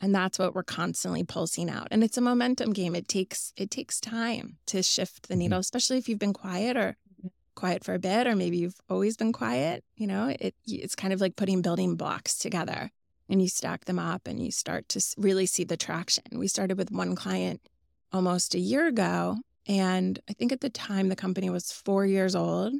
and 0.00 0.14
that's 0.14 0.38
what 0.38 0.54
we're 0.54 0.62
constantly 0.62 1.22
pulsing 1.22 1.70
out 1.70 1.86
and 1.90 2.02
it's 2.02 2.16
a 2.16 2.20
momentum 2.20 2.72
game 2.72 2.94
it 2.96 3.06
takes 3.06 3.52
it 3.56 3.70
takes 3.70 4.00
time 4.00 4.56
to 4.66 4.82
shift 4.82 5.28
the 5.28 5.34
Mhm. 5.34 5.38
needle 5.38 5.58
especially 5.60 5.98
if 5.98 6.08
you've 6.08 6.18
been 6.18 6.32
quiet 6.32 6.76
or 6.76 6.96
quiet 7.60 7.84
for 7.84 7.94
a 7.94 7.98
bit 7.98 8.26
or 8.26 8.34
maybe 8.34 8.56
you've 8.58 8.80
always 8.88 9.16
been 9.16 9.32
quiet 9.32 9.84
you 9.96 10.06
know 10.06 10.24
it 10.46 10.54
it's 10.66 10.94
kind 10.94 11.12
of 11.12 11.20
like 11.20 11.36
putting 11.36 11.62
building 11.62 11.94
blocks 11.94 12.32
together 12.38 12.90
and 13.28 13.40
you 13.42 13.48
stack 13.48 13.84
them 13.84 13.98
up 13.98 14.26
and 14.26 14.44
you 14.44 14.50
start 14.50 14.88
to 14.88 15.00
really 15.16 15.46
see 15.46 15.62
the 15.62 15.76
traction. 15.76 16.24
We 16.32 16.48
started 16.48 16.76
with 16.76 16.90
one 16.90 17.14
client 17.14 17.60
almost 18.12 18.56
a 18.56 18.58
year 18.58 18.88
ago 18.88 19.36
and 19.68 20.18
i 20.28 20.32
think 20.32 20.50
at 20.50 20.62
the 20.62 20.70
time 20.70 21.08
the 21.08 21.24
company 21.24 21.48
was 21.48 21.70
4 21.70 22.06
years 22.06 22.34
old 22.34 22.74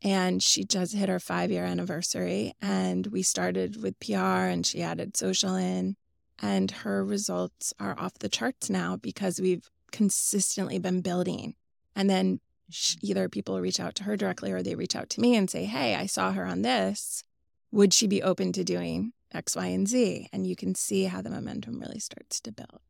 and 0.00 0.42
she 0.42 0.64
just 0.64 0.94
hit 0.94 1.10
her 1.10 1.20
5 1.20 1.50
year 1.50 1.66
anniversary 1.66 2.54
and 2.62 3.06
we 3.08 3.22
started 3.22 3.82
with 3.82 4.00
PR 4.00 4.48
and 4.52 4.64
she 4.64 4.80
added 4.80 5.16
social 5.16 5.54
in 5.54 5.96
and 6.38 6.70
her 6.70 7.04
results 7.04 7.74
are 7.78 7.98
off 7.98 8.14
the 8.20 8.28
charts 8.28 8.70
now 8.70 8.96
because 8.96 9.40
we've 9.40 9.68
consistently 9.90 10.78
been 10.78 11.00
building. 11.02 11.54
And 11.94 12.08
then 12.08 12.40
sh- 12.70 12.96
either 13.02 13.28
people 13.28 13.60
reach 13.60 13.80
out 13.80 13.94
to 13.96 14.04
her 14.04 14.16
directly 14.16 14.52
or 14.52 14.62
they 14.62 14.74
reach 14.74 14.96
out 14.96 15.10
to 15.10 15.20
me 15.20 15.36
and 15.36 15.50
say 15.50 15.64
hey 15.64 15.94
i 15.94 16.06
saw 16.06 16.32
her 16.32 16.44
on 16.46 16.62
this 16.62 17.22
would 17.70 17.92
she 17.92 18.06
be 18.06 18.22
open 18.22 18.52
to 18.52 18.64
doing 18.64 19.12
x 19.32 19.56
y 19.56 19.66
and 19.66 19.88
z 19.88 20.28
and 20.32 20.46
you 20.46 20.56
can 20.56 20.74
see 20.74 21.04
how 21.04 21.20
the 21.22 21.30
momentum 21.30 21.78
really 21.78 22.00
starts 22.00 22.40
to 22.40 22.52
build 22.52 22.80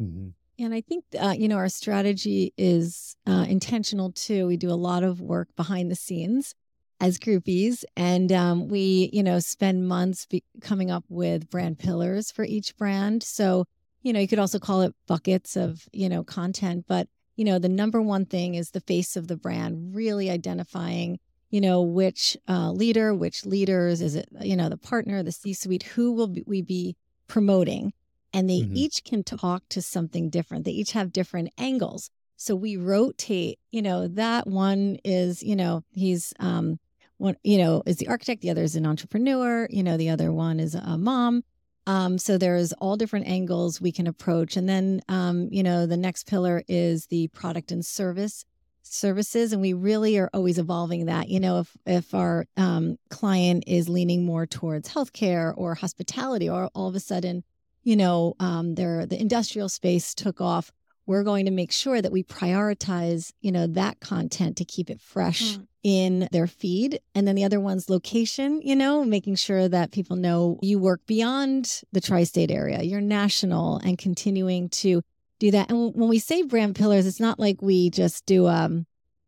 Mhm. 0.00 0.32
And 0.58 0.74
I 0.74 0.80
think, 0.80 1.04
uh, 1.20 1.34
you 1.36 1.48
know, 1.48 1.56
our 1.56 1.68
strategy 1.68 2.52
is 2.56 3.16
uh, 3.26 3.44
intentional 3.48 4.12
too. 4.12 4.46
We 4.46 4.56
do 4.56 4.70
a 4.70 4.74
lot 4.74 5.02
of 5.04 5.20
work 5.20 5.48
behind 5.56 5.90
the 5.90 5.94
scenes 5.96 6.54
as 6.98 7.18
groupies, 7.18 7.84
and 7.94 8.32
um, 8.32 8.68
we, 8.68 9.10
you 9.12 9.22
know, 9.22 9.38
spend 9.38 9.86
months 9.86 10.24
be- 10.24 10.44
coming 10.62 10.90
up 10.90 11.04
with 11.10 11.50
brand 11.50 11.78
pillars 11.78 12.30
for 12.30 12.42
each 12.42 12.74
brand. 12.76 13.22
So, 13.22 13.66
you 14.02 14.14
know, 14.14 14.20
you 14.20 14.28
could 14.28 14.38
also 14.38 14.58
call 14.58 14.80
it 14.80 14.94
buckets 15.06 15.56
of, 15.56 15.86
you 15.92 16.08
know, 16.08 16.24
content. 16.24 16.86
But, 16.88 17.08
you 17.36 17.44
know, 17.44 17.58
the 17.58 17.68
number 17.68 18.00
one 18.02 18.24
thing 18.26 18.54
is 18.54 18.70
the 18.70 18.80
face 18.80 19.16
of 19.16 19.28
the 19.28 19.36
brand, 19.36 19.94
really 19.94 20.28
identifying, 20.30 21.18
you 21.50 21.60
know, 21.60 21.80
which 21.82 22.36
uh, 22.48 22.72
leader, 22.72 23.14
which 23.14 23.46
leaders, 23.46 24.00
is 24.00 24.14
it, 24.16 24.28
you 24.40 24.56
know, 24.56 24.68
the 24.68 24.76
partner, 24.76 25.22
the 25.22 25.32
C 25.32 25.52
suite, 25.52 25.82
who 25.84 26.12
will 26.12 26.28
be, 26.28 26.42
we 26.46 26.62
be 26.62 26.96
promoting? 27.28 27.92
and 28.32 28.50
they 28.50 28.60
Mhm. 28.60 28.72
each 28.74 29.02
can 29.04 29.22
talk 29.22 29.62
to 29.70 29.80
something 29.80 30.28
different. 30.28 30.66
They 30.66 30.72
each 30.72 30.92
have 30.92 31.10
different 31.10 31.48
angles. 31.56 32.10
So 32.36 32.54
we 32.54 32.76
rotate, 32.76 33.58
you 33.70 33.80
know, 33.80 34.08
that 34.08 34.46
one 34.46 34.98
is, 35.04 35.42
you 35.42 35.56
know, 35.56 35.84
he's 35.90 36.34
um 36.38 36.78
one, 37.16 37.36
you 37.42 37.56
know, 37.56 37.82
is 37.86 37.96
the 37.96 38.08
architect, 38.08 38.42
the 38.42 38.50
other 38.50 38.62
is 38.64 38.76
an 38.76 38.84
entrepreneur, 38.84 39.66
you 39.70 39.82
know, 39.82 39.96
the 39.96 40.10
other 40.10 40.30
one 40.32 40.60
is 40.60 40.74
a 40.74 40.98
mom. 40.98 41.44
Um, 41.86 42.18
so 42.18 42.36
there's 42.36 42.72
all 42.74 42.96
different 42.96 43.26
angles 43.26 43.80
we 43.80 43.92
can 43.92 44.06
approach. 44.06 44.56
And 44.56 44.68
then 44.68 45.00
um, 45.08 45.48
you 45.50 45.62
know, 45.62 45.86
the 45.86 45.96
next 45.96 46.26
pillar 46.26 46.62
is 46.68 47.06
the 47.06 47.28
product 47.28 47.72
and 47.72 47.84
service 47.84 48.44
services 48.88 49.52
and 49.52 49.60
we 49.60 49.72
really 49.72 50.16
are 50.16 50.30
always 50.32 50.60
evolving 50.60 51.06
that 51.06 51.28
you 51.28 51.40
know 51.40 51.58
if 51.58 51.76
if 51.86 52.14
our 52.14 52.46
um, 52.56 52.96
client 53.10 53.64
is 53.66 53.88
leaning 53.88 54.24
more 54.24 54.46
towards 54.46 54.88
healthcare 54.88 55.52
or 55.56 55.74
hospitality 55.74 56.48
or 56.48 56.70
all 56.72 56.86
of 56.86 56.94
a 56.94 57.00
sudden 57.00 57.42
you 57.86 57.94
know, 57.94 58.34
um, 58.40 58.74
the 58.74 59.16
industrial 59.18 59.68
space 59.68 60.12
took 60.12 60.40
off. 60.40 60.72
We're 61.06 61.22
going 61.22 61.44
to 61.44 61.52
make 61.52 61.70
sure 61.70 62.02
that 62.02 62.10
we 62.10 62.24
prioritize, 62.24 63.32
you 63.40 63.52
know, 63.52 63.68
that 63.68 64.00
content 64.00 64.56
to 64.56 64.64
keep 64.64 64.90
it 64.90 65.00
fresh 65.00 65.56
Mm. 65.56 65.66
In 65.86 66.28
their 66.32 66.48
feed. 66.48 66.98
And 67.14 67.28
then 67.28 67.36
the 67.36 67.44
other 67.44 67.60
one's 67.60 67.88
location, 67.88 68.60
you 68.60 68.74
know, 68.74 69.04
making 69.04 69.36
sure 69.36 69.68
that 69.68 69.92
people 69.92 70.16
know 70.16 70.58
you 70.60 70.80
work 70.80 71.00
beyond 71.06 71.80
the 71.92 72.00
tri 72.00 72.24
state 72.24 72.50
area, 72.50 72.82
you're 72.82 73.00
national 73.00 73.78
and 73.78 73.96
continuing 73.96 74.68
to 74.70 75.00
do 75.38 75.52
that. 75.52 75.70
And 75.70 75.94
when 75.94 76.08
we 76.08 76.18
say 76.18 76.42
brand 76.42 76.74
pillars, 76.74 77.06
it's 77.06 77.20
not 77.20 77.38
like 77.38 77.62
we 77.62 77.90
just 77.90 78.26
do, 78.26 78.48
um, 78.48 78.84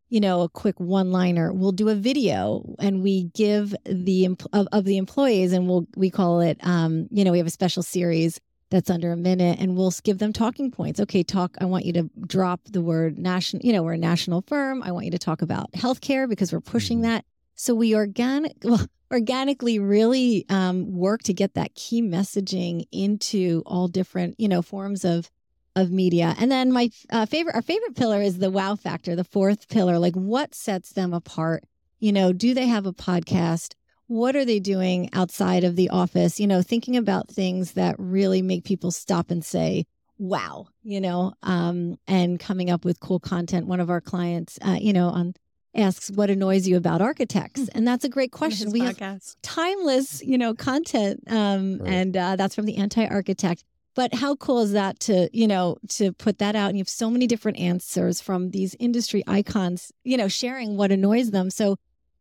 you 0.09 0.19
know, 0.19 0.41
a 0.41 0.49
quick 0.49 0.77
one 0.81 1.13
liner. 1.13 1.53
We'll 1.53 1.71
do 1.71 1.87
a 1.87 1.95
video 1.95 2.75
and 2.77 3.01
we 3.01 3.29
give 3.33 3.73
the, 3.85 4.35
of, 4.51 4.67
of 4.73 4.83
the 4.83 4.97
employees 4.97 5.53
and 5.53 5.65
we'll, 5.65 5.87
we 5.95 6.09
call 6.09 6.41
it, 6.41 6.57
um, 6.61 7.07
you 7.09 7.23
know, 7.23 7.31
we 7.31 7.37
have 7.37 7.47
a 7.47 7.51
special 7.51 7.83
series 7.83 8.37
that's 8.69 8.89
under 8.89 9.11
a 9.11 9.17
minute 9.17 9.57
and 9.59 9.75
we'll 9.75 9.93
give 10.03 10.19
them 10.19 10.31
talking 10.33 10.69
points. 10.71 10.99
Okay, 10.99 11.23
talk. 11.23 11.55
I 11.59 11.65
want 11.65 11.85
you 11.85 11.93
to 11.93 12.09
drop 12.27 12.61
the 12.65 12.81
word 12.81 13.17
national, 13.17 13.65
you 13.65 13.73
know, 13.73 13.83
we're 13.83 13.93
a 13.93 13.97
national 13.97 14.41
firm. 14.43 14.83
I 14.83 14.91
want 14.91 15.05
you 15.05 15.11
to 15.11 15.19
talk 15.19 15.41
about 15.41 15.71
healthcare 15.73 16.29
because 16.29 16.53
we're 16.53 16.61
pushing 16.61 16.99
Mhm. 16.99 17.03
that. 17.03 17.25
So 17.55 17.73
we 17.73 17.95
organic, 17.95 18.53
well, 18.63 18.85
organically 19.11 19.79
really 19.79 20.45
um, 20.49 20.93
work 20.93 21.23
to 21.23 21.33
get 21.33 21.55
that 21.55 21.73
key 21.75 22.01
messaging 22.01 22.85
into 22.91 23.63
all 23.65 23.87
different, 23.87 24.39
you 24.39 24.47
know, 24.47 24.61
forms 24.61 25.03
of 25.03 25.29
of 25.75 25.91
media. 25.91 26.35
And 26.39 26.51
then 26.51 26.71
my 26.73 26.89
uh, 27.11 27.25
favorite, 27.25 27.55
our 27.55 27.61
favorite 27.61 27.95
pillar 27.95 28.21
is 28.21 28.39
the 28.39 28.49
wow 28.49 28.75
factor, 28.75 29.15
the 29.15 29.23
fourth 29.23 29.69
pillar. 29.69 29.97
Like 29.97 30.15
what 30.15 30.53
sets 30.53 30.91
them 30.91 31.13
apart? 31.13 31.63
You 31.99 32.11
know, 32.11 32.33
do 32.33 32.53
they 32.53 32.67
have 32.67 32.85
a 32.85 32.91
podcast? 32.91 33.75
What 34.09 34.35
are 34.35 34.43
they 34.43 34.59
doing 34.59 35.07
outside 35.13 35.63
of 35.63 35.75
the 35.75 35.91
office? 35.91 36.39
You 36.39 36.47
know, 36.47 36.63
thinking 36.63 36.97
about 36.97 37.29
things 37.29 37.73
that 37.73 37.95
really 37.99 38.41
make 38.41 38.63
people 38.63 38.89
stop 38.89 39.29
and 39.29 39.45
say, 39.45 39.85
wow, 40.17 40.65
you 40.81 40.99
know, 40.99 41.33
um, 41.43 41.95
and 42.07 42.39
coming 42.39 42.71
up 42.71 42.83
with 42.83 42.99
cool 42.99 43.19
content. 43.19 43.67
One 43.67 43.79
of 43.79 43.91
our 43.91 44.01
clients, 44.01 44.57
uh, 44.63 44.77
you 44.81 44.93
know, 44.93 45.09
on 45.09 45.35
asks 45.75 46.09
what 46.09 46.31
annoys 46.31 46.67
you 46.67 46.75
about 46.75 47.01
architects 47.01 47.69
and 47.75 47.87
that's 47.87 48.03
a 48.03 48.09
great 48.09 48.31
question 48.31 48.65
His 48.65 48.73
we 48.73 48.79
have 48.79 48.97
timeless, 49.43 50.23
you 50.23 50.39
know, 50.39 50.55
content. 50.55 51.23
Um, 51.27 51.77
Right. 51.77 51.93
and 51.93 52.17
uh, 52.17 52.35
that's 52.35 52.55
from 52.55 52.65
the 52.65 52.77
anti-architect. 52.77 53.63
But 53.93 54.15
how 54.15 54.35
cool 54.37 54.61
is 54.61 54.71
that 54.71 54.99
to, 55.01 55.29
you 55.31 55.47
know, 55.47 55.77
to 55.89 56.11
put 56.13 56.39
that 56.39 56.55
out 56.55 56.69
and 56.69 56.77
you 56.77 56.81
have 56.81 56.89
so 56.89 57.11
many 57.11 57.27
different 57.27 57.59
answers 57.59 58.21
from 58.21 58.49
these 58.49 58.75
industry 58.79 59.23
icons, 59.27 59.91
you 60.03 60.17
know, 60.17 60.27
sharing 60.27 60.77
what 60.77 60.91
annoys 60.91 61.29
them. 61.29 61.51
So 61.51 61.75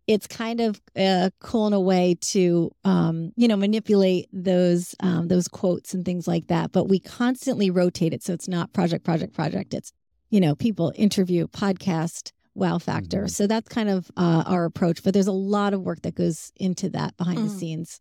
it's 0.09 0.27
kind 0.27 0.61
of 0.61 0.81
uh, 0.97 1.29
cool 1.39 1.67
in 1.69 1.73
a 1.75 1.81
way 1.81 2.17
to, 2.33 2.73
um, 2.85 3.31
you 3.37 3.47
know, 3.47 3.57
manipulate 3.57 4.27
those 4.33 4.95
um, 5.01 5.29
those 5.29 5.47
quotes 5.49 5.93
and 5.95 6.05
things 6.05 6.27
like 6.27 6.49
that. 6.49 6.73
But 6.73 6.89
we 6.89 6.99
constantly 6.99 7.71
rotate 7.71 8.13
it, 8.15 8.23
so 8.25 8.33
it's 8.33 8.49
not 8.49 8.73
project, 8.73 9.05
project, 9.05 9.35
project. 9.35 9.75
It's, 9.75 9.93
you 10.31 10.41
know, 10.41 10.55
people 10.57 10.93
interview, 10.97 11.47
podcast, 11.47 12.33
wow 12.55 12.79
factor. 12.79 13.25
Mhm. 13.25 13.31
So 13.31 13.47
that's 13.47 13.69
kind 13.69 13.89
of 13.91 14.11
uh, 14.17 14.45
our 14.47 14.65
approach. 14.65 15.03
But 15.05 15.13
there's 15.15 15.27
a 15.29 15.33
lot 15.33 15.75
of 15.75 15.83
work 15.83 16.03
that 16.03 16.15
goes 16.15 16.53
into 16.57 16.89
that 16.91 17.17
behind 17.19 17.39
the 17.39 17.43
Mhm. 17.53 17.59
scenes. 17.59 18.01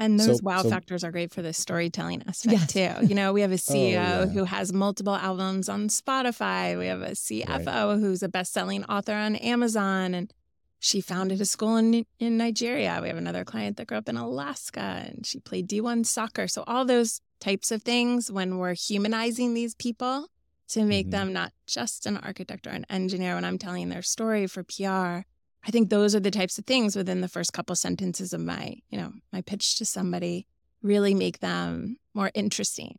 And 0.00 0.20
So- 0.20 0.28
those 0.28 0.42
wow 0.42 0.62
so- 0.62 0.70
factors 0.70 1.02
are 1.02 1.10
great 1.10 1.32
for 1.32 1.42
the 1.42 1.52
storytelling 1.52 2.22
aspect 2.28 2.70
too. 2.70 2.90
You 3.06 3.14
know, 3.16 3.32
we 3.32 3.40
have 3.40 3.50
a 3.52 3.58
CEO 3.58 3.98
Oh, 4.20 4.22
yeah. 4.22 4.26
who 4.26 4.44
has 4.44 4.72
multiple 4.72 5.16
albums 5.16 5.68
on 5.68 5.88
Spotify. 5.88 6.78
We 6.78 6.86
have 6.86 7.00
a 7.02 7.16
CFO 7.16 7.98
who's 7.98 8.22
a 8.22 8.28
best-selling 8.28 8.84
author 8.84 9.14
on 9.14 9.34
Amazon 9.36 10.14
and 10.14 10.32
she 10.80 11.00
founded 11.00 11.40
a 11.40 11.44
school 11.44 11.76
in 11.76 12.04
in 12.18 12.36
Nigeria. 12.36 12.98
We 13.02 13.08
have 13.08 13.16
another 13.16 13.44
client 13.44 13.76
that 13.76 13.86
grew 13.88 13.98
up 13.98 14.08
in 14.08 14.16
Alaska 14.16 15.04
and 15.06 15.26
she 15.26 15.40
played 15.40 15.68
D1 15.68 16.04
soccer. 16.06 16.46
So 16.48 16.64
all 16.66 16.84
those 16.84 17.20
types 17.40 17.70
of 17.70 17.82
things 17.82 18.30
when 18.30 18.58
we're 18.58 18.74
humanizing 18.74 19.54
these 19.54 19.74
people 19.74 20.28
to 20.68 20.84
make 20.84 21.06
Mhm. 21.08 21.10
them 21.12 21.32
not 21.32 21.52
just 21.66 22.06
an 22.06 22.16
architect 22.18 22.66
or 22.66 22.70
an 22.70 22.84
engineer 22.90 23.34
when 23.34 23.44
I'm 23.44 23.58
telling 23.58 23.88
their 23.88 24.02
story 24.02 24.46
for 24.46 24.62
PR. 24.62 25.24
I 25.64 25.70
think 25.70 25.90
those 25.90 26.14
are 26.14 26.20
the 26.20 26.30
types 26.30 26.58
of 26.58 26.66
things 26.66 26.94
within 26.94 27.20
the 27.20 27.28
first 27.28 27.52
couple 27.52 27.74
sentences 27.74 28.32
of 28.32 28.40
my, 28.40 28.76
you 28.90 28.98
know, 28.98 29.12
my 29.32 29.40
pitch 29.42 29.76
to 29.78 29.84
somebody 29.84 30.46
really 30.82 31.14
make 31.14 31.40
them 31.40 31.96
more 32.14 32.30
interesting 32.34 32.98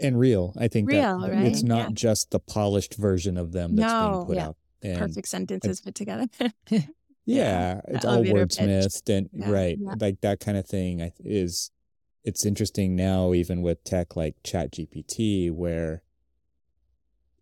and 0.00 0.18
real. 0.18 0.52
I 0.56 0.68
think 0.68 0.88
Real, 0.90 1.18
that 1.20 1.30
right? 1.32 1.46
it's 1.46 1.62
not 1.62 1.88
Yeah. 1.90 1.94
just 1.94 2.30
the 2.30 2.38
polished 2.38 2.94
version 2.94 3.36
of 3.36 3.52
them 3.52 3.74
that's 3.76 3.92
No, 3.92 4.10
being 4.10 4.26
put 4.26 4.36
yeah. 4.36 4.46
out. 4.48 4.56
And 4.82 4.98
Perfect 4.98 5.28
sentences 5.28 5.80
put 5.80 5.94
together. 5.94 6.26
yeah, 7.28 7.80
it's 7.88 8.04
all 8.04 8.22
pitch. 8.22 8.32
wordsmithed 8.32 9.08
and 9.08 9.28
Yeah, 9.32 9.50
right, 9.50 9.78
yeah. 9.80 9.94
like 10.00 10.20
that 10.22 10.40
kind 10.40 10.56
of 10.58 10.66
thing. 10.66 11.12
Is 11.20 11.70
it's 12.24 12.44
interesting 12.44 12.96
now, 12.96 13.32
even 13.34 13.62
with 13.62 13.84
tech 13.84 14.16
like 14.16 14.36
Chat 14.42 14.72
GPT, 14.72 15.50
where 15.52 16.02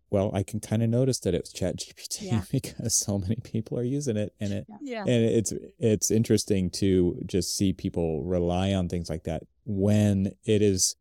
well, 0.09 0.31
I 0.33 0.43
can 0.43 0.61
kind 0.61 0.81
of 0.81 0.89
notice 0.89 1.19
that 1.19 1.33
it's 1.33 1.51
Chat 1.51 1.77
GPT 1.77 2.21
Yeah. 2.21 2.41
because 2.51 2.95
so 2.95 3.17
many 3.17 3.37
people 3.43 3.77
are 3.77 3.83
using 3.83 4.17
it, 4.17 4.33
and 4.39 4.53
it 4.53 4.67
yeah. 4.81 5.01
and 5.01 5.09
it's 5.09 5.53
it's 5.79 6.11
interesting 6.11 6.69
to 6.71 7.19
just 7.25 7.55
see 7.55 7.73
people 7.73 8.23
rely 8.23 8.73
on 8.73 8.87
things 8.89 9.09
like 9.09 9.23
that 9.23 9.43
when 9.65 10.33
it 10.45 10.61
is 10.61 10.95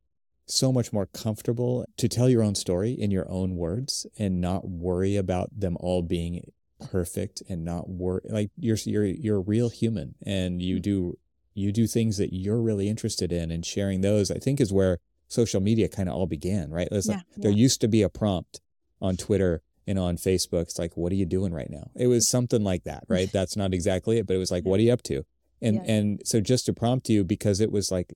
so 0.48 0.72
much 0.72 0.92
more 0.92 1.06
comfortable 1.06 1.84
to 1.96 2.08
tell 2.08 2.28
your 2.28 2.42
own 2.42 2.54
story 2.54 2.92
in 2.92 3.10
your 3.10 3.28
own 3.30 3.56
words 3.56 4.06
and 4.18 4.40
not 4.40 4.68
worry 4.68 5.16
about 5.16 5.50
them 5.58 5.76
all 5.80 6.02
being 6.02 6.40
perfect 6.90 7.42
and 7.48 7.64
not 7.64 7.88
worry 7.88 8.20
like 8.28 8.50
you're 8.56 8.76
you're 8.84 9.04
you're 9.04 9.36
a 9.36 9.40
real 9.40 9.70
human 9.70 10.14
and 10.24 10.60
you 10.60 10.76
mm-hmm. 10.76 10.82
do 10.82 11.18
you 11.54 11.72
do 11.72 11.86
things 11.86 12.18
that 12.18 12.34
you're 12.34 12.60
really 12.60 12.88
interested 12.88 13.32
in 13.32 13.50
and 13.50 13.64
sharing 13.64 14.02
those 14.02 14.30
I 14.30 14.38
think 14.38 14.60
is 14.60 14.72
where 14.72 14.98
social 15.28 15.60
media 15.60 15.88
kind 15.88 16.08
of 16.08 16.14
all 16.14 16.26
began 16.26 16.70
right 16.70 16.88
It's 16.90 17.06
like, 17.06 17.18
Yeah, 17.18 17.42
there 17.42 17.50
used 17.50 17.80
to 17.80 17.88
be 17.88 18.02
a 18.02 18.08
prompt 18.08 18.60
on 19.00 19.16
Twitter 19.16 19.62
and 19.86 19.98
on 19.98 20.16
Facebook. 20.16 20.62
It's 20.62 20.78
like, 20.78 20.96
what 20.96 21.12
are 21.12 21.16
you 21.16 21.26
doing 21.26 21.52
right 21.52 21.70
now? 21.70 21.90
It 21.94 22.08
was 22.08 22.28
something 22.28 22.62
like 22.62 22.84
that, 22.84 23.04
right? 23.08 23.30
That's 23.30 23.56
not 23.56 23.72
exactly 23.72 24.18
it, 24.18 24.26
but 24.26 24.34
it 24.34 24.38
was 24.38 24.50
like, 24.50 24.64
what 24.64 24.80
are 24.80 24.82
you 24.82 24.92
up 24.92 25.02
to? 25.04 25.24
And 25.62 25.76
Yeah. 25.76 25.82
and 25.92 26.22
so 26.24 26.40
just 26.40 26.66
to 26.66 26.72
prompt 26.72 27.08
you 27.08 27.24
because 27.24 27.60
it 27.60 27.72
was 27.72 27.90
like, 27.90 28.12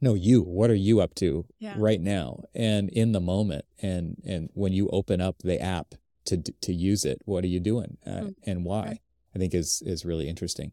no, 0.00 0.14
you, 0.14 0.42
what 0.42 0.70
are 0.70 0.74
you 0.74 1.00
up 1.00 1.14
to 1.16 1.46
Yeah. 1.58 1.74
right 1.76 2.00
now 2.00 2.44
and 2.54 2.88
in 2.90 3.12
the 3.12 3.20
moment? 3.20 3.64
And 3.82 4.16
and 4.24 4.50
when 4.54 4.72
you 4.72 4.88
open 4.90 5.20
up 5.20 5.38
the 5.42 5.60
app 5.60 5.94
to 6.30 6.36
to 6.38 6.72
use 6.72 7.04
it, 7.04 7.20
what 7.24 7.44
are 7.44 7.48
you 7.48 7.60
doing 7.60 7.98
uh, 8.06 8.10
Mm. 8.10 8.34
and 8.44 8.64
why? 8.64 8.84
Right. 8.86 9.00
I 9.34 9.38
think 9.38 9.54
is 9.54 9.82
is 9.84 10.04
really 10.04 10.28
interesting. 10.28 10.72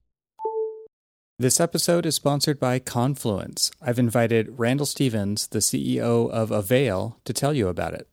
This 1.40 1.60
episode 1.60 2.06
is 2.08 2.16
sponsored 2.16 2.60
by 2.60 2.80
Confluence. 2.80 3.70
I've 3.80 4.00
invited 4.00 4.58
Randall 4.58 4.88
Stevens, 4.88 5.48
the 5.48 5.60
CEO 5.60 6.30
of 6.32 6.50
Avail, 6.50 7.20
to 7.26 7.34
tell 7.34 7.54
you 7.54 7.68
about 7.68 7.94
it. 7.94 8.08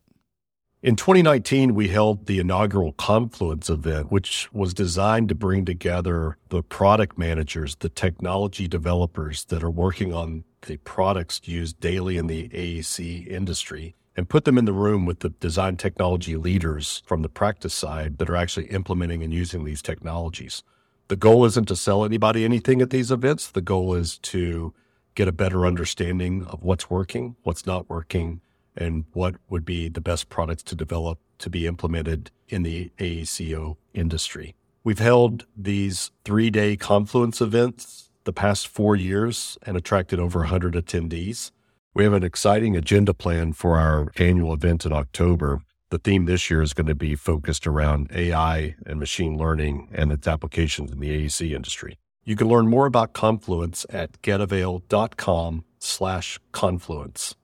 In 0.82 0.96
2019, 0.96 1.74
we 1.74 1.88
held 1.88 2.26
the 2.26 2.38
inaugural 2.38 2.92
Confluence 2.92 3.70
event, 3.70 4.12
which 4.12 4.52
was 4.52 4.74
designed 4.74 5.30
to 5.30 5.34
bring 5.34 5.64
together 5.64 6.36
the 6.50 6.62
product 6.62 7.16
managers, 7.16 7.76
the 7.76 7.88
technology 7.88 8.68
developers 8.68 9.46
that 9.46 9.64
are 9.64 9.70
working 9.70 10.12
on 10.12 10.44
the 10.66 10.76
products 10.76 11.40
used 11.44 11.80
daily 11.80 12.18
in 12.18 12.26
the 12.26 12.50
AEC 12.50 13.26
industry, 13.26 13.94
and 14.16 14.28
put 14.28 14.44
them 14.44 14.58
in 14.58 14.64
the 14.64 14.72
room 14.72 15.06
with 15.06 15.20
the 15.20 15.30
design 15.30 15.76
technology 15.76 16.36
leaders 16.36 17.02
from 17.06 17.22
the 17.22 17.28
practice 17.28 17.74
side 17.74 18.18
that 18.18 18.30
are 18.30 18.36
actually 18.36 18.66
implementing 18.66 19.22
and 19.22 19.32
using 19.32 19.64
these 19.64 19.82
technologies. 19.82 20.62
The 21.08 21.16
goal 21.16 21.44
isn't 21.44 21.68
to 21.68 21.76
sell 21.76 22.04
anybody 22.04 22.44
anything 22.44 22.80
at 22.80 22.90
these 22.90 23.10
events. 23.10 23.48
The 23.48 23.60
goal 23.60 23.94
is 23.94 24.18
to 24.18 24.72
get 25.14 25.28
a 25.28 25.32
better 25.32 25.66
understanding 25.66 26.44
of 26.46 26.62
what's 26.62 26.88
working, 26.88 27.36
what's 27.42 27.66
not 27.66 27.88
working, 27.88 28.40
and 28.76 29.04
what 29.12 29.36
would 29.48 29.64
be 29.64 29.88
the 29.88 30.00
best 30.00 30.28
products 30.28 30.62
to 30.64 30.74
develop 30.74 31.18
to 31.38 31.50
be 31.50 31.66
implemented 31.66 32.30
in 32.48 32.62
the 32.62 32.90
AECO 32.98 33.76
industry. 33.92 34.54
We've 34.82 34.98
held 34.98 35.46
these 35.56 36.10
three 36.24 36.50
day 36.50 36.76
confluence 36.76 37.40
events 37.40 38.10
the 38.24 38.32
past 38.32 38.66
four 38.66 38.96
years 38.96 39.58
and 39.64 39.76
attracted 39.76 40.18
over 40.18 40.40
100 40.40 40.74
attendees. 40.74 41.50
We 41.94 42.02
have 42.02 42.12
an 42.12 42.24
exciting 42.24 42.76
agenda 42.76 43.14
plan 43.14 43.52
for 43.52 43.78
our 43.78 44.10
annual 44.16 44.52
event 44.52 44.84
in 44.84 44.92
October. 44.92 45.62
The 45.90 45.98
theme 45.98 46.24
this 46.24 46.50
year 46.50 46.60
is 46.60 46.74
going 46.74 46.88
to 46.88 46.94
be 46.96 47.14
focused 47.14 47.68
around 47.68 48.10
AI 48.12 48.74
and 48.84 48.98
machine 48.98 49.38
learning 49.38 49.90
and 49.92 50.10
its 50.10 50.26
applications 50.26 50.90
in 50.90 50.98
the 50.98 51.10
AEC 51.10 51.54
industry. 51.54 51.96
You 52.24 52.34
can 52.34 52.48
learn 52.48 52.66
more 52.66 52.86
about 52.86 53.12
Confluence 53.12 53.86
at 53.90 54.20
getavail.com 54.22 55.64
slash 55.78 56.40
confluence. 56.50 57.36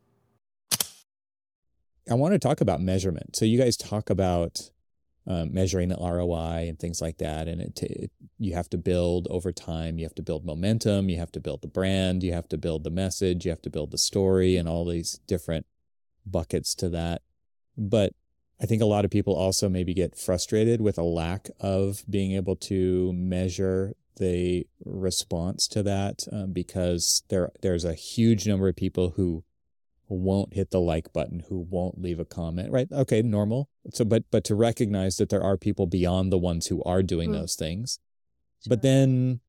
I 2.10 2.14
want 2.14 2.32
to 2.32 2.40
talk 2.40 2.60
about 2.60 2.80
measurement. 2.80 3.36
So 3.36 3.44
you 3.44 3.56
guys 3.56 3.76
talk 3.76 4.10
about 4.10 4.70
um, 5.26 5.52
measuring 5.52 5.88
the 5.88 5.96
ROI 5.96 6.66
and 6.68 6.78
things 6.78 7.00
like 7.00 7.18
that, 7.18 7.48
and 7.48 7.60
it, 7.60 7.82
it 7.82 8.10
you 8.38 8.54
have 8.54 8.70
to 8.70 8.78
build 8.78 9.28
over 9.30 9.52
time. 9.52 9.98
You 9.98 10.04
have 10.04 10.14
to 10.16 10.22
build 10.22 10.44
momentum. 10.44 11.08
You 11.08 11.18
have 11.18 11.32
to 11.32 11.40
build 11.40 11.62
the 11.62 11.68
brand. 11.68 12.22
You 12.22 12.32
have 12.32 12.48
to 12.48 12.58
build 12.58 12.84
the 12.84 12.90
message. 12.90 13.44
You 13.44 13.50
have 13.50 13.62
to 13.62 13.70
build 13.70 13.90
the 13.90 13.98
story, 13.98 14.56
and 14.56 14.68
all 14.68 14.84
these 14.84 15.20
different 15.26 15.66
buckets 16.26 16.74
to 16.76 16.88
that. 16.90 17.22
But 17.76 18.14
I 18.60 18.66
think 18.66 18.82
a 18.82 18.86
lot 18.86 19.04
of 19.04 19.10
people 19.10 19.34
also 19.34 19.68
maybe 19.68 19.94
get 19.94 20.18
frustrated 20.18 20.80
with 20.80 20.98
a 20.98 21.02
lack 21.02 21.48
of 21.60 22.04
being 22.08 22.32
able 22.32 22.56
to 22.56 23.12
measure 23.14 23.94
the 24.16 24.66
response 24.84 25.66
to 25.68 25.82
that 25.82 26.26
um, 26.30 26.52
because 26.52 27.22
there 27.28 27.50
there's 27.62 27.84
a 27.84 27.94
huge 27.94 28.46
number 28.46 28.68
of 28.68 28.76
people 28.76 29.14
who 29.16 29.44
won't 30.16 30.54
hit 30.54 30.70
the 30.70 30.80
like 30.80 31.12
button, 31.12 31.44
who 31.48 31.58
won't 31.58 32.00
leave 32.00 32.18
a 32.18 32.24
comment, 32.24 32.70
right? 32.72 32.88
Okay, 32.90 33.22
normal. 33.22 33.68
So, 33.92 34.04
but 34.04 34.24
but 34.30 34.44
to 34.44 34.54
recognize 34.54 35.16
that 35.16 35.28
there 35.28 35.42
are 35.42 35.56
people 35.56 35.86
beyond 35.86 36.32
the 36.32 36.38
ones 36.38 36.66
who 36.66 36.82
are 36.84 37.02
doing 37.02 37.30
Mm. 37.30 37.34
those 37.34 37.54
things. 37.54 37.98
But 38.66 38.82
then 38.82 39.40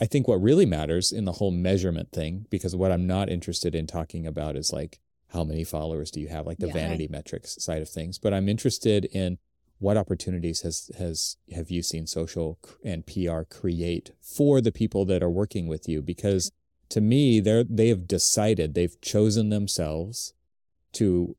I 0.00 0.06
think 0.06 0.26
what 0.26 0.42
really 0.42 0.66
matters 0.66 1.12
in 1.12 1.24
the 1.24 1.32
whole 1.32 1.52
measurement 1.52 2.10
thing, 2.10 2.46
because 2.50 2.74
what 2.74 2.90
I'm 2.90 3.06
not 3.06 3.28
interested 3.30 3.74
in 3.76 3.86
talking 3.86 4.26
about 4.26 4.56
is 4.56 4.72
like 4.72 5.00
how 5.28 5.44
many 5.44 5.62
followers 5.64 6.10
do 6.10 6.20
you 6.20 6.28
have, 6.28 6.46
like 6.46 6.58
the 6.58 6.66
Yeah. 6.66 6.72
vanity 6.72 7.06
metrics 7.08 7.62
side 7.62 7.82
of 7.82 7.88
things. 7.88 8.18
But 8.18 8.34
I'm 8.34 8.48
interested 8.48 9.04
in 9.06 9.38
what 9.78 9.96
opportunities 9.96 10.62
has 10.62 10.90
has 10.96 11.36
have 11.52 11.70
you 11.70 11.82
seen 11.82 12.06
social 12.06 12.58
and 12.84 13.06
PR 13.06 13.42
create 13.42 14.12
for 14.20 14.60
the 14.60 14.72
people 14.72 15.04
that 15.04 15.22
are 15.22 15.30
working 15.30 15.66
with 15.68 15.88
you? 15.88 16.00
Because 16.02 16.50
to 16.94 17.00
me, 17.00 17.40
they're 17.40 17.64
they 17.64 17.88
have 17.88 18.06
decided 18.06 18.74
they've 18.74 19.00
chosen 19.00 19.48
themselves 19.48 20.32
to 20.92 21.34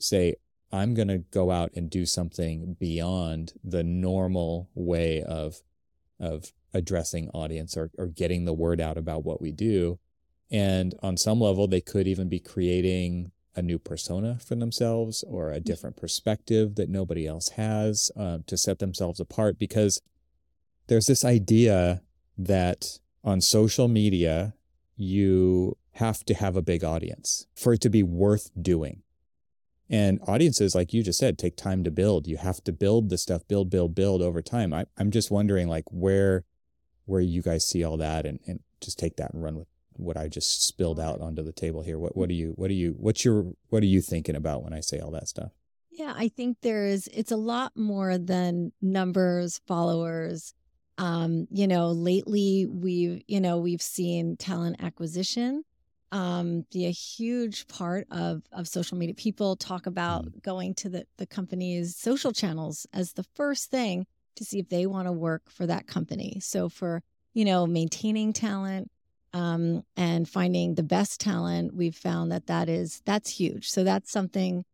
say, 0.00 0.36
I'm 0.72 0.94
going 0.94 1.08
to 1.08 1.18
go 1.18 1.50
out 1.50 1.72
and 1.76 1.90
do 1.90 2.06
something 2.06 2.74
beyond 2.80 3.52
the 3.62 3.84
normal 3.84 4.70
way 4.74 5.22
of 5.22 5.60
of 6.18 6.54
addressing 6.72 7.28
audience 7.34 7.76
or, 7.76 7.90
or 7.98 8.06
getting 8.06 8.46
the 8.46 8.54
word 8.54 8.80
out 8.80 8.96
about 8.96 9.26
what 9.26 9.42
we 9.42 9.52
do. 9.52 9.98
And 10.50 10.94
on 11.02 11.18
some 11.18 11.38
level, 11.38 11.68
they 11.68 11.82
could 11.82 12.08
even 12.08 12.30
be 12.30 12.40
creating 12.40 13.30
a 13.54 13.60
new 13.60 13.78
persona 13.78 14.38
for 14.38 14.54
themselves 14.54 15.22
or 15.28 15.52
a 15.52 15.60
different 15.60 15.98
perspective 15.98 16.76
that 16.76 16.88
nobody 16.88 17.26
else 17.26 17.50
has 17.50 18.10
uh, 18.16 18.38
to 18.46 18.56
set 18.56 18.78
themselves 18.78 19.20
apart 19.20 19.58
because 19.58 20.00
there's 20.86 21.06
this 21.06 21.26
idea 21.26 22.00
that 22.38 23.00
on 23.22 23.42
social 23.42 23.86
media, 23.86 24.54
you 24.96 25.76
have 25.92 26.24
to 26.24 26.34
have 26.34 26.56
a 26.56 26.62
big 26.62 26.84
audience 26.84 27.46
for 27.54 27.72
it 27.72 27.80
to 27.82 27.90
be 27.90 28.02
worth 28.02 28.50
doing. 28.60 29.02
And 29.90 30.18
audiences, 30.26 30.74
like 30.74 30.92
you 30.92 31.02
just 31.02 31.18
said, 31.18 31.38
take 31.38 31.56
time 31.56 31.84
to 31.84 31.90
build. 31.90 32.26
You 32.26 32.38
have 32.38 32.64
to 32.64 32.72
build 32.72 33.10
the 33.10 33.18
stuff, 33.18 33.46
build, 33.46 33.70
build, 33.70 33.94
build 33.94 34.22
over 34.22 34.40
time. 34.40 34.72
I, 34.72 34.86
I'm 34.96 35.10
just 35.10 35.30
wondering 35.30 35.68
like 35.68 35.84
where 35.90 36.44
where 37.06 37.20
you 37.20 37.42
guys 37.42 37.66
see 37.66 37.84
all 37.84 37.98
that 37.98 38.24
and, 38.24 38.40
and 38.46 38.60
just 38.80 38.98
take 38.98 39.16
that 39.16 39.34
and 39.34 39.42
run 39.42 39.56
with 39.56 39.68
what 39.96 40.16
I 40.16 40.28
just 40.28 40.66
spilled 40.66 40.98
out 40.98 41.20
onto 41.20 41.42
the 41.42 41.52
table 41.52 41.82
here. 41.82 41.98
What 41.98 42.16
what 42.16 42.28
do 42.28 42.34
you 42.34 42.52
what 42.56 42.68
do 42.68 42.74
you 42.74 42.94
what's 42.98 43.24
your 43.24 43.52
what 43.68 43.82
are 43.82 43.86
you 43.86 44.00
thinking 44.00 44.36
about 44.36 44.62
when 44.62 44.72
I 44.72 44.80
say 44.80 44.98
all 44.98 45.10
that 45.12 45.28
stuff? 45.28 45.52
Yeah, 45.90 46.14
I 46.16 46.28
think 46.28 46.58
there's 46.62 47.06
it's 47.08 47.30
a 47.30 47.36
lot 47.36 47.76
more 47.76 48.18
than 48.18 48.72
numbers, 48.80 49.60
followers. 49.66 50.54
Um, 50.98 51.48
you 51.50 51.66
know, 51.66 51.88
lately 51.88 52.66
we've, 52.66 53.22
you 53.26 53.40
know, 53.40 53.58
we've 53.58 53.82
seen 53.82 54.36
talent 54.36 54.76
acquisition 54.80 55.64
um 56.12 56.64
be 56.72 56.86
a 56.86 56.90
huge 56.90 57.66
part 57.66 58.06
of 58.10 58.42
of 58.52 58.68
social 58.68 58.96
media. 58.96 59.14
People 59.14 59.56
talk 59.56 59.86
about 59.86 60.42
going 60.42 60.74
to 60.74 60.88
the 60.88 61.06
the 61.16 61.26
company's 61.26 61.96
social 61.96 62.32
channels 62.32 62.86
as 62.92 63.12
the 63.14 63.24
first 63.34 63.70
thing 63.70 64.06
to 64.36 64.44
see 64.44 64.60
if 64.60 64.68
they 64.68 64.86
want 64.86 65.08
to 65.08 65.12
work 65.12 65.50
for 65.50 65.66
that 65.66 65.86
company. 65.86 66.38
So 66.40 66.68
for, 66.68 67.02
you 67.32 67.44
know, 67.44 67.66
maintaining 67.66 68.32
talent, 68.32 68.90
um, 69.32 69.82
and 69.96 70.28
finding 70.28 70.76
the 70.76 70.82
best 70.84 71.20
talent, 71.20 71.74
we've 71.74 71.96
found 71.96 72.30
that 72.30 72.46
that 72.46 72.68
is 72.68 73.02
that's 73.04 73.30
huge. 73.30 73.68
So 73.68 73.82
that's 73.82 74.12
something 74.12 74.64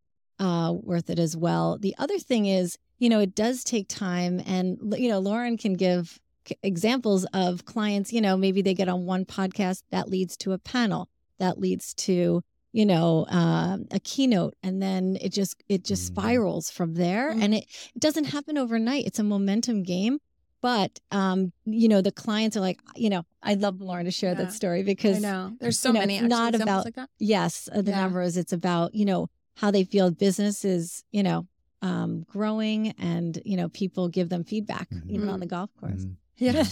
uh, 0.40 0.72
worth 0.72 1.08
it 1.10 1.18
as 1.20 1.36
well. 1.36 1.78
The 1.78 1.94
other 1.98 2.18
thing 2.18 2.46
is, 2.46 2.76
you 2.98 3.08
know, 3.08 3.20
it 3.20 3.34
does 3.36 3.62
take 3.62 3.86
time, 3.88 4.42
and 4.44 4.78
you 4.98 5.08
know, 5.08 5.20
Lauren 5.20 5.56
can 5.56 5.74
give 5.74 6.18
examples 6.62 7.24
of 7.32 7.64
clients. 7.64 8.12
You 8.12 8.20
know, 8.20 8.36
maybe 8.36 8.62
they 8.62 8.74
get 8.74 8.88
on 8.88 9.04
one 9.06 9.24
podcast 9.24 9.82
that 9.90 10.08
leads 10.08 10.36
to 10.38 10.52
a 10.52 10.58
panel 10.58 11.08
that 11.38 11.58
leads 11.58 11.94
to 11.94 12.42
you 12.72 12.86
know 12.86 13.26
uh, 13.30 13.78
a 13.90 13.98
keynote 14.00 14.54
and 14.62 14.80
then 14.80 15.16
it 15.20 15.30
just 15.32 15.56
it 15.68 15.82
just 15.82 16.02
Mhm. 16.04 16.06
spirals 16.14 16.70
from 16.70 16.94
there 16.94 17.32
Mhm. 17.32 17.42
and 17.42 17.54
it, 17.54 17.64
it 17.96 17.98
doesn't 18.00 18.24
happen 18.26 18.56
overnight 18.56 19.06
it's 19.06 19.18
a 19.18 19.24
momentum 19.24 19.82
game 19.82 20.18
but 20.60 21.00
um 21.10 21.52
you 21.64 21.88
know 21.88 22.00
the 22.00 22.12
clients 22.12 22.56
are 22.56 22.60
like 22.60 22.78
you 22.94 23.10
know 23.10 23.24
i'd 23.42 23.60
love 23.60 23.80
lauren 23.80 24.04
to 24.04 24.12
share 24.12 24.32
Yeah. 24.34 24.44
that 24.44 24.52
story 24.52 24.80
I 24.80 24.82
because 24.84 25.20
know. 25.20 25.52
There's 25.60 25.80
so 25.80 25.88
you 25.88 25.94
know, 25.94 26.00
many 26.00 26.18
it's 26.18 26.28
not 26.28 26.54
about- 26.54 26.84
like 26.84 26.94
that. 26.94 27.08
Yes, 27.18 27.68
uh, 27.74 27.82
the 27.82 27.90
Yeah. 27.90 28.02
numbers. 28.02 28.36
It's 28.36 28.52
about 28.52 28.94
you 28.94 29.04
know 29.04 29.28
how 29.60 29.70
they 29.70 29.84
feel 29.84 30.10
business 30.10 30.64
is, 30.64 31.04
you 31.10 31.22
know, 31.22 31.46
um, 31.82 32.24
growing 32.28 32.88
and, 32.98 33.40
you 33.44 33.56
know, 33.56 33.68
people 33.68 34.08
give 34.08 34.28
them 34.28 34.44
feedback 34.44 34.88
Mhm. 34.90 35.10
even 35.10 35.28
on 35.28 35.40
the 35.40 35.46
golf 35.46 35.70
course. 35.80 36.04
Mhm. 36.06 36.16
Yeah. 36.36 36.64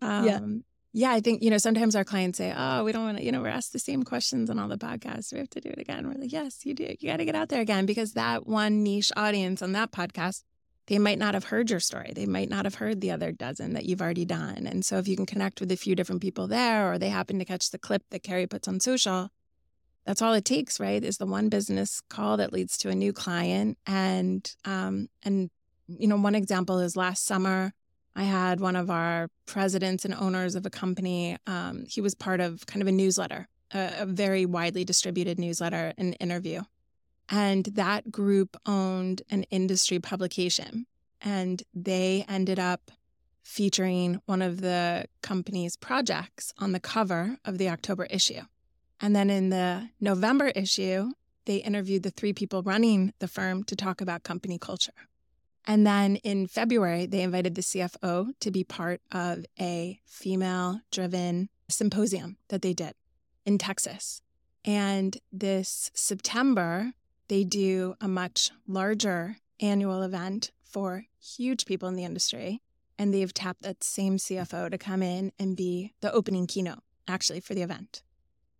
Yeah. 0.00 0.36
Um, 0.36 0.64
yeah, 0.94 1.10
I 1.12 1.20
think, 1.20 1.42
you 1.42 1.50
know, 1.50 1.58
sometimes 1.58 1.94
our 1.94 2.04
clients 2.04 2.38
say, 2.38 2.52
oh, 2.56 2.82
we 2.84 2.92
don't 2.92 3.04
want 3.04 3.18
to, 3.18 3.24
you 3.24 3.30
know, 3.30 3.42
we're 3.42 3.48
asked 3.48 3.72
the 3.74 3.78
same 3.78 4.02
questions 4.04 4.48
on 4.48 4.58
all 4.58 4.68
the 4.68 4.78
podcasts. 4.78 5.32
We 5.32 5.38
have 5.38 5.50
to 5.50 5.60
do 5.60 5.68
it 5.68 5.78
again. 5.78 6.06
We're 6.08 6.14
like, 6.20 6.32
yes, 6.32 6.64
you 6.64 6.72
do. 6.74 6.94
You 6.98 7.10
got 7.10 7.18
to 7.18 7.24
get 7.26 7.34
out 7.34 7.50
there 7.50 7.60
again 7.60 7.84
because 7.84 8.14
that 8.14 8.46
one 8.46 8.82
niche 8.82 9.12
audience 9.16 9.60
on 9.60 9.72
that 9.72 9.92
podcast, 9.92 10.44
they 10.86 10.98
might 10.98 11.18
not 11.18 11.34
have 11.34 11.44
heard 11.44 11.68
your 11.70 11.80
story. 11.80 12.12
They 12.14 12.24
might 12.26 12.48
not 12.48 12.64
have 12.64 12.76
heard 12.76 13.00
the 13.02 13.10
other 13.10 13.32
dozen 13.32 13.74
that 13.74 13.84
you've 13.84 14.00
already 14.00 14.24
done. 14.24 14.66
And 14.66 14.82
so 14.84 14.96
if 14.96 15.06
you 15.06 15.14
can 15.16 15.26
connect 15.26 15.60
with 15.60 15.70
a 15.70 15.76
few 15.76 15.94
different 15.94 16.22
people 16.22 16.46
there 16.48 16.90
or 16.90 16.98
they 16.98 17.10
happen 17.10 17.38
to 17.38 17.44
catch 17.44 17.70
the 17.70 17.78
clip 17.78 18.02
that 18.10 18.22
Carey 18.22 18.46
puts 18.46 18.66
on 18.66 18.80
social, 18.80 19.28
that's 20.08 20.22
all 20.22 20.32
it 20.32 20.46
takes, 20.46 20.80
right? 20.80 21.04
Is 21.04 21.18
the 21.18 21.26
one 21.26 21.50
business 21.50 22.00
call 22.08 22.38
that 22.38 22.50
leads 22.50 22.78
to 22.78 22.88
a 22.88 22.94
new 22.94 23.12
client. 23.12 23.76
And 23.86 24.50
um, 24.64 25.08
and 25.22 25.50
you 25.86 26.08
know, 26.08 26.16
one 26.16 26.34
example 26.34 26.78
is 26.78 26.96
last 26.96 27.26
summer, 27.26 27.74
I 28.16 28.22
had 28.22 28.58
one 28.58 28.74
of 28.74 28.88
our 28.88 29.28
presidents 29.44 30.06
and 30.06 30.14
owners 30.14 30.54
of 30.54 30.64
a 30.64 30.70
company. 30.70 31.36
Um, 31.46 31.84
he 31.86 32.00
was 32.00 32.14
part 32.14 32.40
of 32.40 32.64
kind 32.64 32.80
of 32.80 32.88
a 32.88 32.92
newsletter, 32.92 33.48
a, 33.74 33.96
a 33.98 34.06
very 34.06 34.46
widely 34.46 34.82
distributed 34.82 35.38
newsletter, 35.38 35.92
an 35.98 36.14
interview. 36.14 36.62
And 37.28 37.66
that 37.66 38.10
group 38.10 38.56
owned 38.64 39.20
an 39.28 39.42
industry 39.50 39.98
publication. 39.98 40.86
And 41.20 41.62
they 41.74 42.24
ended 42.26 42.58
up 42.58 42.90
featuring 43.42 44.22
one 44.24 44.40
of 44.40 44.62
the 44.62 45.04
company's 45.20 45.76
projects 45.76 46.54
on 46.58 46.72
the 46.72 46.80
cover 46.80 47.36
of 47.44 47.58
the 47.58 47.68
October 47.68 48.06
issue. 48.06 48.40
And 49.00 49.14
then 49.14 49.30
in 49.30 49.50
the 49.50 49.90
November 50.00 50.48
issue, 50.48 51.10
they 51.44 51.56
interviewed 51.56 52.02
the 52.02 52.10
three 52.10 52.32
people 52.32 52.62
running 52.62 53.12
the 53.20 53.28
firm 53.28 53.64
to 53.64 53.76
talk 53.76 54.00
about 54.00 54.22
company 54.22 54.58
culture. 54.58 54.92
And 55.66 55.86
then 55.86 56.16
in 56.16 56.46
February, 56.46 57.06
they 57.06 57.22
invited 57.22 57.54
the 57.54 57.62
CFO 57.62 58.30
to 58.40 58.50
be 58.50 58.64
part 58.64 59.00
of 59.12 59.44
a 59.60 60.00
female 60.06 60.80
driven 60.90 61.50
symposium 61.68 62.38
that 62.48 62.62
they 62.62 62.72
did 62.72 62.94
in 63.44 63.58
Texas. 63.58 64.22
And 64.64 65.16
this 65.30 65.90
September, 65.94 66.92
they 67.28 67.44
do 67.44 67.94
a 68.00 68.08
much 68.08 68.50
larger 68.66 69.36
annual 69.60 70.02
event 70.02 70.50
for 70.64 71.04
huge 71.20 71.66
people 71.66 71.88
in 71.88 71.96
the 71.96 72.04
industry. 72.04 72.62
And 72.98 73.14
they've 73.14 73.32
tapped 73.32 73.62
that 73.62 73.84
same 73.84 74.16
CFO 74.16 74.70
to 74.70 74.78
come 74.78 75.02
in 75.02 75.32
and 75.38 75.56
be 75.56 75.94
the 76.00 76.12
opening 76.12 76.46
keynote, 76.46 76.82
actually, 77.06 77.40
for 77.40 77.54
the 77.54 77.62
event. 77.62 78.02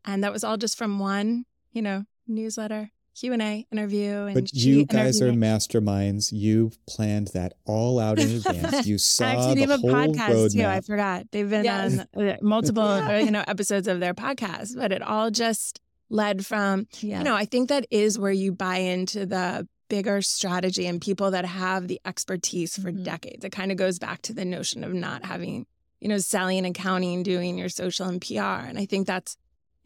And 0.05 0.25
that 0.25 0.33
was 0.33 0.45
all 0.45 0.57
just 0.57 0.77
from 0.79 0.99
one, 0.99 1.45
you 1.73 1.83
know, 1.83 2.05
newsletter 2.27 2.91
Q 3.15 3.33
and 3.33 3.43
A 3.43 3.67
interview. 3.73 4.13
And 4.27 4.35
But 4.35 4.49
she 4.51 4.59
you 4.71 4.87
guys 4.87 5.21
are 5.21 5.33
masterminds. 5.33 6.31
You 6.33 6.71
planned 6.87 7.29
that 7.35 7.55
all 7.65 7.99
out 7.99 8.19
in 8.19 8.29
advance. 8.37 8.87
You 8.87 8.95
I 8.95 8.99
saw 8.99 9.25
actually 9.27 9.55
the 9.55 9.61
have 9.63 9.71
a 9.71 9.77
whole 9.79 9.91
podcast 10.15 10.53
too. 10.53 10.65
I 10.65 10.81
forgot 10.81 11.27
they've 11.33 11.49
been 11.49 11.65
Yes. 11.65 12.05
on 12.15 12.29
uh, 12.29 12.37
multiple 12.43 12.83
Yeah. 12.97 13.19
you 13.19 13.31
know 13.31 13.45
episodes 13.47 13.89
of 13.89 14.01
their 14.01 14.15
podcast, 14.15 14.77
but 14.77 14.93
it 14.93 15.03
all 15.03 15.31
just 15.31 15.81
led 16.11 16.47
from 16.47 16.87
Yeah. 17.01 17.19
you 17.19 17.25
know 17.25 17.35
I 17.35 17.45
think 17.45 17.69
that 17.71 17.87
is 17.91 18.19
where 18.19 18.33
you 18.33 18.53
buy 18.53 18.77
into 18.79 19.27
the 19.27 19.67
bigger 19.89 20.21
strategy 20.23 20.87
and 20.87 21.01
people 21.01 21.31
that 21.33 21.45
have 21.47 21.89
the 21.89 22.01
expertise 22.05 22.77
for 22.77 22.93
Mhm. 22.93 23.05
decades. 23.05 23.45
It 23.45 23.51
kind 23.53 23.73
of 23.73 23.79
goes 23.79 23.99
back 23.99 24.23
to 24.23 24.35
the 24.35 24.45
notion 24.45 24.85
of 24.85 24.93
not 24.95 25.25
having 25.25 25.67
you 26.01 26.09
know 26.09 26.19
selling 26.19 26.59
and 26.59 26.67
accounting, 26.69 27.25
doing 27.25 27.59
your 27.59 27.69
social 27.69 28.07
and 28.07 28.21
PR, 28.21 28.65
and 28.69 28.79
I 28.79 28.87
think 28.87 29.07
that's 29.09 29.37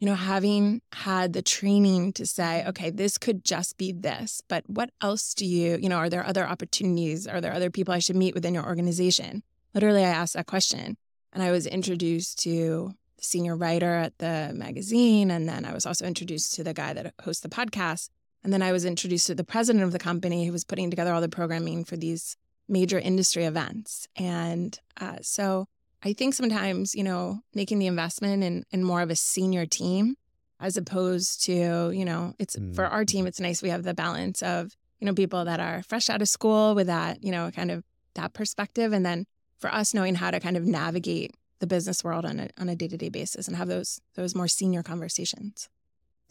you 0.03 0.09
know, 0.09 0.15
having 0.15 0.81
had 0.91 1.31
the 1.31 1.41
training 1.41 2.11
to 2.11 2.25
say, 2.25 2.65
okay, 2.67 2.89
this 2.89 3.17
could 3.17 3.45
just 3.45 3.77
be 3.77 3.93
this, 3.93 4.41
but 4.49 4.65
what 4.67 4.89
else 4.99 5.33
do 5.33 5.45
you, 5.45 5.77
you 5.81 5.87
know, 5.87 5.95
are 5.95 6.09
there 6.09 6.25
other 6.25 6.45
opportunities? 6.45 7.25
Are 7.25 7.39
there 7.39 7.53
other 7.53 7.69
people 7.69 7.93
I 7.93 7.99
should 7.99 8.17
meet 8.17 8.33
within 8.33 8.53
your 8.53 8.65
organization? 8.65 9.43
Literally, 9.73 10.03
I 10.03 10.09
asked 10.09 10.33
that 10.33 10.45
question 10.45 10.97
and 11.31 11.41
I 11.41 11.51
was 11.51 11.65
introduced 11.65 12.39
to 12.39 12.91
the 13.15 13.23
senior 13.23 13.55
writer 13.55 13.95
at 13.95 14.17
the 14.17 14.51
magazine. 14.53 15.31
And 15.31 15.47
then 15.47 15.63
I 15.63 15.73
was 15.73 15.85
also 15.85 16.05
introduced 16.05 16.53
to 16.55 16.65
the 16.65 16.73
guy 16.73 16.91
that 16.91 17.13
hosts 17.23 17.41
the 17.41 17.47
podcast. 17.47 18.09
And 18.43 18.51
then 18.51 18.61
I 18.61 18.73
was 18.73 18.83
introduced 18.83 19.27
to 19.27 19.35
the 19.35 19.45
president 19.45 19.85
of 19.85 19.93
the 19.93 19.99
company 19.99 20.45
who 20.45 20.51
was 20.51 20.65
putting 20.65 20.89
together 20.89 21.13
all 21.13 21.21
the 21.21 21.29
programming 21.29 21.85
for 21.85 21.95
these 21.95 22.35
major 22.67 22.99
industry 22.99 23.45
events. 23.45 24.09
And 24.17 24.77
uh, 24.99 25.19
so 25.21 25.67
I 26.03 26.13
think 26.13 26.33
sometimes, 26.33 26.93
you 26.95 27.03
know, 27.03 27.39
making 27.53 27.79
the 27.79 27.87
investment 27.87 28.43
in, 28.43 28.63
in 28.71 28.83
more 28.83 29.01
of 29.01 29.09
a 29.09 29.15
senior 29.15 29.65
team 29.65 30.15
as 30.59 30.77
opposed 30.77 31.43
to, 31.45 31.91
you 31.91 32.05
know, 32.05 32.33
it's 32.39 32.55
for 32.55 32.83
Mm. 32.85 32.91
our 32.91 33.05
team, 33.05 33.25
it's 33.27 33.39
nice 33.39 33.61
we 33.61 33.69
have 33.69 33.83
the 33.83 33.93
balance 33.93 34.41
of, 34.43 34.71
you 34.99 35.05
know, 35.05 35.13
people 35.13 35.45
that 35.45 35.59
are 35.59 35.83
fresh 35.83 36.09
out 36.09 36.21
of 36.21 36.27
school 36.29 36.75
with 36.75 36.87
that, 36.87 37.23
you 37.23 37.31
know, 37.31 37.51
kind 37.51 37.71
of 37.71 37.83
that 38.15 38.33
perspective. 38.33 38.93
And 38.93 39.05
then 39.05 39.25
for 39.59 39.73
us 39.73 39.93
knowing 39.93 40.15
how 40.15 40.31
to 40.31 40.39
kind 40.39 40.57
of 40.57 40.63
navigate 40.65 41.31
the 41.59 41.67
business 41.67 42.03
world 42.03 42.25
on 42.25 42.39
a 42.39 42.49
on 42.57 42.67
a 42.67 42.75
day-to-day 42.75 43.09
basis 43.09 43.47
and 43.47 43.55
have 43.55 43.69
those 43.69 44.01
those 44.15 44.35
more 44.35 44.49
senior 44.49 44.83
conversations. 44.83 45.69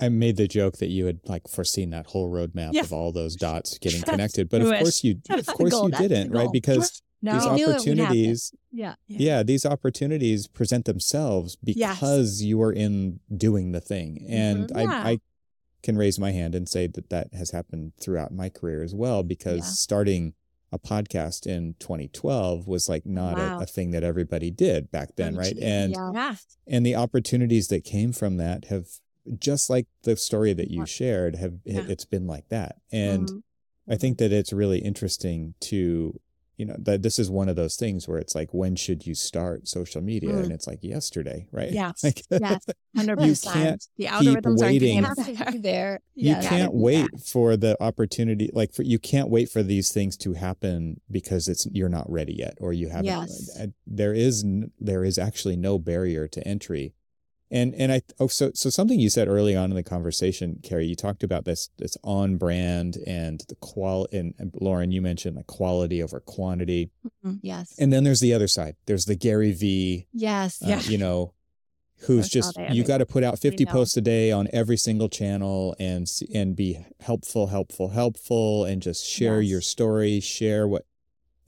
I 0.01 0.09
made 0.11 0.37
the 0.37 0.49
joke 0.49 0.77
that 0.79 0.89
you 0.89 1.07
had 1.07 1.21
like 1.27 1.49
foreseen 1.49 1.91
that 1.91 2.07
whole 2.09 2.31
roadmap 2.31 2.73
Yeah. 2.75 2.83
of 2.83 2.93
all 2.93 3.13
those 3.13 3.37
dots 3.37 3.79
getting 3.79 4.03
connected, 4.13 4.49
but 4.51 4.61
of 4.61 4.69
course 4.69 5.03
you, 5.05 5.21
of 5.31 5.47
course 5.47 5.71
goal. 5.71 5.89
you 5.91 5.97
didn't, 5.97 6.31
right? 6.33 6.49
Because 6.53 7.01
no, 7.23 7.33
these 7.35 7.45
we 7.45 7.51
knew 7.57 7.65
it 7.65 7.67
would 7.67 7.75
happen. 7.77 8.01
opportunities, 8.01 8.53
Yeah. 8.73 8.95
yeah. 9.07 9.43
these 9.43 9.65
opportunities 9.65 10.47
present 10.49 10.85
themselves 10.85 11.57
Yes. 11.63 11.99
because 12.01 12.43
you 12.43 12.61
are 12.63 12.73
in 12.73 13.21
doing 13.35 13.73
the 13.73 13.81
thing, 13.81 14.27
and 14.29 14.69
Mhm. 14.69 14.81
Yeah. 14.83 14.91
I, 15.05 15.11
I 15.13 15.19
can 15.83 15.97
raise 15.97 16.19
my 16.19 16.31
hand 16.33 16.55
and 16.55 16.69
say 16.69 16.87
that 16.87 17.09
that 17.11 17.33
has 17.35 17.51
happened 17.51 17.93
throughout 18.01 18.33
my 18.33 18.49
career 18.49 18.83
as 18.83 18.95
well. 18.95 19.23
Because 19.23 19.59
Yeah. 19.59 19.65
starting 19.65 20.35
a 20.71 20.79
podcast 20.79 21.47
in 21.47 21.75
2012 21.81 22.67
was 22.67 22.89
like 22.89 23.05
not 23.05 23.37
Wow. 23.37 23.59
a, 23.59 23.63
a 23.63 23.67
thing 23.67 23.91
that 23.91 24.03
everybody 24.05 24.51
did 24.51 24.91
back 24.91 25.17
then, 25.17 25.35
right? 25.37 25.55
Gee, 25.57 25.63
And 25.63 25.93
yeah. 25.93 26.11
Yeah. 26.15 26.37
and 26.69 26.87
the 26.87 26.95
opportunities 26.95 27.69
that 27.69 27.85
came 27.85 28.13
from 28.13 28.37
that 28.39 28.67
have 28.67 28.87
just 29.39 29.69
like 29.69 29.87
the 30.05 30.17
story 30.17 30.53
that 30.55 30.71
you 30.71 30.79
Yeah. 30.81 30.85
shared 30.87 31.37
have 31.37 31.55
Yeah. 31.65 31.85
it's 31.89 32.05
been 32.05 32.27
like 32.27 32.49
that 32.49 32.77
and 32.91 33.29
Mhm. 33.29 33.43
i 33.89 33.95
think 33.97 34.19
that 34.19 34.33
it's 34.33 34.53
really 34.53 34.79
interesting 34.81 35.55
to 35.61 36.19
you 36.59 36.67
know 36.67 36.77
that 36.79 37.03
this 37.03 37.19
is 37.19 37.31
one 37.31 37.49
of 37.49 37.57
those 37.57 37.77
things 37.77 38.07
where 38.07 38.19
it's 38.19 38.35
like 38.35 38.53
when 38.53 38.77
should 38.77 39.07
you 39.07 39.15
start 39.15 39.67
social 39.67 40.03
media 40.03 40.31
Mm. 40.31 40.43
and 40.45 40.53
it's 40.53 40.67
like 40.67 40.83
yesterday 40.83 41.49
right 41.51 41.73
Yes. 41.83 42.05
like, 42.05 42.23
Yes. 42.31 42.65
Hundred 42.97 43.21
You 43.23 43.35
can't 43.37 43.83
The 43.97 44.05
keep 44.05 44.11
algorithms 44.13 44.45
aren't 44.45 44.61
waiting. 44.61 45.01
getting 45.03 45.05
Have 45.05 45.19
us 45.19 45.27
to 45.27 45.33
there. 45.35 45.53
be 45.53 45.59
there. 45.59 46.01
you 46.15 46.37
can't 46.49 46.75
wait 46.75 47.09
for 47.27 47.57
the 47.57 47.77
opportunity 47.83 48.51
like 48.53 48.73
for 48.75 48.83
you 48.83 48.99
can't 48.99 49.31
wait 49.31 49.49
for 49.49 49.63
these 49.63 49.91
things 49.93 50.17
to 50.19 50.35
happen 50.35 51.01
because 51.11 51.49
it's 51.49 51.67
you're 51.73 51.89
not 51.89 52.09
ready 52.11 52.35
yet 52.35 52.55
or 52.61 52.73
you 52.73 52.89
haven't 52.91 53.07
Yes. 53.07 53.51
uh, 53.61 53.67
there 53.87 54.13
is 54.13 54.45
n- 54.45 54.71
there 54.79 55.05
is 55.05 55.19
actually 55.19 55.57
no 55.57 55.79
barrier 55.79 56.29
to 56.29 56.47
entry 56.47 56.95
and 57.53 57.75
and 57.77 57.93
i 57.93 58.01
oh 58.19 58.27
so 58.27 58.51
so 58.55 58.69
something 58.71 58.99
you 58.99 59.11
said 59.11 59.29
early 59.29 59.55
on 59.55 59.71
in 59.71 59.77
the 59.77 59.83
conversation 59.83 60.59
Carey 60.63 60.87
you 60.87 60.97
talked 60.97 61.23
about 61.23 61.45
this 61.45 61.69
this 61.79 61.97
on 62.03 62.37
brand 62.39 62.97
and 63.07 63.45
the 63.49 63.55
qual 63.57 64.07
and, 64.13 64.35
and 64.39 64.53
lauren 64.61 64.91
you 64.91 65.01
mentioned 65.03 65.37
like 65.37 65.47
quality 65.47 66.03
over 66.03 66.19
quantity 66.21 66.91
Yes. 67.43 67.75
and 67.79 67.93
then 67.93 68.03
there's 68.05 68.21
the 68.21 68.35
other 68.35 68.49
side 68.49 68.75
there's 68.87 69.05
the 69.05 69.15
gary 69.15 69.53
v 69.53 70.07
yes. 70.13 70.61
uh, 70.63 70.67
Yeah. 70.69 70.81
you 70.83 70.99
know, 70.99 71.35
who's 72.07 72.29
just 72.29 72.59
you 72.71 72.83
got 72.83 72.99
to 72.99 73.07
put 73.07 73.23
out 73.23 73.39
50 73.39 73.65
posts 73.67 73.97
a 73.97 74.01
day 74.01 74.33
on 74.33 74.49
every 74.53 74.77
single 74.77 75.09
channel 75.09 75.77
and 75.79 76.09
and 76.35 76.57
be 76.57 76.85
helpful, 77.01 77.47
helpful, 77.47 77.91
helpful, 77.91 78.65
and 78.65 78.83
just 78.83 79.07
share 79.07 79.41
your 79.41 79.61
story, 79.61 80.19
share 80.19 80.67
what, 80.67 80.85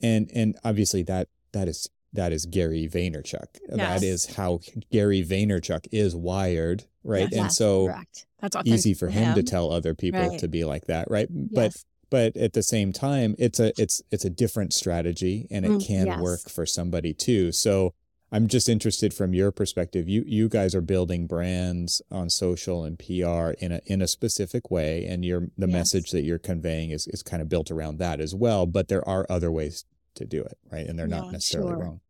and 0.01 0.31
and 0.33 0.55
obviously 0.63 1.03
that 1.03 1.27
that 1.51 1.67
is 1.67 1.89
that 2.15 2.31
is 2.33 2.45
Gary 2.45 2.89
Vaynerchuk. 2.91 3.47
Yes. 3.69 3.77
That 3.77 4.03
is 4.03 4.35
how 4.35 4.59
Gary 4.91 5.23
Vaynerchuk 5.23 5.87
is 5.91 6.15
wired, 6.15 6.83
right? 7.03 7.29
Yes. 7.31 7.39
and 7.41 7.51
so 7.53 7.87
correct. 7.87 8.25
That's 8.41 8.57
easy 8.65 8.93
for 8.93 9.07
him 9.07 9.33
to 9.35 9.43
tell 9.43 9.71
other 9.71 9.95
people 9.95 10.19
Right. 10.29 10.39
to 10.39 10.47
be 10.47 10.65
like 10.65 10.85
that, 10.85 11.09
right? 11.09 11.27
But 11.31 11.71
Yes. 11.73 11.85
but 12.11 12.37
at 12.37 12.53
the 12.53 12.61
same 12.63 12.91
time 12.93 13.35
it's 13.39 13.59
a 13.59 13.71
it's 13.81 14.01
it's 14.11 14.23
a 14.25 14.29
different 14.29 14.71
strategy 14.73 15.47
and 15.49 15.65
it 15.65 15.71
Mm, 15.71 15.85
can 15.87 16.07
yes. 16.07 16.19
work 16.19 16.41
for 16.49 16.65
somebody 16.65 17.13
too 17.13 17.51
so 17.51 17.93
i'm 18.31 18.47
just 18.47 18.69
interested 18.69 19.11
from 19.13 19.33
your 19.33 19.51
perspective 19.51 20.07
you 20.07 20.23
you 20.27 20.47
guys 20.47 20.75
are 20.75 20.81
building 20.81 21.25
brands 21.25 22.01
on 22.11 22.29
social 22.29 22.83
and 22.83 22.99
pr 22.99 23.49
in 23.63 23.71
a 23.71 23.81
in 23.87 24.01
a 24.03 24.07
specific 24.07 24.69
way 24.69 25.03
and 25.05 25.25
your 25.25 25.49
the 25.57 25.67
Yes. 25.67 25.73
message 25.73 26.11
that 26.11 26.21
you're 26.23 26.37
conveying 26.39 26.91
is 26.91 27.07
is 27.07 27.23
kind 27.23 27.41
of 27.41 27.49
built 27.49 27.71
around 27.71 27.97
that 27.97 28.19
as 28.21 28.35
well 28.35 28.67
but 28.67 28.87
there 28.87 29.05
are 29.09 29.25
other 29.27 29.51
ways 29.51 29.85
to 30.13 30.25
do 30.25 30.41
it 30.43 30.57
right 30.71 30.85
and 30.87 30.97
they're 30.99 31.07
not 31.07 31.31
necessarily 31.31 31.71
sure. 31.71 31.79
wrong 31.79 32.01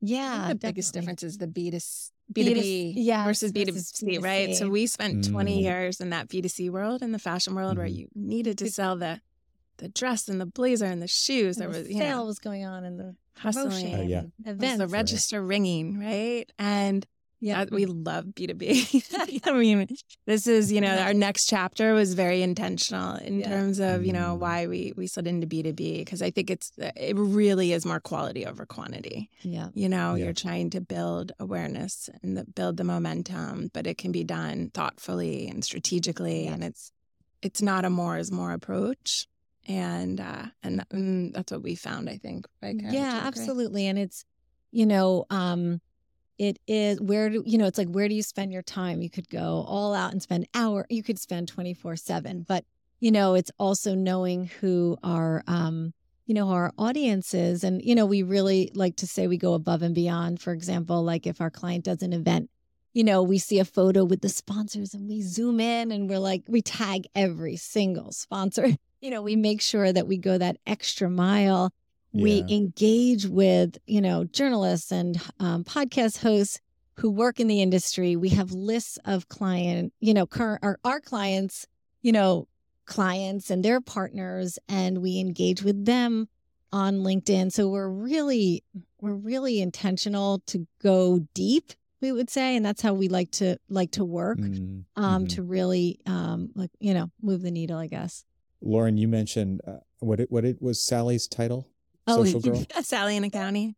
Yeah. 0.00 0.32
I 0.32 0.36
think 0.48 0.60
the 0.60 0.66
biggest 0.68 0.94
difference 0.94 1.22
is 1.22 1.38
the 1.38 1.46
B 1.46 1.70
to 1.70 1.80
C, 1.80 2.10
B2C, 2.32 2.54
B2B 2.54 2.92
yes, 2.96 3.26
versus 3.26 3.52
versus 3.52 3.92
B2C, 3.92 4.22
right? 4.22 4.54
So 4.54 4.68
we 4.68 4.86
spent 4.86 5.24
20 5.24 5.58
Mm. 5.58 5.62
years 5.62 6.00
in 6.00 6.10
that 6.10 6.28
B2C 6.28 6.70
world, 6.70 7.02
in 7.02 7.12
the 7.12 7.18
fashion 7.18 7.54
world, 7.54 7.78
where 7.78 7.86
Mhm. 7.86 7.96
you 7.96 8.08
needed 8.14 8.58
to 8.58 8.70
sell 8.70 8.96
the 8.96 9.20
the 9.78 9.88
dress 9.88 10.28
and 10.28 10.40
the 10.40 10.46
blazer 10.46 10.86
and 10.86 11.00
the 11.00 11.06
shoes. 11.06 11.56
And 11.56 11.62
There 11.66 11.72
the 11.72 11.78
was, 11.82 11.88
you 11.88 11.98
sale 11.98 12.16
know, 12.18 12.24
was 12.24 12.40
going 12.40 12.64
on 12.64 12.84
in 12.84 12.96
the 12.96 13.14
hustling. 13.36 13.70
promotion 13.70 14.00
Oh, 14.00 14.02
yeah. 14.02 14.22
events. 14.44 14.78
the 14.78 14.88
register 14.88 15.40
ringing, 15.40 15.98
right? 16.00 16.50
And 16.58 17.06
Yeah, 17.40 17.66
we 17.70 17.86
love 17.86 18.26
B2B. 18.26 19.40
I 19.46 19.52
mean, 19.52 19.86
this 20.26 20.46
is, 20.46 20.72
you 20.72 20.80
know, 20.80 20.96
our 20.98 21.14
next 21.14 21.46
chapter 21.46 21.94
was 21.94 22.14
very 22.14 22.42
intentional 22.42 23.16
in 23.16 23.40
yeah. 23.40 23.48
terms 23.48 23.78
of, 23.78 24.04
you 24.04 24.12
know, 24.12 24.36
mm. 24.36 24.38
why 24.38 24.66
we 24.66 24.92
we 24.96 25.06
slid 25.06 25.28
into 25.28 25.46
B2B 25.46 25.98
because 25.98 26.20
I 26.20 26.30
think 26.30 26.50
it's 26.50 26.72
it 26.76 27.16
really 27.16 27.72
is 27.72 27.86
more 27.86 28.00
quality 28.00 28.44
over 28.44 28.66
quantity. 28.66 29.30
Yeah. 29.42 29.68
You 29.74 29.88
know, 29.88 30.14
yeah. 30.14 30.24
you're 30.24 30.32
trying 30.32 30.70
to 30.70 30.80
build 30.80 31.32
awareness 31.38 32.10
and 32.22 32.36
the, 32.36 32.44
build 32.44 32.76
the 32.76 32.84
momentum, 32.84 33.70
but 33.72 33.86
it 33.86 33.98
can 33.98 34.10
be 34.10 34.24
done 34.24 34.70
thoughtfully 34.74 35.48
and 35.48 35.64
strategically 35.64 36.44
yes. 36.44 36.54
and 36.54 36.64
it's 36.64 36.92
it's 37.40 37.62
not 37.62 37.84
a 37.84 37.90
more 37.90 38.18
is 38.18 38.32
more 38.32 38.52
approach. 38.52 39.28
And 39.68 40.20
uh 40.20 40.46
and, 40.64 40.84
and 40.90 41.34
that's 41.34 41.52
what 41.52 41.62
we 41.62 41.76
found, 41.76 42.10
I 42.10 42.16
think. 42.16 42.46
Right, 42.60 42.74
yeah, 42.80 43.20
absolutely. 43.22 43.86
And 43.86 43.96
it's 43.96 44.24
you 44.72 44.86
know, 44.86 45.24
um 45.30 45.80
it 46.38 46.58
is 46.66 47.00
where 47.00 47.28
do 47.28 47.42
you 47.44 47.58
know 47.58 47.66
it's 47.66 47.78
like 47.78 47.88
where 47.88 48.08
do 48.08 48.14
you 48.14 48.22
spend 48.22 48.52
your 48.52 48.62
time? 48.62 49.02
You 49.02 49.10
could 49.10 49.28
go 49.28 49.64
all 49.66 49.92
out 49.92 50.12
and 50.12 50.22
spend 50.22 50.46
hour 50.54 50.86
you 50.88 51.02
could 51.02 51.18
spend 51.18 51.48
24 51.48 51.96
7 51.96 52.44
but 52.48 52.64
you 53.00 53.10
know 53.10 53.34
it's 53.34 53.50
also 53.58 53.94
knowing 53.94 54.46
who 54.60 54.96
our 55.02 55.42
um 55.46 55.92
you 56.26 56.34
know 56.34 56.48
our 56.50 56.72
audience 56.78 57.34
is 57.34 57.64
and 57.64 57.82
you 57.84 57.94
know 57.94 58.06
we 58.06 58.22
really 58.22 58.70
like 58.74 58.96
to 58.96 59.06
say 59.06 59.26
we 59.26 59.36
go 59.36 59.54
above 59.54 59.82
and 59.82 59.94
beyond. 59.94 60.40
For 60.40 60.52
example 60.52 61.02
like 61.02 61.26
if 61.26 61.40
our 61.40 61.50
client 61.50 61.84
does 61.84 62.02
an 62.02 62.12
event 62.12 62.50
you 62.92 63.02
know 63.02 63.22
we 63.22 63.38
see 63.38 63.58
a 63.58 63.64
photo 63.64 64.04
with 64.04 64.20
the 64.20 64.28
sponsors 64.28 64.94
and 64.94 65.08
we 65.08 65.20
zoom 65.22 65.58
in 65.58 65.90
and 65.90 66.08
we're 66.08 66.18
like 66.20 66.44
we 66.48 66.62
tag 66.62 67.06
every 67.14 67.56
single 67.56 68.12
sponsor. 68.12 68.68
You 69.00 69.12
know 69.12 69.22
we 69.22 69.36
make 69.36 69.60
sure 69.60 69.92
that 69.92 70.08
we 70.08 70.16
go 70.16 70.38
that 70.38 70.56
extra 70.66 71.08
mile 71.08 71.72
we 72.12 72.44
engage 72.48 73.26
with, 73.26 73.78
you 73.86 74.00
know, 74.00 74.24
journalists 74.24 74.90
and 74.90 75.20
um, 75.38 75.64
podcast 75.64 76.22
hosts 76.22 76.60
who 76.94 77.10
work 77.10 77.38
in 77.38 77.46
the 77.46 77.62
industry. 77.62 78.16
We 78.16 78.30
have 78.30 78.52
lists 78.52 78.98
of 79.04 79.28
client, 79.28 79.92
you 80.00 80.14
know, 80.14 80.26
current 80.26 80.60
our, 80.62 80.78
our 80.84 81.00
clients, 81.00 81.66
you 82.02 82.12
know, 82.12 82.48
clients 82.86 83.50
and 83.50 83.64
their 83.64 83.80
partners, 83.80 84.58
and 84.68 85.02
we 85.02 85.20
engage 85.20 85.62
with 85.62 85.84
them 85.84 86.28
on 86.72 87.00
LinkedIn. 87.00 87.52
So 87.52 87.68
we're 87.68 87.88
really, 87.88 88.64
we're 89.00 89.14
really 89.14 89.60
intentional 89.60 90.40
to 90.46 90.66
go 90.82 91.20
deep 91.34 91.72
we 92.00 92.12
would 92.12 92.30
say 92.30 92.56
and 92.56 92.64
that's 92.64 92.82
how 92.82 92.94
we 92.94 93.08
like 93.08 93.30
to 93.30 93.58
like 93.68 93.90
to 93.92 94.04
work 94.04 94.38
mm-hmm. 94.38 95.02
um 95.02 95.26
to 95.26 95.42
really 95.42 95.98
um 96.06 96.50
like 96.54 96.70
you 96.78 96.94
know 96.94 97.10
move 97.22 97.42
the 97.42 97.50
needle 97.50 97.76
i 97.76 97.86
guess 97.86 98.24
lauren 98.60 98.96
you 98.96 99.08
mentioned 99.08 99.60
uh, 99.66 99.78
what 99.98 100.20
it 100.20 100.30
what 100.30 100.44
it 100.44 100.60
was 100.62 100.80
sally's 100.80 101.26
title 101.26 101.66
Oh, 102.08 102.24
Social 102.24 102.40
girl? 102.52 102.64
Sally 102.82 103.16
in 103.16 103.24
a 103.24 103.30
county. 103.30 103.74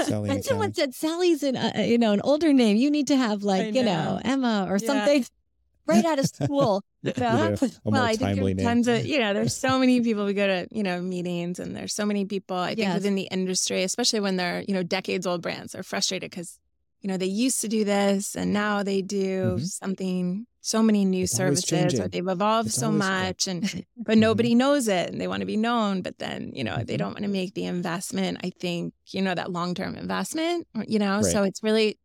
Sally 0.00 0.30
and 0.30 0.44
someone 0.44 0.72
said 0.74 0.94
Sally's 0.94 1.42
in 1.42 1.56
a, 1.56 1.88
you 1.88 1.98
know 1.98 2.12
an 2.12 2.20
older 2.22 2.52
name. 2.52 2.76
You 2.76 2.90
need 2.90 3.08
to 3.08 3.16
have 3.16 3.42
like 3.42 3.72
know. 3.72 3.80
you 3.80 3.84
know 3.84 4.20
Emma 4.24 4.66
or 4.68 4.78
yeah. 4.78 4.86
something 4.86 5.26
right 5.86 6.04
out 6.04 6.18
of 6.18 6.26
school. 6.26 6.82
yeah, 7.02 7.56
well, 7.84 8.02
I 8.02 8.14
think 8.14 8.60
tons 8.60 8.86
of 8.86 9.04
you 9.04 9.18
know. 9.18 9.34
There's 9.34 9.56
so 9.56 9.78
many 9.78 10.00
people 10.00 10.24
we 10.24 10.34
go 10.34 10.46
to 10.46 10.68
you 10.70 10.82
know 10.82 11.00
meetings, 11.00 11.58
and 11.58 11.74
there's 11.74 11.94
so 11.94 12.06
many 12.06 12.24
people 12.24 12.56
I 12.56 12.68
think 12.68 12.80
yes. 12.80 12.94
within 12.94 13.16
the 13.16 13.28
industry, 13.30 13.82
especially 13.82 14.20
when 14.20 14.36
they're 14.36 14.62
you 14.66 14.74
know 14.74 14.82
decades 14.82 15.26
old 15.26 15.42
brands, 15.42 15.72
they're 15.72 15.82
frustrated 15.82 16.30
because 16.30 16.58
you 17.00 17.08
know 17.08 17.16
they 17.16 17.26
used 17.26 17.60
to 17.60 17.68
do 17.68 17.84
this 17.84 18.36
and 18.36 18.52
now 18.52 18.82
they 18.82 19.02
do 19.02 19.56
mm-hmm. 19.56 19.64
something 19.64 20.46
so 20.62 20.82
many 20.82 21.04
new 21.04 21.24
it's 21.24 21.36
services 21.36 22.00
or 22.00 22.08
they've 22.08 22.28
evolved 22.28 22.68
it's 22.68 22.76
so 22.76 22.90
much 22.90 23.46
and 23.46 23.62
but 23.96 24.12
mm-hmm. 24.12 24.20
nobody 24.20 24.54
knows 24.54 24.88
it 24.88 25.10
and 25.10 25.20
they 25.20 25.28
want 25.28 25.40
to 25.40 25.46
be 25.46 25.56
known 25.56 26.00
but 26.00 26.18
then 26.18 26.50
you 26.54 26.64
know 26.64 26.74
mm-hmm. 26.74 26.84
they 26.84 26.96
don't 26.96 27.12
want 27.12 27.22
to 27.22 27.28
make 27.28 27.52
the 27.54 27.64
investment 27.64 28.38
i 28.42 28.50
think 28.50 28.94
you 29.08 29.20
know 29.20 29.34
that 29.34 29.52
long-term 29.52 29.96
investment 29.96 30.66
you 30.86 30.98
know 30.98 31.16
right. 31.16 31.24
so 31.24 31.42
it's 31.42 31.62
really 31.62 31.98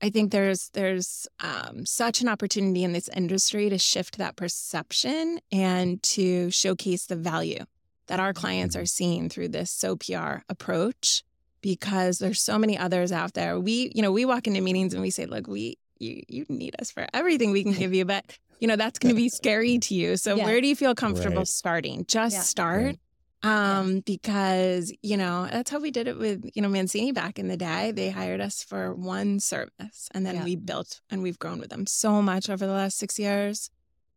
i 0.00 0.08
think 0.08 0.30
there's 0.32 0.70
there's 0.70 1.26
um, 1.40 1.84
such 1.84 2.22
an 2.22 2.28
opportunity 2.28 2.84
in 2.84 2.92
this 2.92 3.08
industry 3.08 3.68
to 3.68 3.78
shift 3.78 4.16
that 4.18 4.36
perception 4.36 5.40
and 5.52 6.02
to 6.02 6.50
showcase 6.50 7.06
the 7.06 7.16
value 7.16 7.64
that 8.06 8.20
our 8.20 8.32
clients 8.32 8.76
mm-hmm. 8.76 8.82
are 8.82 8.86
seeing 8.86 9.28
through 9.28 9.48
this 9.48 9.74
SOPR 9.74 10.42
approach 10.48 11.22
because 11.60 12.18
there's 12.18 12.40
so 12.40 12.58
many 12.58 12.76
others 12.76 13.10
out 13.10 13.32
there. 13.32 13.58
We, 13.58 13.90
you 13.94 14.02
know, 14.02 14.12
we 14.12 14.26
walk 14.26 14.46
into 14.46 14.60
meetings 14.60 14.92
and 14.92 15.02
we 15.02 15.10
say, 15.10 15.24
look, 15.24 15.46
we 15.46 15.78
you 15.98 16.22
you 16.28 16.46
need 16.48 16.76
us 16.80 16.90
for 16.90 17.06
everything 17.12 17.52
we 17.52 17.62
can 17.62 17.72
give 17.72 17.94
you, 17.94 18.04
but 18.04 18.24
you 18.60 18.68
know, 18.68 18.76
that's 18.76 18.98
going 18.98 19.14
to 19.14 19.20
be 19.20 19.28
scary 19.40 19.78
to 19.78 19.94
you. 19.94 20.16
So 20.16 20.36
yeah. 20.36 20.44
where 20.44 20.60
do 20.60 20.66
you 20.66 20.76
feel 20.76 20.94
comfortable 20.94 21.38
right. 21.38 21.48
starting? 21.48 22.04
Just 22.06 22.36
yeah. 22.36 22.42
start. 22.42 22.84
Right. 22.84 22.98
Um, 23.42 24.00
because, 24.00 24.90
you 25.02 25.18
know, 25.18 25.46
that's 25.50 25.70
how 25.70 25.78
we 25.78 25.90
did 25.90 26.08
it 26.08 26.18
with, 26.18 26.50
you 26.54 26.62
know, 26.62 26.68
Mancini 26.68 27.12
back 27.12 27.38
in 27.38 27.48
the 27.48 27.58
day. 27.58 27.92
They 27.92 28.08
hired 28.08 28.40
us 28.40 28.62
for 28.62 28.94
one 28.94 29.38
service 29.38 30.08
and 30.12 30.24
then 30.24 30.36
yeah. 30.36 30.44
we 30.44 30.56
built 30.56 31.02
and 31.10 31.22
we've 31.22 31.38
grown 31.38 31.58
with 31.58 31.68
them 31.68 31.86
so 31.86 32.22
much 32.22 32.48
over 32.48 32.66
the 32.66 32.72
last 32.72 32.96
six 32.96 33.18
years. 33.18 33.70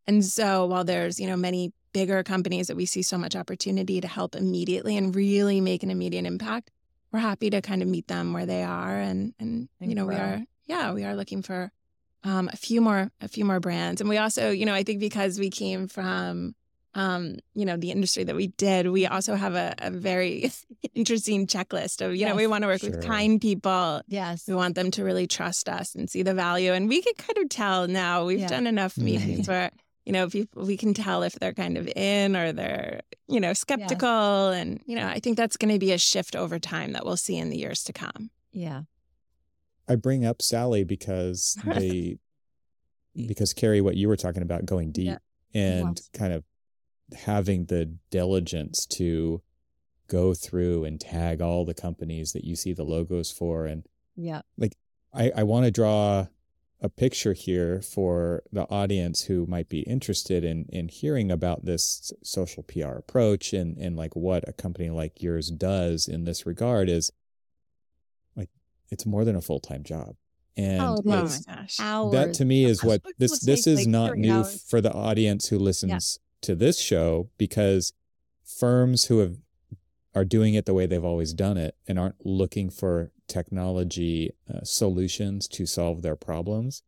And 0.08 0.24
so 0.24 0.66
while 0.66 0.86
there's, 0.86 1.20
you 1.20 1.28
know, 1.28 1.36
many 1.36 1.74
bigger 1.92 2.24
companies 2.24 2.68
that 2.68 2.78
we 2.78 2.86
see 2.86 3.02
so 3.02 3.18
much 3.18 3.36
opportunity 3.36 4.00
to 4.00 4.08
help 4.08 4.34
immediately 4.34 4.96
and 4.96 5.14
really 5.14 5.60
make 5.60 5.84
an 5.84 5.92
immediate 5.92 6.26
impact, 6.26 6.72
we're 7.12 7.20
happy 7.20 7.50
to 7.50 7.62
kind 7.62 7.82
of 7.82 7.90
meet 7.90 8.08
them 8.08 8.32
where 8.32 8.46
they 8.46 8.64
are 8.64 8.98
and 8.98 9.34
and 9.40 9.70
you 9.80 9.96
know 9.96 10.06
we 10.06 10.16
are 10.16 10.44
yeah 10.68 10.94
we 10.94 11.04
are 11.04 11.16
looking 11.16 11.42
for 11.42 11.72
um, 12.24 12.50
a 12.52 12.58
few 12.58 12.82
more 12.82 13.12
a 13.22 13.28
few 13.28 13.46
more 13.46 13.60
brands 13.60 14.02
and 14.02 14.10
we 14.10 14.18
also 14.18 14.50
you 14.50 14.66
know 14.66 14.74
i 14.74 14.84
think 14.84 15.00
because 15.00 15.40
we 15.40 15.50
came 15.50 15.88
from 15.88 16.56
um, 16.94 17.38
you 17.54 17.64
know 17.66 17.78
the 17.78 17.92
industry 17.92 18.24
that 18.24 18.36
we 18.36 18.48
did 18.48 18.90
we 18.90 19.06
also 19.06 19.36
have 19.36 19.54
a, 19.54 19.76
a 19.78 19.92
very 19.92 20.52
interesting 20.96 21.46
checklist 21.46 22.04
of 22.04 22.14
you 22.14 22.22
yes, 22.22 22.30
know 22.30 22.36
we 22.36 22.48
want 22.48 22.64
to 22.64 22.68
work 22.68 22.82
sure. 22.82 22.90
with 22.90 23.06
kind 23.06 23.40
people 23.40 24.02
yes 24.08 24.48
we 24.48 24.56
want 24.56 24.74
them 24.74 24.90
to 24.92 25.04
really 25.04 25.28
trust 25.28 25.70
us 25.70 25.94
and 25.94 26.10
see 26.10 26.24
the 26.24 26.34
value 26.34 26.74
and 26.74 26.90
we 26.90 27.02
can 27.02 27.14
kind 27.14 27.38
of 27.38 27.50
tell 27.50 27.88
now 27.88 28.26
we've 28.26 28.40
yeah. 28.40 28.48
done 28.48 28.66
enough 28.66 28.98
meetings 28.98 29.48
where 29.50 29.72
you 30.08 30.14
know, 30.14 30.30
people 30.30 30.64
we 30.64 30.78
can 30.78 30.94
tell 30.94 31.22
if 31.24 31.34
they're 31.34 31.54
kind 31.54 31.78
of 31.78 31.86
in 31.94 32.38
or 32.38 32.54
they're, 32.54 33.02
you 33.28 33.42
know, 33.42 33.52
skeptical. 33.52 34.54
Yeah. 34.54 34.60
And, 34.60 34.80
you 34.86 34.96
know, 34.96 35.06
I 35.06 35.20
think 35.20 35.36
that's 35.36 35.58
going 35.58 35.74
to 35.74 35.80
be 35.80 35.92
a 35.92 35.98
shift 35.98 36.34
over 36.34 36.60
time 36.60 36.94
that 36.94 37.06
we'll 37.06 37.18
see 37.18 37.36
in 37.36 37.50
the 37.50 37.58
years 37.58 37.84
to 37.84 37.94
come. 37.94 38.30
Yeah. 38.54 38.84
I 39.88 39.96
bring 39.96 40.26
up 40.26 40.42
Sally 40.42 40.84
because 40.84 41.58
they, 41.66 42.18
because 43.16 43.54
Carey, 43.54 43.82
what 43.82 43.96
you 43.96 44.08
were 44.08 44.18
talking 44.18 44.44
about 44.44 44.66
going 44.66 44.92
deep 44.92 45.18
yeah. 45.54 45.82
and 45.82 46.00
kind 46.14 46.34
of 46.34 46.44
having 47.18 47.66
the 47.66 47.94
diligence 48.10 48.86
to 48.86 49.42
go 50.08 50.34
through 50.34 50.86
and 50.86 51.00
tag 51.00 51.42
all 51.42 51.66
the 51.66 51.74
companies 51.74 52.34
that 52.34 52.44
you 52.44 52.56
see 52.56 52.74
the 52.74 52.84
logos 52.84 53.32
for. 53.32 53.66
And 53.66 53.84
yeah, 54.16 54.42
like 54.58 54.76
I, 55.14 55.32
I 55.38 55.44
want 55.44 55.66
to 55.66 55.72
draw 55.72 56.28
a 56.80 56.90
picture 56.90 57.34
here 57.34 57.82
for 57.82 58.44
the 58.52 58.64
audience 58.70 59.24
who 59.24 59.46
might 59.48 59.68
be 59.68 59.80
interested 59.82 60.44
in 60.44 60.66
in 60.70 60.88
hearing 60.88 61.32
about 61.32 61.66
this 61.66 62.14
social 62.24 62.64
PR 62.64 62.98
approach 62.98 63.52
and 63.52 63.78
and 63.78 63.98
like 63.98 64.16
what 64.16 64.48
a 64.48 64.54
company 64.54 64.90
like 64.90 65.22
yours 65.22 65.50
does 65.50 66.08
in 66.08 66.26
this 66.26 66.46
regard 66.46 66.88
is 66.88 67.12
it's 68.90 69.06
more 69.06 69.26
than 69.26 69.36
a 69.36 69.42
full-time 69.42 69.84
job. 69.84 70.16
And 70.56 70.82
oh, 70.82 71.02
my 71.06 71.30
gosh. 71.48 71.80
Hours. 71.80 72.12
that 72.14 72.34
to 72.36 72.46
me 72.46 72.66
is 72.66 72.84
what 72.84 73.04
this 73.20 73.40
this 73.42 73.68
is 73.68 73.82
like 73.82 73.88
not 73.88 74.18
new 74.18 74.34
hours. 74.34 74.64
for 74.68 74.82
the 74.82 74.92
audience 74.92 75.50
who 75.50 75.60
listens 75.60 76.20
yeah. 76.20 76.48
to 76.48 76.56
this 76.56 76.80
show 76.80 77.30
because 77.38 77.94
firms 78.44 79.06
who 79.06 79.20
have 79.20 79.38
are 80.16 80.26
doing 80.26 80.56
it 80.56 80.66
the 80.66 80.74
way 80.74 80.88
they've 80.88 81.06
always 81.06 81.32
done 81.32 81.58
it 81.58 81.76
and 81.88 82.00
aren't 82.00 82.26
looking 82.26 82.72
for 82.72 83.12
technology 83.28 84.32
uh, 84.52 84.64
solutions 84.64 85.48
to 85.48 85.68
solve 85.68 86.02
their 86.02 86.16
problems. 86.16 86.82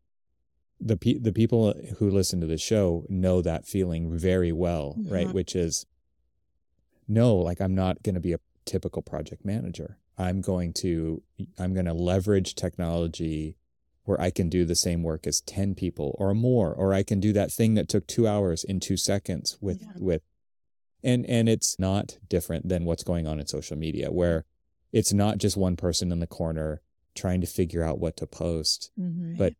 The 0.81 0.97
pe- 0.97 1.19
the 1.19 1.33
people 1.33 1.75
who 1.99 2.09
listen 2.09 2.41
to 2.41 2.47
the 2.47 2.57
show 2.57 3.05
know 3.07 3.43
that 3.43 3.67
feeling 3.67 4.17
very 4.17 4.51
well, 4.51 4.95
mm-hmm. 4.97 5.13
right? 5.13 5.31
Which 5.31 5.55
is 5.55 5.85
no, 7.07 7.35
like 7.35 7.61
I'm 7.61 7.75
not 7.75 8.01
going 8.01 8.15
to 8.15 8.21
be 8.21 8.33
a 8.33 8.39
typical 8.65 9.01
project 9.01 9.45
manager. 9.45 9.97
I'm 10.19 10.41
going 10.41 10.73
to 10.73 11.23
I'm 11.57 11.73
going 11.73 11.85
to 11.85 11.93
leverage 11.93 12.53
technology 12.53 13.55
where 14.03 14.19
I 14.19 14.29
can 14.29 14.49
do 14.49 14.65
the 14.65 14.75
same 14.75 15.01
work 15.01 15.25
as 15.25 15.41
10 15.41 15.75
people 15.75 16.15
or 16.19 16.35
more 16.35 16.73
or 16.73 16.93
I 16.93 17.03
can 17.03 17.19
do 17.19 17.31
that 17.33 17.51
thing 17.51 17.75
that 17.75 17.87
took 17.87 18.05
2 18.05 18.27
hours 18.27 18.63
in 18.63 18.79
2 18.79 18.97
seconds 18.97 19.57
with 19.61 19.81
yeah. 19.81 19.93
with 19.97 20.21
and 21.03 21.25
and 21.27 21.47
it's 21.47 21.79
not 21.79 22.17
different 22.27 22.67
than 22.67 22.85
what's 22.85 23.03
going 23.03 23.25
on 23.27 23.39
in 23.39 23.47
social 23.47 23.77
media 23.77 24.11
where 24.11 24.45
it's 24.91 25.13
not 25.13 25.37
just 25.37 25.55
one 25.55 25.77
person 25.77 26.11
in 26.11 26.19
the 26.19 26.27
corner 26.27 26.81
trying 27.15 27.39
to 27.39 27.47
figure 27.47 27.83
out 27.83 27.99
what 27.99 28.17
to 28.17 28.27
post 28.27 28.91
mm-hmm. 28.99 29.35
but 29.37 29.53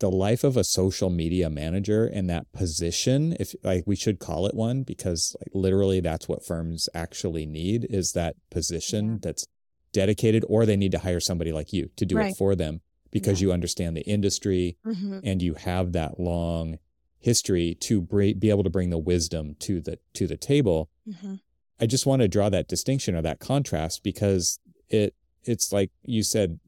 the 0.00 0.10
life 0.10 0.44
of 0.44 0.56
a 0.56 0.64
social 0.64 1.10
media 1.10 1.50
manager 1.50 2.06
and 2.06 2.28
that 2.28 2.50
position 2.52 3.36
if 3.38 3.54
like 3.62 3.84
we 3.86 3.94
should 3.94 4.18
call 4.18 4.46
it 4.46 4.54
one 4.54 4.82
because 4.82 5.36
like 5.40 5.54
literally 5.54 6.00
that's 6.00 6.26
what 6.26 6.44
firms 6.44 6.88
actually 6.94 7.46
need 7.46 7.86
is 7.90 8.12
that 8.12 8.34
position 8.50 9.12
yeah. 9.12 9.18
that's 9.20 9.46
dedicated 9.92 10.44
or 10.48 10.66
they 10.66 10.76
need 10.76 10.92
to 10.92 10.98
hire 10.98 11.20
somebody 11.20 11.52
like 11.52 11.72
you 11.72 11.90
to 11.96 12.06
do 12.06 12.16
right. 12.16 12.30
it 12.30 12.36
for 12.36 12.54
them 12.54 12.80
because 13.10 13.40
yeah. 13.40 13.48
you 13.48 13.52
understand 13.52 13.96
the 13.96 14.02
industry 14.02 14.76
mm-hmm. 14.86 15.20
and 15.24 15.42
you 15.42 15.54
have 15.54 15.92
that 15.92 16.20
long 16.20 16.78
history 17.18 17.76
to 17.80 18.00
be 18.00 18.50
able 18.50 18.64
to 18.64 18.70
bring 18.70 18.90
the 18.90 18.98
wisdom 18.98 19.54
to 19.60 19.80
the 19.80 19.98
to 20.14 20.26
the 20.26 20.36
table. 20.36 20.88
Mm-hmm. 21.08 21.34
I 21.80 21.86
just 21.86 22.06
want 22.06 22.22
to 22.22 22.28
draw 22.28 22.48
that 22.48 22.68
distinction 22.68 23.14
or 23.14 23.22
that 23.22 23.40
contrast 23.40 24.02
because 24.02 24.58
it 24.88 25.14
it's 25.44 25.72
like 25.72 25.90
you 26.02 26.22
said 26.22 26.60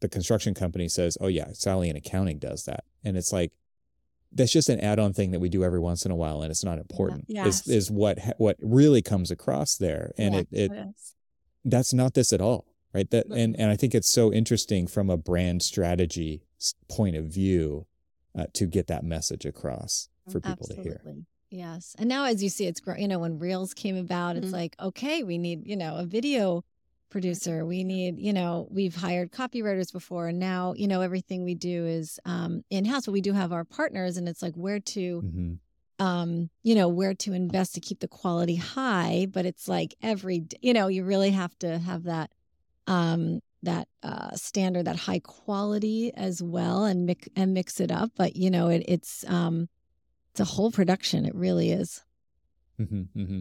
the 0.00 0.08
construction 0.08 0.54
company 0.54 0.88
says, 0.88 1.18
"Oh 1.20 1.26
yeah, 1.26 1.48
Sally 1.52 1.88
in 1.88 1.96
accounting 1.96 2.38
does 2.38 2.64
that," 2.64 2.84
and 3.04 3.16
it's 3.16 3.32
like 3.32 3.52
that's 4.32 4.52
just 4.52 4.68
an 4.68 4.80
add-on 4.80 5.12
thing 5.12 5.30
that 5.30 5.40
we 5.40 5.48
do 5.48 5.64
every 5.64 5.80
once 5.80 6.04
in 6.04 6.10
a 6.10 6.16
while, 6.16 6.42
and 6.42 6.50
it's 6.50 6.64
not 6.64 6.78
important. 6.78 7.24
Yes. 7.28 7.66
Is 7.66 7.74
is 7.74 7.90
what 7.90 8.18
what 8.38 8.56
really 8.60 9.02
comes 9.02 9.30
across 9.30 9.76
there, 9.76 10.12
and 10.18 10.34
Yeah, 10.34 10.40
it, 10.40 10.48
it 10.52 10.72
It. 10.72 10.88
That's 11.70 11.92
not 11.92 12.14
this 12.14 12.32
at 12.32 12.40
all, 12.40 12.66
right? 12.94 13.08
That 13.10 13.26
and 13.26 13.58
and 13.58 13.70
I 13.70 13.76
think 13.76 13.94
it's 13.94 14.10
so 14.10 14.32
interesting 14.32 14.86
from 14.86 15.10
a 15.10 15.16
brand 15.16 15.62
strategy 15.62 16.42
point 16.88 17.16
of 17.16 17.26
view 17.26 17.86
uh, 18.36 18.46
to 18.54 18.66
get 18.66 18.86
that 18.88 19.04
message 19.04 19.44
across 19.44 20.08
for 20.30 20.40
people 20.40 20.66
to 20.68 20.74
hear. 20.82 21.00
Yes. 21.50 21.96
And 21.98 22.08
now, 22.10 22.24
as 22.24 22.42
you 22.42 22.50
see, 22.50 22.66
it's 22.66 22.78
great. 22.80 23.00
You 23.00 23.08
know, 23.08 23.18
when 23.18 23.38
Reels 23.38 23.72
came 23.72 23.96
about, 23.96 24.36
it's 24.36 24.48
Mhm. 24.48 24.52
like, 24.52 24.76
okay, 24.78 25.22
we 25.22 25.38
need, 25.38 25.66
you 25.66 25.76
know, 25.76 25.96
a 25.96 26.04
video 26.04 26.62
producer. 27.08 27.64
We 27.64 27.84
need, 27.84 28.18
you 28.18 28.34
know, 28.34 28.68
we've 28.70 28.94
hired 28.94 29.32
copywriters 29.32 29.90
before. 29.90 30.28
And 30.28 30.38
now, 30.38 30.74
you 30.76 30.86
know, 30.86 31.00
everything 31.00 31.44
we 31.44 31.54
do 31.54 31.86
is 31.86 32.20
um, 32.26 32.64
in 32.68 32.84
house, 32.84 33.06
but 33.06 33.12
we 33.12 33.22
do 33.22 33.32
have 33.32 33.50
our 33.50 33.64
partners. 33.64 34.18
And 34.18 34.28
it's 34.28 34.42
like 34.42 34.56
where 34.56 34.80
to, 34.80 35.20
hmm 35.20 35.52
um, 35.98 36.50
you 36.62 36.74
know, 36.74 36.88
where 36.88 37.14
to 37.14 37.32
invest 37.32 37.74
to 37.74 37.80
keep 37.80 38.00
the 38.00 38.08
quality 38.08 38.56
high. 38.56 39.26
But 39.30 39.46
it's 39.46 39.68
like 39.68 39.94
every, 40.02 40.44
you 40.60 40.72
know, 40.72 40.88
you 40.88 41.04
really 41.04 41.30
have 41.30 41.58
to 41.60 41.78
have 41.78 42.04
that. 42.04 42.30
Um, 42.86 43.40
that 43.62 43.88
uh, 44.02 44.34
standard, 44.34 44.84
that 44.84 44.96
high 44.96 45.18
quality 45.18 46.12
as 46.14 46.42
well, 46.42 46.84
and 46.84 47.06
mix 47.06 47.28
and 47.34 47.52
mix 47.52 47.80
it 47.80 47.90
up. 47.90 48.12
But 48.16 48.36
you 48.36 48.50
know, 48.50 48.68
it, 48.68 48.84
it's 48.86 49.24
um, 49.28 49.68
it's 50.30 50.40
a 50.40 50.44
whole 50.44 50.70
production. 50.70 51.26
It 51.26 51.34
really 51.34 51.70
is. 51.72 52.02
Mm-hmm, 52.80 53.20
mm-hmm. 53.20 53.40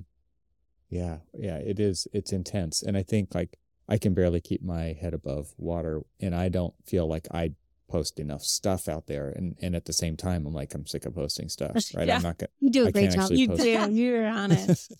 Yeah, 0.89 1.17
yeah, 1.33 1.57
it 1.57 1.79
is. 1.79 2.07
It's 2.13 2.31
intense, 2.31 2.81
and 2.81 2.97
I 2.97 3.03
think 3.03 3.35
like 3.35 3.59
I 3.87 3.97
can 3.97 4.13
barely 4.13 4.41
keep 4.41 4.63
my 4.63 4.97
head 4.99 5.13
above 5.13 5.53
water, 5.57 6.01
and 6.19 6.33
I 6.33 6.49
don't 6.49 6.73
feel 6.85 7.07
like 7.07 7.27
I 7.31 7.53
post 7.87 8.19
enough 8.19 8.43
stuff 8.43 8.87
out 8.87 9.07
there. 9.07 9.29
And 9.29 9.55
and 9.61 9.75
at 9.75 9.85
the 9.85 9.93
same 9.93 10.15
time, 10.17 10.45
I'm 10.45 10.53
like 10.53 10.73
I'm 10.73 10.85
sick 10.85 11.05
of 11.05 11.15
posting 11.15 11.49
stuff. 11.49 11.71
Right? 11.95 12.07
Yeah. 12.07 12.17
I'm 12.17 12.23
not 12.23 12.37
gonna. 12.37 12.49
You 12.59 12.69
do 12.69 12.83
a 12.85 12.87
I 12.87 12.91
great 12.91 13.11
job. 13.11 13.31
You 13.31 13.47
post- 13.47 13.61
do. 13.63 13.91
You're 13.91 14.25
on 14.27 14.51
it. 14.51 14.87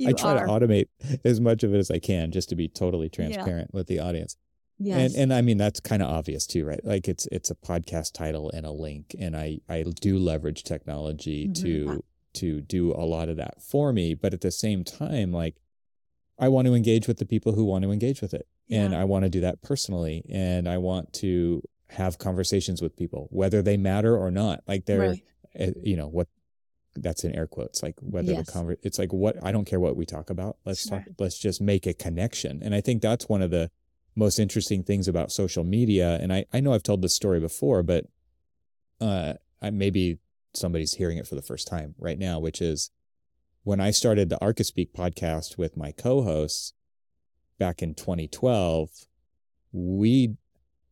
You 0.00 0.10
I 0.10 0.12
try 0.12 0.36
are. 0.36 0.46
to 0.46 0.52
automate 0.52 0.86
as 1.24 1.40
much 1.40 1.64
of 1.64 1.74
it 1.74 1.78
as 1.78 1.90
I 1.90 1.98
can, 1.98 2.30
just 2.30 2.50
to 2.50 2.54
be 2.54 2.68
totally 2.68 3.08
transparent 3.08 3.74
with 3.74 3.88
the 3.88 3.98
audience. 3.98 4.36
Yes. 4.78 5.12
And 5.14 5.22
and 5.22 5.34
I 5.34 5.42
mean 5.42 5.56
that's 5.58 5.80
kind 5.80 6.02
of 6.02 6.08
obvious 6.08 6.46
too, 6.46 6.64
right? 6.64 6.78
Like 6.84 7.08
it's 7.08 7.26
it's 7.32 7.50
a 7.50 7.56
podcast 7.56 8.12
title 8.12 8.48
and 8.54 8.64
a 8.64 8.70
link, 8.70 9.16
and 9.18 9.36
I 9.36 9.58
I 9.68 9.82
do 10.00 10.16
leverage 10.16 10.62
technology 10.62 11.48
Mhm. 11.48 11.54
to 11.62 12.04
to 12.34 12.60
do 12.60 12.92
a 12.92 13.02
lot 13.04 13.28
of 13.28 13.38
that 13.38 13.60
for 13.60 13.92
me, 13.92 14.14
but 14.14 14.32
at 14.32 14.40
the 14.40 14.52
same 14.52 14.84
time, 14.84 15.32
like 15.32 15.56
I 16.38 16.46
want 16.48 16.68
to 16.68 16.74
engage 16.74 17.08
with 17.08 17.18
the 17.18 17.26
people 17.26 17.54
who 17.54 17.64
want 17.64 17.82
to 17.82 17.90
engage 17.90 18.20
with 18.22 18.32
it, 18.34 18.46
and 18.70 18.94
I 18.94 19.02
want 19.02 19.24
to 19.24 19.28
do 19.28 19.40
that 19.40 19.62
personally, 19.62 20.24
and 20.30 20.68
I 20.68 20.78
want 20.78 21.12
to 21.14 21.60
have 21.90 22.18
conversations 22.18 22.82
with 22.82 22.96
people, 22.96 23.28
whether 23.30 23.62
they 23.62 23.76
matter 23.76 24.16
or 24.16 24.30
not. 24.30 24.62
Like 24.66 24.84
they're 24.86 25.00
Right. 25.10 25.24
uh, 25.58 25.70
you 25.82 25.96
know 25.96 26.08
what 26.08 26.28
that's 27.00 27.22
in 27.22 27.32
air 27.34 27.46
quotes 27.46 27.80
like 27.82 27.94
whether 28.00 28.32
Yes. 28.32 28.46
the 28.46 28.52
conver- 28.52 28.76
it's 28.82 28.98
like 28.98 29.12
what 29.12 29.36
i 29.44 29.52
don't 29.52 29.66
care 29.66 29.78
what 29.78 29.94
we 29.96 30.04
talk 30.04 30.30
about 30.30 30.56
let's 30.66 30.80
Sure. 30.88 30.98
talk 30.98 31.06
let's 31.18 31.38
just 31.38 31.60
make 31.60 31.86
a 31.86 31.94
connection 31.94 32.60
and 32.60 32.74
i 32.74 32.80
think 32.80 33.02
that's 33.02 33.28
one 33.28 33.40
of 33.40 33.50
the 33.52 33.70
most 34.16 34.40
interesting 34.40 34.82
things 34.82 35.06
about 35.06 35.30
social 35.30 35.62
media 35.62 36.18
and 36.20 36.32
i 36.32 36.44
i 36.52 36.58
know 36.58 36.72
i've 36.72 36.82
told 36.82 37.00
this 37.02 37.14
story 37.14 37.38
before 37.38 37.84
but 37.84 38.06
uh 39.00 39.34
I, 39.62 39.70
maybe 39.70 40.18
somebody's 40.54 40.94
hearing 40.94 41.18
it 41.18 41.26
for 41.28 41.36
the 41.36 41.42
first 41.42 41.68
time 41.68 41.94
right 41.98 42.18
now 42.18 42.40
which 42.40 42.60
is 42.60 42.90
when 43.62 43.80
i 43.80 43.92
started 43.92 44.28
the 44.28 44.38
archispeak 44.42 44.90
podcast 44.92 45.56
with 45.56 45.76
my 45.76 45.92
co-hosts 45.92 46.72
back 47.58 47.80
in 47.80 47.94
2012 47.94 48.90
we 49.72 50.34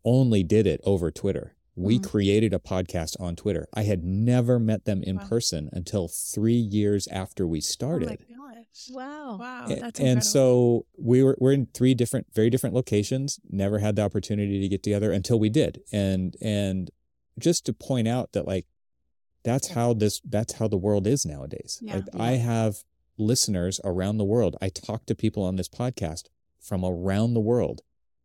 only 0.06 0.42
did 0.42 0.66
it 0.66 0.80
over 0.84 1.10
twitter 1.10 1.52
we 1.78 1.98
Mm. 1.98 2.04
created 2.08 2.54
a 2.54 2.58
podcast 2.58 3.20
on 3.20 3.36
Twitter. 3.36 3.68
I 3.74 3.82
had 3.82 4.02
never 4.02 4.58
met 4.58 4.86
them 4.86 5.02
in 5.02 5.16
Wow. 5.16 5.28
person 5.28 5.68
until 5.74 6.08
three 6.08 6.56
years 6.56 7.06
after 7.08 7.46
we 7.46 7.58
Oh 7.58 7.60
started. 7.60 8.08
my 8.08 8.16
gosh. 8.16 8.88
wow. 8.90 9.36
Wow. 9.38 9.66
A- 9.68 9.80
That's 9.80 10.00
and 10.00 10.24
so 10.24 10.86
we 10.96 11.22
were 11.22 11.36
we're 11.38 11.52
in 11.52 11.66
three 11.74 11.92
different, 11.92 12.28
very 12.32 12.48
different 12.48 12.74
locations. 12.74 13.38
Never 13.50 13.80
had 13.80 13.94
the 13.96 14.00
opportunity 14.08 14.58
to 14.62 14.68
get 14.68 14.82
together 14.82 15.12
until 15.12 15.38
we 15.38 15.50
did. 15.50 15.82
And 15.92 16.34
and 16.40 16.90
just 17.38 17.66
to 17.66 17.74
point 17.74 18.08
out 18.08 18.32
that 18.32 18.46
like 18.46 18.64
that's 19.42 19.68
how 19.68 19.92
this 19.92 20.22
that's 20.24 20.54
how 20.54 20.68
the 20.68 20.78
world 20.78 21.06
is 21.06 21.26
nowadays. 21.26 21.78
Yeah. 21.82 21.96
Like 21.96 22.04
I 22.18 22.32
have 22.36 22.84
listeners 23.18 23.80
around 23.84 24.16
the 24.16 24.24
world. 24.24 24.56
I 24.62 24.70
talk 24.70 25.04
to 25.06 25.14
people 25.14 25.42
on 25.42 25.56
this 25.56 25.68
podcast 25.68 26.30
from 26.58 26.86
around 26.86 27.34
the 27.34 27.40
world. 27.52 27.82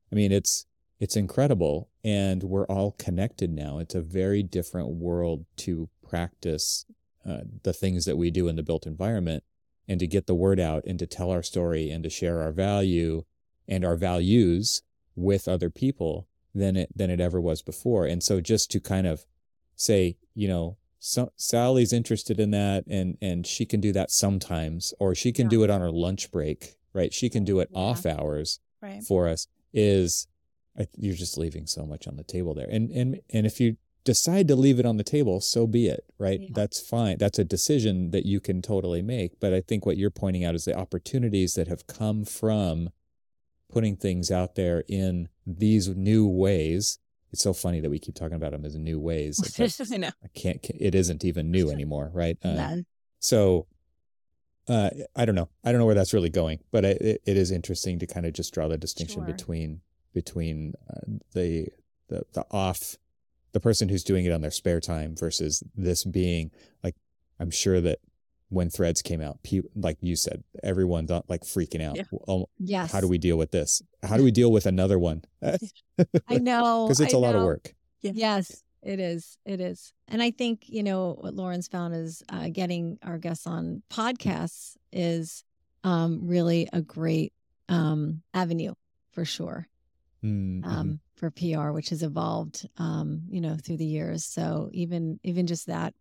I 0.10 0.16
mean, 0.16 0.32
it's 0.32 0.68
it's 1.02 1.16
incredible 1.16 1.90
and 2.04 2.44
we're 2.44 2.68
all 2.68 2.92
connected 2.92 3.52
now. 3.52 3.80
It's 3.80 3.96
a 3.96 4.02
very 4.02 4.44
different 4.44 4.90
world 4.90 5.46
to 5.58 5.90
practice 6.08 6.86
uh, 7.28 7.40
the 7.64 7.74
things 7.74 8.06
that 8.06 8.18
we 8.18 8.30
do 8.30 8.48
in 8.48 8.56
the 8.56 8.62
built 8.64 8.86
environment 8.86 9.44
and 9.88 10.00
to 10.00 10.06
get 10.06 10.28
the 10.28 10.36
word 10.36 10.60
out 10.60 10.84
and 10.86 11.00
to 11.00 11.08
tell 11.08 11.32
our 11.32 11.42
story 11.42 11.90
and 11.90 12.04
to 12.04 12.10
share 12.10 12.40
our 12.42 12.52
value 12.52 13.24
and 13.68 13.84
our 13.84 13.96
values 13.96 14.84
with 15.16 15.48
other 15.48 15.72
people 15.72 16.28
than 16.54 16.76
it 16.76 16.90
than 16.96 17.10
it 17.10 17.20
ever 17.20 17.42
was 17.42 17.64
before. 17.64 18.06
And 18.06 18.22
so 18.22 18.40
just 18.40 18.70
to 18.72 18.80
kind 18.80 19.08
of 19.08 19.26
say, 19.76 20.18
you 20.36 20.48
know, 20.48 20.78
so, 21.00 21.32
Sally's 21.36 21.94
interested 21.94 22.40
in 22.40 22.52
that 22.52 22.84
and 22.88 23.18
and 23.24 23.48
she 23.48 23.66
can 23.66 23.82
do 23.82 23.92
that 23.94 24.12
sometimes 24.12 24.94
or 25.00 25.16
she 25.16 25.32
can 25.32 25.48
Yeah. 25.48 25.50
do 25.58 25.64
it 25.64 25.72
on 25.72 25.82
her 25.82 25.90
lunch 25.92 26.30
break, 26.32 26.76
right? 26.94 27.12
She 27.12 27.28
can 27.28 27.44
do 27.44 27.60
it 27.60 27.70
Yeah. 27.72 27.80
off 27.80 28.06
hours 28.06 28.60
right. 28.82 29.02
for 29.04 29.28
us 29.28 29.48
is 29.74 30.28
you're 30.98 31.16
just 31.16 31.38
leaving 31.38 31.68
so 31.68 31.86
much 31.86 32.08
on 32.08 32.16
the 32.18 32.24
table 32.24 32.54
there. 32.54 32.68
And 32.70 32.92
and 32.92 33.20
and 33.32 33.46
if 33.46 33.60
you 33.60 33.78
decide 34.04 34.48
to 34.48 34.56
leave 34.56 34.80
it 34.80 34.86
on 34.86 34.98
the 34.98 35.04
table, 35.04 35.40
so 35.42 35.68
be 35.68 35.88
it, 35.88 36.06
right? 36.18 36.42
Yeah. 36.42 36.50
That's 36.54 36.80
fine. 36.80 37.18
That's 37.20 37.38
a 37.38 37.44
decision 37.44 38.12
that 38.12 38.26
you 38.26 38.40
can 38.40 38.62
totally 38.62 39.02
make. 39.04 39.40
But 39.40 39.54
I 39.54 39.62
think 39.62 39.86
what 39.86 39.98
you're 39.98 40.10
pointing 40.10 40.44
out 40.44 40.56
is 40.56 40.66
the 40.66 40.76
opportunities 40.76 41.54
that 41.54 41.68
have 41.68 41.86
come 41.88 42.26
from 42.26 42.90
putting 43.70 43.96
things 43.96 44.32
out 44.32 44.56
there 44.56 44.84
in 44.88 45.30
these 45.46 45.88
new 45.90 46.28
ways. 46.28 46.98
It's 47.32 47.44
so 47.44 47.54
funny 47.54 47.80
that 47.80 47.90
we 47.90 48.00
keep 48.00 48.16
talking 48.16 48.36
about 48.36 48.52
them 48.52 48.66
as 48.66 48.76
new 48.76 49.00
ways. 49.00 49.40
I 49.94 49.98
know. 49.98 50.10
I 50.24 50.28
can't. 50.34 50.60
It 50.80 50.96
isn't 50.96 51.24
even 51.24 51.52
new 51.52 51.70
anymore, 51.78 52.10
right? 52.14 52.38
Uh, 52.44 52.54
None. 52.54 52.86
so 53.20 53.68
uh, 54.68 54.90
I 55.16 55.26
don't 55.26 55.36
know. 55.36 55.50
I 55.64 55.72
don't 55.72 55.80
know 55.80 55.86
where 55.86 55.96
that's 55.96 56.14
really 56.14 56.30
going, 56.30 56.60
but 56.72 56.84
it, 56.86 57.02
it, 57.02 57.22
it 57.26 57.38
is 57.38 57.52
interesting 57.52 58.00
to 58.00 58.08
kind 58.08 58.26
of 58.26 58.34
just 58.34 58.54
draw 58.54 58.68
the 58.68 58.78
distinction 58.78 59.24
Sure. 59.26 59.32
between 59.34 59.82
between 60.14 60.74
uh, 60.90 61.00
the 61.34 61.68
the 62.08 62.24
the 62.34 62.46
off 62.52 62.96
the 63.54 63.60
person 63.60 63.90
who's 63.90 64.04
doing 64.04 64.26
it 64.26 64.32
on 64.32 64.42
their 64.42 64.52
spare 64.52 64.80
time 64.80 65.16
versus 65.16 65.64
this 65.76 66.04
being 66.04 66.52
like 66.84 66.96
I'm 67.40 67.52
sure 67.52 67.82
that 67.82 68.00
when 68.50 68.70
threads 68.70 69.02
came 69.02 69.22
out, 69.22 69.42
pe- 69.44 69.62
like 69.76 69.98
you 70.02 70.18
said, 70.18 70.44
everyone's 70.62 71.10
like 71.30 71.42
freaking 71.44 71.82
out. 71.82 71.96
Yeah. 71.96 72.04
Oh, 72.28 72.50
Yes. 72.60 72.92
how 72.92 73.00
do 73.00 73.08
we 73.08 73.18
deal 73.18 73.38
with 73.38 73.52
this? 73.52 73.82
How 74.04 74.18
do 74.18 74.24
we 74.26 74.32
deal 74.32 74.52
with 74.52 74.66
another 74.66 75.00
one? 75.00 75.24
I 75.42 76.38
know. 76.38 76.86
Because 76.88 77.00
it's 77.00 77.14
a 77.14 77.18
a 77.18 77.20
lot 77.20 77.36
of 77.36 77.44
work. 77.44 77.74
Yeah. 78.02 78.12
Yes, 78.14 78.62
it 78.84 79.00
is. 79.00 79.38
It 79.46 79.62
is. 79.62 79.94
And 80.10 80.22
I 80.22 80.32
think, 80.32 80.66
you 80.68 80.84
know, 80.84 81.16
what 81.22 81.34
Lauren's 81.34 81.70
found 81.70 81.96
is 81.96 82.24
uh, 82.28 82.50
getting 82.52 83.00
our 83.04 83.18
guests 83.18 83.48
on 83.48 83.84
podcasts 83.90 84.76
is 84.92 85.46
um, 85.86 86.28
really 86.28 86.68
a 86.74 86.82
great 86.82 87.32
um, 87.70 88.22
avenue 88.34 88.74
for 89.14 89.24
sure 89.24 89.68
Mm, 90.24 90.62
mhm. 90.62 90.66
um, 90.68 91.00
for 91.16 91.32
PR, 91.32 91.72
which 91.72 91.90
has 91.90 92.04
evolved, 92.04 92.68
um, 92.78 93.24
you 93.30 93.42
know, 93.42 93.56
through 93.56 93.78
the 93.78 93.86
years. 93.86 94.24
So 94.26 94.70
even 94.74 95.20
even 95.24 95.48
just 95.48 95.68
that 95.68 95.94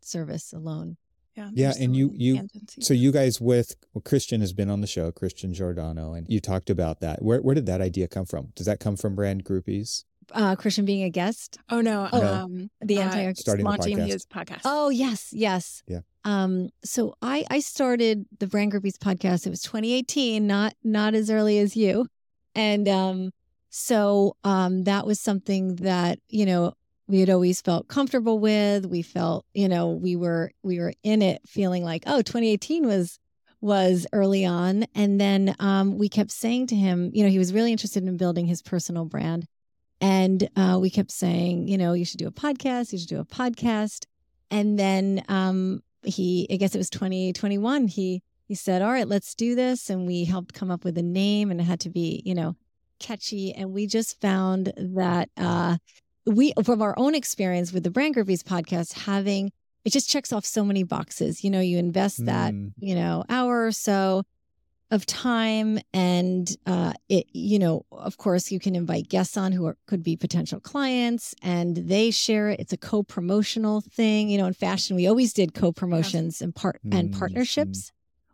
service 0.00 0.52
alone. 0.52 0.96
Yeah. 1.36 1.50
Yeah, 1.52 1.72
and 1.80 1.96
you- 1.96 2.12
you- 2.14 2.36
tendencies. 2.36 2.86
So 2.86 2.94
you 2.94 3.10
guys 3.10 3.40
with 3.40 3.74
well, 3.92 4.02
Christian 4.02 4.40
has 4.40 4.52
been 4.52 4.70
on 4.70 4.80
the 4.80 4.86
show, 4.86 5.10
Christian 5.10 5.52
Giordano, 5.52 6.12
and 6.14 6.26
you 6.30 6.38
talked 6.40 6.70
about 6.70 7.00
that. 7.00 7.22
Where 7.22 7.42
where 7.42 7.54
did 7.56 7.66
that 7.66 7.80
idea 7.80 8.06
come 8.06 8.24
from? 8.26 8.52
Does 8.54 8.66
that 8.66 8.78
come 8.78 8.96
from 8.96 9.16
brand 9.16 9.44
groupies? 9.44 10.04
Uh, 10.32 10.54
Christian 10.56 10.84
being 10.84 11.02
a 11.02 11.10
guest. 11.10 11.58
Oh 11.68 11.80
no. 11.80 12.08
Oh. 12.12 12.24
um, 12.24 12.70
The 12.80 12.98
uh, 12.98 13.02
anti- 13.02 13.32
Starting 13.34 13.64
the 13.64 13.70
launching 13.70 13.98
podcast. 13.98 14.12
his 14.12 14.26
podcast. 14.26 14.60
Oh 14.64 14.88
yes, 14.90 15.30
yes. 15.32 15.82
Yeah. 15.88 16.00
Um. 16.24 16.70
So 16.84 17.14
I 17.20 17.44
I 17.50 17.58
started 17.60 18.26
the 18.38 18.46
Brand 18.46 18.70
Groupies 18.72 18.96
podcast. 18.96 19.46
It 19.46 19.50
was 19.50 19.62
2018, 19.62 20.46
not 20.46 20.74
not 20.84 21.14
as 21.14 21.28
early 21.28 21.58
as 21.58 21.76
you, 21.76 22.06
and 22.54 22.86
um. 22.88 23.32
So 23.76 24.36
um 24.44 24.84
that 24.84 25.04
was 25.04 25.18
something 25.18 25.74
that 25.76 26.20
you 26.28 26.46
know 26.46 26.74
we 27.08 27.18
had 27.18 27.28
always 27.28 27.60
felt 27.60 27.88
comfortable 27.88 28.38
with. 28.38 28.86
We 28.86 29.02
felt 29.02 29.46
you 29.52 29.68
know 29.68 29.90
we 29.90 30.14
were 30.14 30.52
we 30.62 30.78
were 30.78 30.92
in 31.02 31.22
it 31.22 31.42
feeling 31.44 31.82
like 31.82 32.04
oh 32.06 32.22
2018 32.22 32.86
was 32.86 33.18
was 33.60 34.06
early 34.12 34.44
on. 34.44 34.84
And 34.94 35.20
then 35.20 35.56
um, 35.58 35.98
we 35.98 36.08
kept 36.08 36.30
saying 36.30 36.68
to 36.68 36.76
him 36.76 37.10
you 37.14 37.24
know 37.24 37.28
he 37.28 37.40
was 37.40 37.52
really 37.52 37.72
interested 37.72 38.04
in 38.04 38.16
building 38.16 38.46
his 38.46 38.62
personal 38.62 39.06
brand. 39.06 39.44
And 40.00 40.48
uh, 40.54 40.78
we 40.80 40.88
kept 40.88 41.10
saying 41.10 41.66
you 41.66 41.76
know 41.76 41.94
you 41.94 42.04
should 42.04 42.20
do 42.20 42.28
a 42.28 42.30
podcast. 42.30 42.92
You 42.92 43.00
should 43.00 43.08
do 43.08 43.18
a 43.18 43.24
podcast. 43.24 44.06
And 44.52 44.78
then 44.78 45.24
um, 45.28 45.82
he 46.04 46.46
i 46.48 46.54
guess 46.56 46.76
it 46.76 46.78
was 46.78 46.90
2021 46.90 47.88
he 47.88 48.22
he 48.46 48.54
said 48.54 48.82
all 48.82 48.92
right 48.92 49.08
let's 49.08 49.34
do 49.34 49.56
this. 49.56 49.90
And 49.90 50.06
we 50.06 50.26
helped 50.26 50.54
come 50.54 50.70
up 50.70 50.84
with 50.84 50.96
a 50.96 51.02
name 51.02 51.50
and 51.50 51.60
it 51.60 51.64
had 51.64 51.80
to 51.80 51.90
be 51.90 52.22
you 52.24 52.36
know 52.36 52.54
catchy. 53.08 53.52
And 53.52 53.72
we 53.72 53.86
just 53.86 54.20
found 54.20 54.72
that 54.76 55.28
uh, 55.36 55.76
we, 56.26 56.52
from 56.64 56.82
our 56.82 56.94
own 56.98 57.14
experience 57.14 57.72
with 57.72 57.84
the 57.84 57.90
Brand 57.90 58.14
Groupies 58.16 58.42
podcast, 58.42 58.92
having 59.04 59.52
it 59.84 59.92
just 59.92 60.08
checks 60.08 60.32
off 60.32 60.44
so 60.46 60.64
many 60.64 60.82
boxes. 60.82 61.44
You 61.44 61.50
know, 61.50 61.60
you 61.60 61.76
invest 61.78 62.24
that, 62.26 62.52
Mm. 62.54 62.72
you 62.78 62.94
know, 62.94 63.22
hour 63.28 63.66
or 63.66 63.72
so 63.72 64.22
of 64.90 65.06
time 65.06 65.78
and 65.94 66.54
uh 66.66 66.92
it 67.08 67.24
you 67.32 67.58
know 67.58 67.84
of 67.90 68.16
course 68.18 68.52
you 68.52 68.60
can 68.60 68.76
invite 68.76 69.08
guests 69.08 69.36
on 69.36 69.50
who 69.50 69.64
are, 69.66 69.76
could 69.88 70.02
be 70.02 70.14
potential 70.14 70.60
clients 70.60 71.34
and 71.42 71.76
they 71.76 72.10
share 72.10 72.50
it 72.50 72.60
it's 72.60 72.72
a 72.72 72.76
co-promotional 72.76 73.80
thing 73.80 74.28
you 74.28 74.36
know 74.38 74.46
in 74.46 74.52
fashion 74.52 74.94
we 74.94 75.06
always 75.08 75.32
did 75.32 75.54
co-promotions 75.54 76.42
and 76.42 76.54
part 76.54 76.80
and 76.92 77.10
Mm, 77.10 77.18
partnerships 77.18 77.92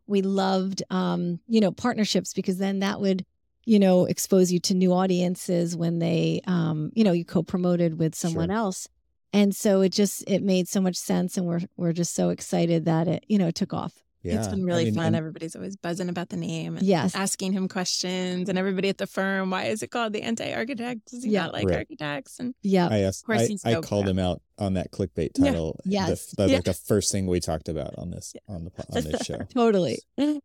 we 0.09 0.21
loved 0.23 0.83
um 0.91 1.39
you 1.47 1.61
know 1.61 1.71
partnerships 1.71 2.35
because 2.35 2.59
then 2.59 2.81
that 2.81 3.01
would 3.01 3.25
you 3.65 3.79
know 3.79 4.05
expose 4.07 4.51
you 4.51 4.59
to 4.61 4.75
new 4.75 4.93
audiences 4.93 5.77
when 5.77 5.99
they 5.99 6.41
um 6.47 6.91
you 6.95 7.05
know 7.05 7.13
you 7.13 7.25
co-promoted 7.25 7.99
with 7.99 8.15
someone 8.15 8.49
Sure. 8.49 8.57
else 8.57 8.89
and 9.33 9.55
so 9.55 9.81
it 9.83 9.91
just 9.91 10.25
it 10.29 10.43
made 10.43 10.67
so 10.69 10.81
much 10.81 10.97
sense 10.97 11.37
and 11.37 11.47
we're 11.47 11.61
we're 11.77 11.93
just 11.93 12.15
so 12.15 12.31
excited 12.31 12.87
that 12.87 13.07
it 13.09 13.25
you 13.29 13.39
know 13.39 13.49
it 13.49 13.55
took 13.55 13.73
off 13.73 13.93
Yeah. 14.23 14.39
it's 14.39 14.49
been 14.49 14.63
I 14.63 14.65
really 14.65 14.85
mean, 14.87 14.95
fun. 14.95 15.07
and- 15.09 15.17
Everybody's 15.17 15.55
always 15.57 15.77
buzzing 15.77 16.09
about 16.09 16.31
the 16.31 16.37
name 16.37 16.77
and 16.79 16.87
yes 16.87 17.15
asking 17.15 17.53
him 17.53 17.69
questions, 17.69 18.49
and 18.49 18.59
everybody 18.59 18.89
at 18.89 18.99
the 18.99 19.07
firm, 19.07 19.51
why 19.51 19.65
is 19.65 19.83
it 19.83 19.91
called 19.91 20.13
the 20.15 20.23
anti-architect? 20.23 21.11
Does 21.11 21.23
he 21.25 21.31
Yeah. 21.31 21.45
not 21.45 21.53
like 21.53 21.67
Right. 21.69 21.77
architects? 21.79 22.41
And 22.41 22.55
yeah 22.63 22.89
I 22.91 22.99
asked. 23.01 23.25
course 23.27 23.43
I, 23.43 23.47
he's 23.47 23.65
I 23.65 23.81
called 23.81 24.09
him 24.09 24.19
out 24.19 24.41
on 24.59 24.75
that 24.75 24.91
clickbait 24.91 25.31
Yeah. 25.39 25.45
title. 25.47 25.79
Yes. 25.85 26.27
The, 26.27 26.37
the, 26.45 26.49
Yeah. 26.49 26.55
like 26.57 26.65
the 26.65 26.75
first 26.75 27.13
thing 27.13 27.27
we 27.27 27.41
talked 27.41 27.69
about 27.69 27.95
on 27.99 28.11
this 28.11 28.35
on 28.49 28.65
the 28.65 28.73
on 28.97 29.05
this 29.05 29.21
show. 29.25 29.39
totally 29.55 29.99
and 30.19 30.41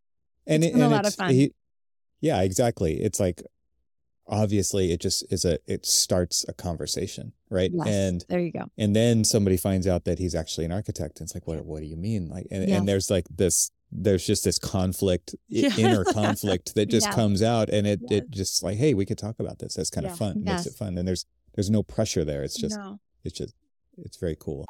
It's 0.45 0.65
it, 0.67 0.73
been 0.73 0.81
a 0.81 0.85
and 0.85 0.91
lot 0.93 1.07
of 1.07 1.15
fun. 1.15 1.31
he- 1.33 1.53
yeah, 2.21 2.41
exactly. 2.41 3.01
It's 3.01 3.19
like 3.19 3.41
obviously 4.27 4.91
it 4.91 4.99
just 4.99 5.23
is 5.31 5.45
a 5.45 5.59
it 5.67 5.85
starts 5.85 6.45
a 6.47 6.53
conversation, 6.53 7.33
right? 7.49 7.69
yes 7.73 7.87
And 7.87 8.25
there 8.27 8.39
you 8.39 8.51
go 8.51 8.65
and 8.77 8.95
then 8.95 9.23
somebody 9.23 9.57
finds 9.57 9.85
out 9.87 10.05
that 10.05 10.17
he's 10.17 10.33
actually 10.33 10.65
an 10.65 10.71
architect 10.71 11.19
and 11.19 11.27
it's 11.27 11.35
like 11.35 11.45
what 11.45 11.63
what 11.65 11.81
do 11.81 11.85
you 11.85 11.95
mean 11.97 12.27
like 12.29 12.47
and, 12.49 12.67
Yes. 12.67 12.79
and 12.79 12.87
there's 12.89 13.11
like 13.11 13.25
this 13.29 13.69
there's 13.91 14.25
just 14.25 14.43
this 14.43 14.57
conflict 14.57 15.35
Yes. 15.47 15.77
inner 15.83 16.03
conflict 16.03 16.73
that 16.73 16.89
just 16.89 17.05
Yes. 17.05 17.15
comes 17.15 17.43
out 17.43 17.69
and 17.69 17.85
it 17.85 17.99
Yes. 18.09 18.11
it 18.23 18.31
just 18.31 18.63
like 18.63 18.77
hey 18.77 18.95
we 18.95 19.05
could 19.05 19.19
talk 19.19 19.39
about 19.39 19.59
this 19.59 19.75
that's 19.75 19.91
kind 19.91 20.05
Yeah. 20.05 20.13
of 20.13 20.17
fun 20.17 20.43
makes 20.43 20.65
it 20.65 20.73
fun 20.73 20.97
and 20.97 21.07
there's 21.07 21.25
there's 21.53 21.69
no 21.69 21.83
pressure 21.83 22.25
there 22.25 22.41
it's 22.43 22.57
just 22.59 22.77
no. 22.77 22.99
it's 23.23 23.37
just 23.37 23.53
it's 23.99 24.17
very 24.17 24.35
cool 24.39 24.65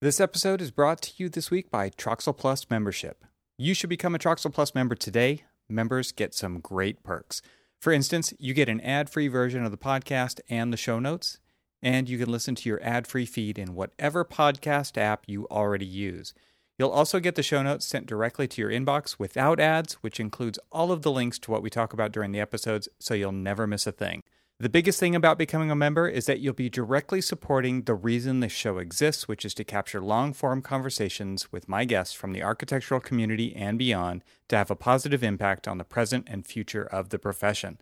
This 0.00 0.20
episode 0.20 0.60
is 0.62 0.70
brought 0.70 1.02
to 1.02 1.10
you 1.16 1.28
this 1.28 1.50
week 1.50 1.70
by 1.70 1.88
TRXL 1.90 2.36
Plus 2.36 2.66
membership. 2.70 3.24
You 3.58 3.72
should 3.74 3.88
become 3.90 4.14
a 4.14 4.18
TRXL 4.18 4.52
Plus 4.52 4.74
member 4.74 4.94
today. 4.94 5.42
Members 5.68 6.12
get 6.12 6.34
some 6.34 6.60
great 6.60 7.02
perks. 7.02 7.42
For 7.80 7.92
instance, 7.92 8.32
you 8.38 8.54
get 8.54 8.68
an 8.68 8.80
ad 8.80 9.10
free 9.10 9.28
version 9.28 9.64
of 9.64 9.70
the 9.70 9.76
podcast 9.76 10.40
and 10.48 10.72
the 10.72 10.76
show 10.76 10.98
notes, 10.98 11.38
and 11.82 12.08
you 12.08 12.18
can 12.18 12.30
listen 12.30 12.54
to 12.56 12.68
your 12.68 12.82
ad 12.82 13.06
free 13.06 13.26
feed 13.26 13.58
in 13.58 13.74
whatever 13.74 14.24
podcast 14.24 14.96
app 14.96 15.24
you 15.26 15.46
already 15.48 15.86
use. 15.86 16.34
You'll 16.78 16.90
also 16.90 17.20
get 17.20 17.36
the 17.36 17.42
show 17.42 17.62
notes 17.62 17.86
sent 17.86 18.06
directly 18.06 18.46
to 18.48 18.60
your 18.60 18.70
inbox 18.70 19.18
without 19.18 19.60
ads, 19.60 19.94
which 19.94 20.20
includes 20.20 20.58
all 20.70 20.92
of 20.92 21.02
the 21.02 21.12
links 21.12 21.38
to 21.40 21.50
what 21.50 21.62
we 21.62 21.70
talk 21.70 21.92
about 21.92 22.12
during 22.12 22.32
the 22.32 22.40
episodes, 22.40 22.88
so 22.98 23.14
you'll 23.14 23.32
never 23.32 23.66
miss 23.66 23.86
a 23.86 23.92
thing. 23.92 24.22
The 24.58 24.70
biggest 24.70 24.98
thing 24.98 25.14
about 25.14 25.36
becoming 25.36 25.70
a 25.70 25.76
member 25.76 26.08
is 26.08 26.24
that 26.24 26.40
you'll 26.40 26.54
be 26.54 26.70
directly 26.70 27.20
supporting 27.20 27.82
the 27.82 27.94
reason 27.94 28.40
this 28.40 28.52
show 28.52 28.78
exists, 28.78 29.28
which 29.28 29.44
is 29.44 29.52
to 29.52 29.64
capture 29.64 30.00
long 30.00 30.32
form 30.32 30.62
conversations 30.62 31.52
with 31.52 31.68
my 31.68 31.84
guests 31.84 32.14
from 32.14 32.32
the 32.32 32.42
architectural 32.42 32.98
community 32.98 33.54
and 33.54 33.78
beyond 33.78 34.24
to 34.48 34.56
have 34.56 34.70
a 34.70 34.74
positive 34.74 35.22
impact 35.22 35.68
on 35.68 35.76
the 35.76 35.84
present 35.84 36.26
and 36.30 36.46
future 36.46 36.84
of 36.84 37.10
the 37.10 37.18
profession. 37.18 37.78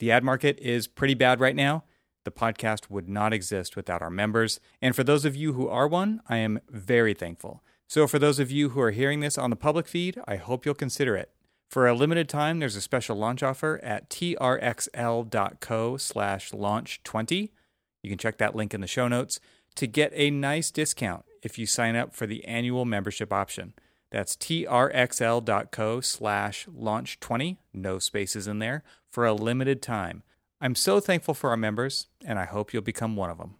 The 0.00 0.10
ad 0.10 0.24
market 0.24 0.58
is 0.58 0.88
pretty 0.88 1.14
bad 1.14 1.38
right 1.38 1.54
now. 1.54 1.84
The 2.24 2.32
podcast 2.32 2.90
would 2.90 3.08
not 3.08 3.32
exist 3.32 3.76
without 3.76 4.02
our 4.02 4.10
members. 4.10 4.58
And 4.82 4.96
for 4.96 5.04
those 5.04 5.24
of 5.24 5.36
you 5.36 5.52
who 5.52 5.68
are 5.68 5.86
one, 5.86 6.22
I 6.28 6.38
am 6.38 6.58
very 6.68 7.14
thankful. 7.14 7.62
So, 7.86 8.08
for 8.08 8.18
those 8.18 8.40
of 8.40 8.50
you 8.50 8.70
who 8.70 8.80
are 8.80 8.90
hearing 8.90 9.20
this 9.20 9.38
on 9.38 9.50
the 9.50 9.54
public 9.54 9.86
feed, 9.86 10.20
I 10.26 10.34
hope 10.34 10.66
you'll 10.66 10.74
consider 10.74 11.14
it. 11.16 11.30
For 11.68 11.86
a 11.86 11.94
limited 11.94 12.28
time, 12.28 12.58
there's 12.58 12.76
a 12.76 12.80
special 12.80 13.16
launch 13.16 13.42
offer 13.42 13.80
at 13.82 14.08
trxl.co 14.08 15.96
slash 15.96 16.52
launch 16.54 17.02
20. 17.02 17.52
You 18.02 18.10
can 18.10 18.18
check 18.18 18.38
that 18.38 18.54
link 18.54 18.72
in 18.72 18.80
the 18.80 18.86
show 18.86 19.08
notes 19.08 19.40
to 19.74 19.86
get 19.86 20.12
a 20.14 20.30
nice 20.30 20.70
discount 20.70 21.24
if 21.42 21.58
you 21.58 21.66
sign 21.66 21.96
up 21.96 22.14
for 22.14 22.26
the 22.26 22.44
annual 22.44 22.84
membership 22.84 23.32
option. 23.32 23.74
That's 24.10 24.36
trxl.co 24.36 26.00
slash 26.00 26.68
launch 26.72 27.20
20, 27.20 27.58
no 27.74 27.98
spaces 27.98 28.46
in 28.46 28.60
there, 28.60 28.82
for 29.10 29.26
a 29.26 29.34
limited 29.34 29.82
time. 29.82 30.22
I'm 30.60 30.74
so 30.74 31.00
thankful 31.00 31.34
for 31.34 31.50
our 31.50 31.56
members, 31.56 32.06
and 32.24 32.38
I 32.38 32.44
hope 32.44 32.72
you'll 32.72 32.82
become 32.82 33.16
one 33.16 33.30
of 33.30 33.38
them. 33.38 33.56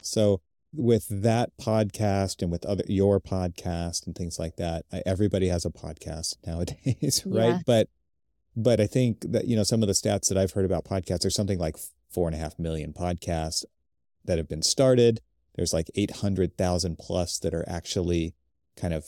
so 0.00 0.40
with 0.76 1.06
that 1.10 1.50
podcast 1.58 2.42
and 2.42 2.50
with 2.50 2.64
other 2.66 2.84
your 2.88 3.20
podcast 3.20 4.06
and 4.06 4.14
things 4.14 4.38
like 4.38 4.56
that 4.56 4.84
I, 4.92 5.02
everybody 5.06 5.48
has 5.48 5.64
a 5.64 5.70
podcast 5.70 6.36
nowadays 6.46 7.22
right 7.26 7.46
Yeah. 7.48 7.58
but 7.66 7.88
but 8.54 8.80
i 8.80 8.86
think 8.86 9.20
that 9.32 9.46
you 9.46 9.56
know 9.56 9.62
some 9.64 9.82
of 9.82 9.86
the 9.86 9.92
stats 9.94 10.28
that 10.28 10.36
i've 10.38 10.52
heard 10.52 10.64
about 10.64 10.84
podcasts 10.84 11.20
there's 11.20 11.34
something 11.34 11.58
like 11.58 11.76
four 12.10 12.28
and 12.28 12.34
a 12.34 12.38
half 12.38 12.58
million 12.58 12.92
podcasts 12.92 13.64
that 14.24 14.38
have 14.38 14.48
been 14.48 14.62
started 14.62 15.20
there's 15.54 15.72
like 15.72 15.90
800000 15.94 16.98
plus 16.98 17.38
that 17.38 17.54
are 17.54 17.64
actually 17.68 18.34
kind 18.76 18.92
of 18.94 19.06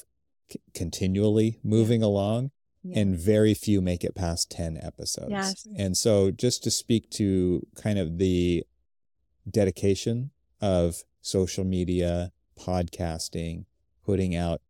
c- 0.50 0.60
continually 0.74 1.58
moving 1.62 2.02
along 2.02 2.50
Yeah. 2.82 3.00
and 3.00 3.16
very 3.16 3.52
few 3.54 3.80
make 3.82 4.04
it 4.04 4.14
past 4.14 4.50
10 4.50 4.78
episodes 4.82 5.30
Yes. 5.30 5.66
and 5.76 5.96
so 5.96 6.30
just 6.30 6.62
to 6.64 6.70
speak 6.70 7.10
to 7.12 7.66
kind 7.74 7.98
of 7.98 8.18
the 8.18 8.64
dedication 9.50 10.30
of 10.60 11.04
social 11.28 11.64
media, 11.64 12.32
podcasting, 12.58 13.64
putting 14.04 14.34
out. 14.34 14.60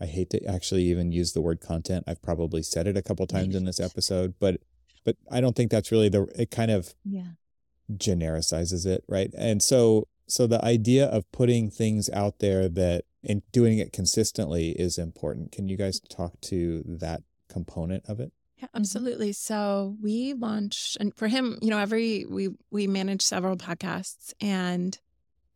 I 0.00 0.06
hate 0.06 0.30
to 0.30 0.44
actually 0.44 0.84
even 0.84 1.12
use 1.12 1.32
the 1.32 1.40
word 1.40 1.60
content. 1.60 2.04
I've 2.06 2.22
probably 2.22 2.62
said 2.62 2.86
it 2.86 2.96
a 2.96 3.02
couple 3.02 3.26
times 3.26 3.54
in 3.54 3.64
this 3.64 3.80
episode, 3.80 4.34
but 4.38 4.60
but 5.04 5.16
I 5.30 5.40
don't 5.40 5.54
think 5.54 5.70
that's 5.70 5.92
really 5.92 6.08
the 6.08 6.26
it 6.36 6.50
kind 6.50 6.70
of 6.70 6.94
yeah 7.04 7.32
genericizes 7.92 8.86
it, 8.86 9.04
right? 9.08 9.30
And 9.36 9.62
so 9.62 10.08
so 10.26 10.46
the 10.46 10.64
idea 10.64 11.06
of 11.06 11.30
putting 11.32 11.70
things 11.70 12.08
out 12.10 12.38
there 12.38 12.68
that 12.68 13.04
and 13.22 13.42
doing 13.52 13.78
it 13.78 13.92
consistently 13.92 14.70
is 14.70 14.98
important. 14.98 15.52
Can 15.52 15.68
you 15.68 15.76
guys 15.76 16.00
talk 16.00 16.40
to 16.42 16.82
that 16.86 17.22
component 17.48 18.04
of 18.06 18.20
it? 18.20 18.32
Yeah, 18.56 18.66
mm-hmm. 18.66 18.76
absolutely. 18.76 19.32
So 19.32 19.96
we 20.02 20.34
launched, 20.34 20.96
and 21.00 21.14
for 21.14 21.28
him, 21.28 21.58
you 21.62 21.70
know, 21.70 21.78
every 21.78 22.24
we 22.24 22.50
we 22.70 22.86
manage 22.86 23.22
several 23.22 23.56
podcasts, 23.56 24.32
and 24.40 24.98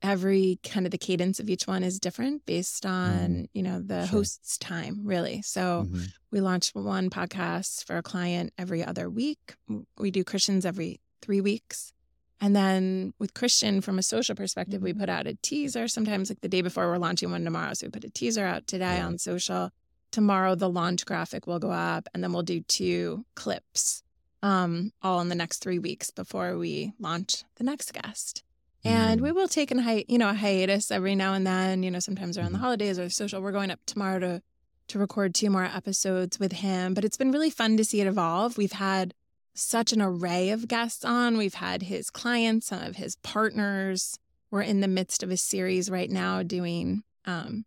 every 0.03 0.59
kind 0.62 0.86
of 0.86 0.92
the 0.92 0.99
cadence 0.99 1.40
of 1.40 1.49
each 1.51 1.66
one 1.66 1.82
is 1.82 1.99
different 1.99 2.46
based 2.46 2.86
on 2.86 3.49
you 3.53 3.62
know 3.62 3.80
the 3.80 4.07
Sure. 4.07 4.18
host's 4.18 4.57
time, 4.59 5.01
really. 5.05 5.42
So 5.42 5.88
Mhm. 5.90 6.12
we 6.30 6.40
launch 6.40 6.70
one 6.74 7.11
podcast 7.11 7.84
for 7.84 7.96
a 7.96 8.03
client 8.03 8.53
every 8.57 8.84
other 8.84 9.11
week. 9.11 9.57
We 9.99 10.11
do 10.11 10.22
Christians 10.24 10.64
every 10.64 11.01
three 11.22 11.40
weeks. 11.40 11.92
And 12.40 12.55
then 12.55 13.14
with 13.18 13.34
Christian, 13.34 13.80
from 13.80 13.99
a 13.99 14.03
social 14.03 14.36
perspective, 14.36 14.80
we 14.80 14.94
put 14.94 15.09
out 15.09 15.26
a 15.26 15.34
teaser 15.42 15.88
sometimes 15.88 16.28
like 16.30 16.40
the 16.40 16.49
day 16.49 16.61
before 16.62 16.86
we're 16.86 16.99
launching 16.99 17.32
one 17.32 17.42
tomorrow. 17.44 17.74
So 17.74 17.86
we 17.86 17.90
put 17.90 18.05
a 18.05 18.11
teaser 18.11 18.44
out 18.46 18.68
today 18.68 18.99
Right. 18.99 19.03
on 19.05 19.18
social. 19.18 19.70
Tomorrow, 20.12 20.55
the 20.55 20.70
launch 20.70 21.05
graphic 21.05 21.46
will 21.49 21.59
go 21.59 21.70
up, 21.72 22.09
and 22.14 22.22
then 22.22 22.32
we'll 22.32 22.42
do 22.44 22.61
two 22.61 23.26
clips 23.34 24.03
um, 24.40 24.92
all 25.03 25.20
in 25.20 25.28
the 25.28 25.34
next 25.34 25.59
three 25.59 25.80
weeks 25.80 26.12
before 26.12 26.57
we 26.57 26.92
launch 27.01 27.42
the 27.57 27.64
next 27.64 27.92
guest. 27.92 28.44
And 28.84 29.20
Mm. 29.20 29.24
we 29.24 29.32
will 29.32 29.48
take 29.48 29.70
an 29.70 29.78
hi- 29.78 30.04
you 30.08 30.18
know 30.18 30.28
a 30.30 30.34
hiatus 30.34 30.90
every 30.90 31.14
now 31.14 31.34
and 31.34 31.46
then. 31.46 31.82
You 31.82 31.90
know, 31.90 31.98
sometimes 31.98 32.38
around 32.38 32.52
the 32.52 32.58
Mhm. 32.58 32.62
holidays 32.62 32.98
or 32.98 33.10
social. 33.10 33.40
We're 33.42 33.52
going 33.52 33.70
up 33.70 33.80
tomorrow 33.86 34.18
to 34.20 34.42
to 34.88 34.98
record 34.98 35.34
two 35.34 35.50
more 35.50 35.64
episodes 35.66 36.40
with 36.40 36.52
him. 36.52 36.94
But 36.94 37.04
it's 37.04 37.18
been 37.18 37.30
really 37.30 37.50
fun 37.50 37.76
to 37.76 37.84
see 37.84 38.00
it 38.00 38.06
evolve. 38.06 38.56
We've 38.56 38.72
had 38.72 39.12
such 39.52 39.92
an 39.92 40.00
array 40.00 40.48
of 40.48 40.66
guests 40.66 41.04
on. 41.04 41.36
We've 41.36 41.52
had 41.54 41.82
his 41.82 42.08
clients, 42.08 42.68
some 42.68 42.80
of 42.82 42.96
his 42.96 43.16
partners. 43.16 44.18
We're 44.50 44.62
in 44.62 44.80
the 44.80 44.88
midst 44.88 45.22
of 45.22 45.30
a 45.30 45.36
series 45.36 45.90
right 45.90 46.10
now 46.10 46.42
doing 46.42 47.02
um, 47.26 47.66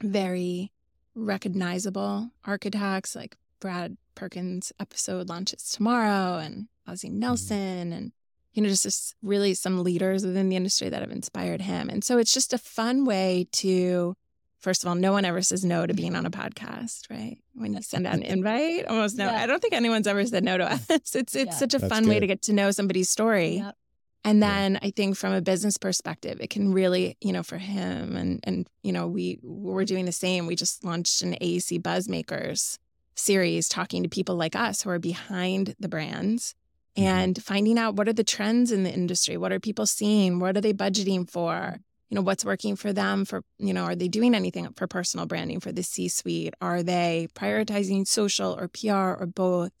very 0.00 0.70
recognizable 1.14 2.30
architects 2.44 3.16
like 3.16 3.36
Brad 3.60 3.96
Perkins 4.14 4.72
episode 4.78 5.28
launches 5.28 5.68
tomorrow 5.70 6.38
and 6.38 6.68
Ozzie 6.86 7.08
Nelson 7.10 7.92
and 7.92 8.12
you 8.58 8.62
know 8.64 8.68
just, 8.70 8.82
just 8.82 9.14
really 9.22 9.54
some 9.54 9.84
leaders 9.84 10.26
within 10.26 10.48
the 10.48 10.56
industry 10.56 10.88
that 10.88 11.00
have 11.00 11.12
inspired 11.12 11.60
him. 11.60 11.88
And 11.88 12.02
so 12.02 12.18
it's 12.18 12.34
just 12.34 12.52
a 12.52 12.58
fun 12.58 13.04
way 13.04 13.46
to 13.52 14.16
first 14.58 14.82
of 14.82 14.88
all, 14.88 14.96
no 14.96 15.12
one 15.12 15.24
ever 15.24 15.40
says 15.42 15.64
no 15.64 15.86
to 15.86 15.94
being 15.94 16.16
on 16.16 16.26
a 16.26 16.30
podcast, 16.32 17.08
right? 17.08 17.38
When 17.54 17.74
you 17.74 17.82
send 17.82 18.04
out 18.08 18.14
an 18.14 18.24
invite, 18.24 18.86
almost 18.86 19.16
no. 19.16 19.26
Yeah. 19.26 19.42
I 19.44 19.46
don't 19.46 19.62
think 19.62 19.74
anyone's 19.74 20.08
ever 20.08 20.26
said 20.26 20.42
no 20.42 20.58
to 20.58 20.64
us. 20.72 20.84
It's 20.90 21.14
it's 21.14 21.34
Yeah. 21.36 21.50
such 21.50 21.74
a 21.74 21.78
That's 21.78 21.92
fun 21.94 22.08
way 22.08 22.18
to 22.18 22.26
get 22.26 22.42
to 22.42 22.52
know 22.52 22.72
somebody's 22.72 23.08
story. 23.08 23.58
Yep. 23.58 23.76
And 24.24 24.40
Yeah. 24.40 24.48
then 24.54 24.78
I 24.82 24.90
think 24.90 25.16
from 25.16 25.32
a 25.34 25.40
business 25.40 25.78
perspective, 25.78 26.38
it 26.40 26.50
can 26.50 26.72
really, 26.72 27.16
you 27.20 27.32
know, 27.32 27.44
for 27.44 27.58
him 27.58 28.16
and 28.16 28.40
and 28.42 28.66
you 28.82 28.90
know, 28.90 29.06
we 29.06 29.38
we're 29.44 29.84
doing 29.84 30.06
the 30.06 30.18
same. 30.26 30.48
We 30.48 30.56
just 30.56 30.82
launched 30.82 31.22
an 31.22 31.36
AEC 31.40 31.78
Buzzmakers 31.80 32.78
series 33.14 33.68
talking 33.68 34.02
to 34.02 34.08
people 34.08 34.34
like 34.34 34.56
us 34.56 34.82
who 34.82 34.90
are 34.90 34.98
behind 34.98 35.76
the 35.78 35.88
brands 35.88 36.56
and 36.98 37.42
finding 37.42 37.78
out 37.78 37.94
what 37.94 38.08
are 38.08 38.12
the 38.12 38.24
trends 38.24 38.72
in 38.72 38.82
the 38.82 38.92
industry 38.92 39.36
what 39.36 39.52
are 39.52 39.60
people 39.60 39.86
seeing 39.86 40.38
what 40.38 40.56
are 40.56 40.60
they 40.60 40.72
budgeting 40.72 41.28
for 41.28 41.78
you 42.08 42.14
know 42.14 42.22
what's 42.22 42.44
working 42.44 42.76
for 42.76 42.92
them 42.92 43.24
for 43.24 43.42
you 43.58 43.72
know 43.72 43.84
are 43.84 43.94
they 43.94 44.08
doing 44.08 44.34
anything 44.34 44.68
for 44.74 44.86
personal 44.86 45.26
branding 45.26 45.60
for 45.60 45.72
the 45.72 45.82
c 45.82 46.08
suite 46.08 46.54
are 46.60 46.82
they 46.82 47.28
prioritizing 47.34 48.06
social 48.06 48.58
or 48.58 48.68
pr 48.68 48.90
or 48.90 49.26
both? 49.26 49.72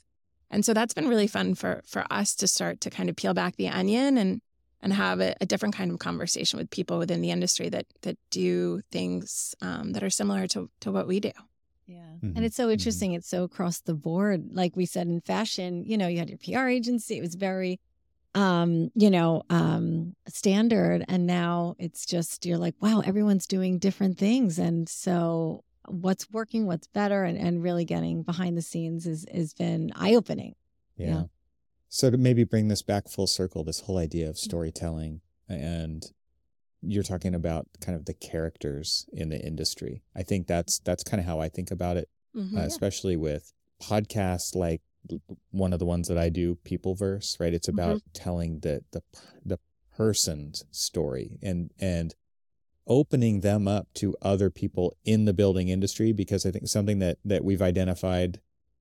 And 0.50 0.64
so 0.64 0.72
that's 0.72 0.94
been 0.94 1.08
really 1.08 1.26
fun 1.26 1.54
for 1.54 1.82
for 1.86 2.04
us 2.10 2.34
to 2.36 2.48
start 2.48 2.80
to 2.82 2.90
kind 2.90 3.10
of 3.10 3.16
peel 3.16 3.34
back 3.34 3.56
the 3.56 3.68
onion 3.68 4.16
and 4.16 4.40
and 4.80 4.92
have 4.92 5.20
a, 5.20 5.34
a 5.40 5.46
different 5.46 5.74
kind 5.74 5.90
of 5.90 5.98
conversation 5.98 6.58
with 6.58 6.70
people 6.70 6.98
within 6.98 7.20
the 7.20 7.30
industry 7.30 7.68
that 7.68 7.86
that 8.02 8.16
do 8.30 8.80
things 8.90 9.54
um, 9.60 9.92
that 9.92 10.02
are 10.02 10.10
similar 10.10 10.46
to 10.48 10.70
to 10.80 10.90
what 10.90 11.06
we 11.06 11.20
do 11.20 11.32
yeah. 11.88 11.98
Mm-hmm. 12.22 12.36
And 12.36 12.44
it's 12.44 12.54
so 12.54 12.64
mm-hmm. 12.64 12.72
interesting. 12.72 13.10
Mm-hmm. 13.10 13.18
It's 13.18 13.28
so 13.28 13.42
across 13.42 13.80
the 13.80 13.94
board. 13.94 14.50
Like 14.52 14.76
we 14.76 14.86
said 14.86 15.08
in 15.08 15.20
fashion, 15.20 15.84
you 15.84 15.98
know, 15.98 16.06
you 16.06 16.18
had 16.18 16.28
your 16.28 16.38
PR 16.38 16.68
agency. 16.68 17.18
It 17.18 17.22
was 17.22 17.34
very 17.34 17.80
um, 18.34 18.90
you 18.94 19.10
know, 19.10 19.42
um, 19.50 20.14
standard. 20.28 21.04
And 21.08 21.26
now 21.26 21.74
it's 21.78 22.06
just, 22.06 22.46
you're 22.46 22.58
like, 22.58 22.74
wow, 22.80 23.00
everyone's 23.04 23.46
doing 23.46 23.78
different 23.78 24.18
things. 24.18 24.58
And 24.58 24.88
so 24.88 25.64
what's 25.86 26.30
working, 26.30 26.66
what's 26.66 26.86
better, 26.86 27.24
and, 27.24 27.38
and 27.38 27.62
really 27.62 27.84
getting 27.84 28.22
behind 28.22 28.56
the 28.56 28.62
scenes 28.62 29.06
is, 29.06 29.26
has 29.32 29.54
been 29.54 29.92
eye 29.96 30.14
opening. 30.14 30.54
Yeah. 30.96 31.06
yeah. 31.06 31.22
So 31.88 32.10
to 32.10 32.18
maybe 32.18 32.44
bring 32.44 32.68
this 32.68 32.82
back 32.82 33.08
full 33.08 33.26
circle, 33.26 33.64
this 33.64 33.80
whole 33.80 33.98
idea 33.98 34.28
of 34.28 34.38
storytelling 34.38 35.20
and 35.48 36.04
you're 36.82 37.02
talking 37.02 37.34
about 37.34 37.66
kind 37.80 37.96
of 37.96 38.04
the 38.04 38.14
characters 38.14 39.06
in 39.12 39.28
the 39.28 39.40
industry. 39.40 40.02
I 40.16 40.22
think 40.22 40.46
that's 40.46 40.78
that's 40.80 41.02
kind 41.02 41.20
of 41.20 41.26
how 41.26 41.40
I 41.40 41.48
think 41.48 41.70
about 41.70 41.96
it, 41.96 42.08
mm-hmm, 42.36 42.56
uh, 42.56 42.62
especially 42.62 43.16
with 43.16 43.52
podcasts 43.82 44.54
like 44.54 44.82
one 45.50 45.72
of 45.72 45.78
the 45.78 45.86
ones 45.86 46.08
that 46.08 46.18
I 46.18 46.28
do, 46.28 46.58
Peopleverse, 46.64 47.40
right? 47.40 47.54
It's 47.54 47.68
about 47.68 47.96
mm-hmm. 47.96 48.12
telling 48.12 48.60
the 48.60 48.82
the 48.92 49.02
the 49.44 49.58
person's 49.96 50.64
story 50.70 51.38
and 51.42 51.70
and 51.80 52.14
opening 52.86 53.40
them 53.40 53.68
up 53.68 53.88
to 53.94 54.16
other 54.22 54.48
people 54.48 54.96
in 55.04 55.26
the 55.26 55.34
building 55.34 55.68
industry 55.68 56.12
because 56.12 56.46
I 56.46 56.50
think 56.50 56.68
something 56.68 57.00
that 57.00 57.18
that 57.24 57.44
we've 57.44 57.62
identified 57.62 58.40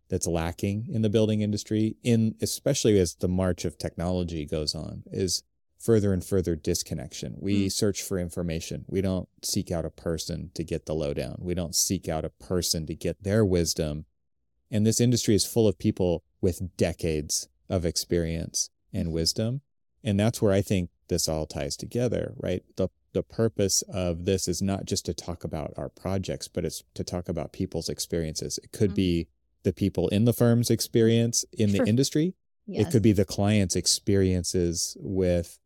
that's 0.09 0.27
lacking 0.27 0.87
in 0.89 1.01
the 1.01 1.09
building 1.09 1.41
industry 1.41 1.97
in 2.03 2.35
especially 2.41 2.97
as 2.97 3.15
the 3.15 3.27
march 3.27 3.65
of 3.65 3.77
technology 3.77 4.45
goes 4.45 4.73
on 4.73 5.03
is 5.07 5.43
further 5.79 6.13
and 6.13 6.23
further 6.23 6.55
disconnection. 6.55 7.35
We 7.39 7.67
mm. 7.67 7.71
search 7.71 8.01
for 8.01 8.19
information. 8.19 8.85
We 8.87 9.01
don't 9.01 9.29
seek 9.43 9.71
out 9.71 9.85
a 9.85 9.89
person 9.89 10.51
to 10.55 10.63
get 10.63 10.85
the 10.85 10.95
lowdown. 10.95 11.37
We 11.39 11.53
don't 11.53 11.75
seek 11.75 12.09
out 12.09 12.25
a 12.25 12.29
person 12.29 12.85
to 12.87 12.95
get 12.95 13.23
their 13.23 13.45
wisdom 13.45 14.05
and 14.69 14.85
this 14.85 14.99
industry 14.99 15.35
is 15.35 15.45
full 15.45 15.67
of 15.67 15.79
people 15.79 16.23
with 16.41 16.75
decades 16.77 17.47
of 17.69 17.85
experience 17.85 18.69
and 18.93 19.11
wisdom. 19.11 19.61
And 20.03 20.19
that's 20.19 20.41
where 20.41 20.53
I 20.53 20.61
think 20.61 20.89
this 21.07 21.27
all 21.27 21.45
ties 21.45 21.75
together, 21.77 22.33
right? 22.37 22.63
The 22.75 22.89
the 23.13 23.23
purpose 23.23 23.81
of 23.83 24.25
this 24.25 24.47
is 24.47 24.61
not 24.61 24.85
just 24.85 25.05
to 25.05 25.13
talk 25.13 25.43
about 25.43 25.73
our 25.75 25.89
projects, 25.89 26.47
but 26.47 26.65
it's 26.65 26.83
to 26.93 27.03
talk 27.03 27.27
about 27.29 27.51
people's 27.51 27.89
experiences. 27.89 28.59
It 28.61 28.71
could 28.71 28.89
mm-hmm. 28.89 28.95
be 28.95 29.27
the 29.63 29.73
people 29.73 30.07
in 30.09 30.25
the 30.25 30.33
firm's 30.33 30.69
experience 30.69 31.43
in 31.51 31.71
the 31.71 31.83
industry. 31.85 32.35
Yes. 32.67 32.85
It 32.87 32.91
could 32.91 33.01
be 33.01 33.13
the 33.13 33.25
client's 33.25 33.75
experiences 33.75 34.95
with 34.99 35.57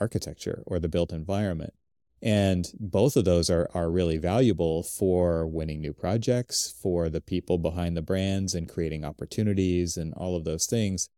architecture 0.00 0.62
or 0.66 0.78
the 0.78 0.88
built 0.88 1.12
environment. 1.12 1.74
And 2.22 2.70
both 2.78 3.16
of 3.16 3.24
those 3.24 3.48
are, 3.48 3.70
are 3.72 3.90
really 3.90 4.18
valuable 4.18 4.82
for 4.82 5.46
winning 5.46 5.80
new 5.80 5.92
projects, 5.92 6.74
for 6.82 7.08
the 7.08 7.20
people 7.20 7.56
behind 7.56 7.96
the 7.96 8.02
brands 8.02 8.54
and 8.54 8.68
creating 8.68 9.04
opportunities 9.04 9.96
and 9.96 10.12
all 10.14 10.36
of 10.36 10.44
those 10.44 10.66
things. 10.66 11.08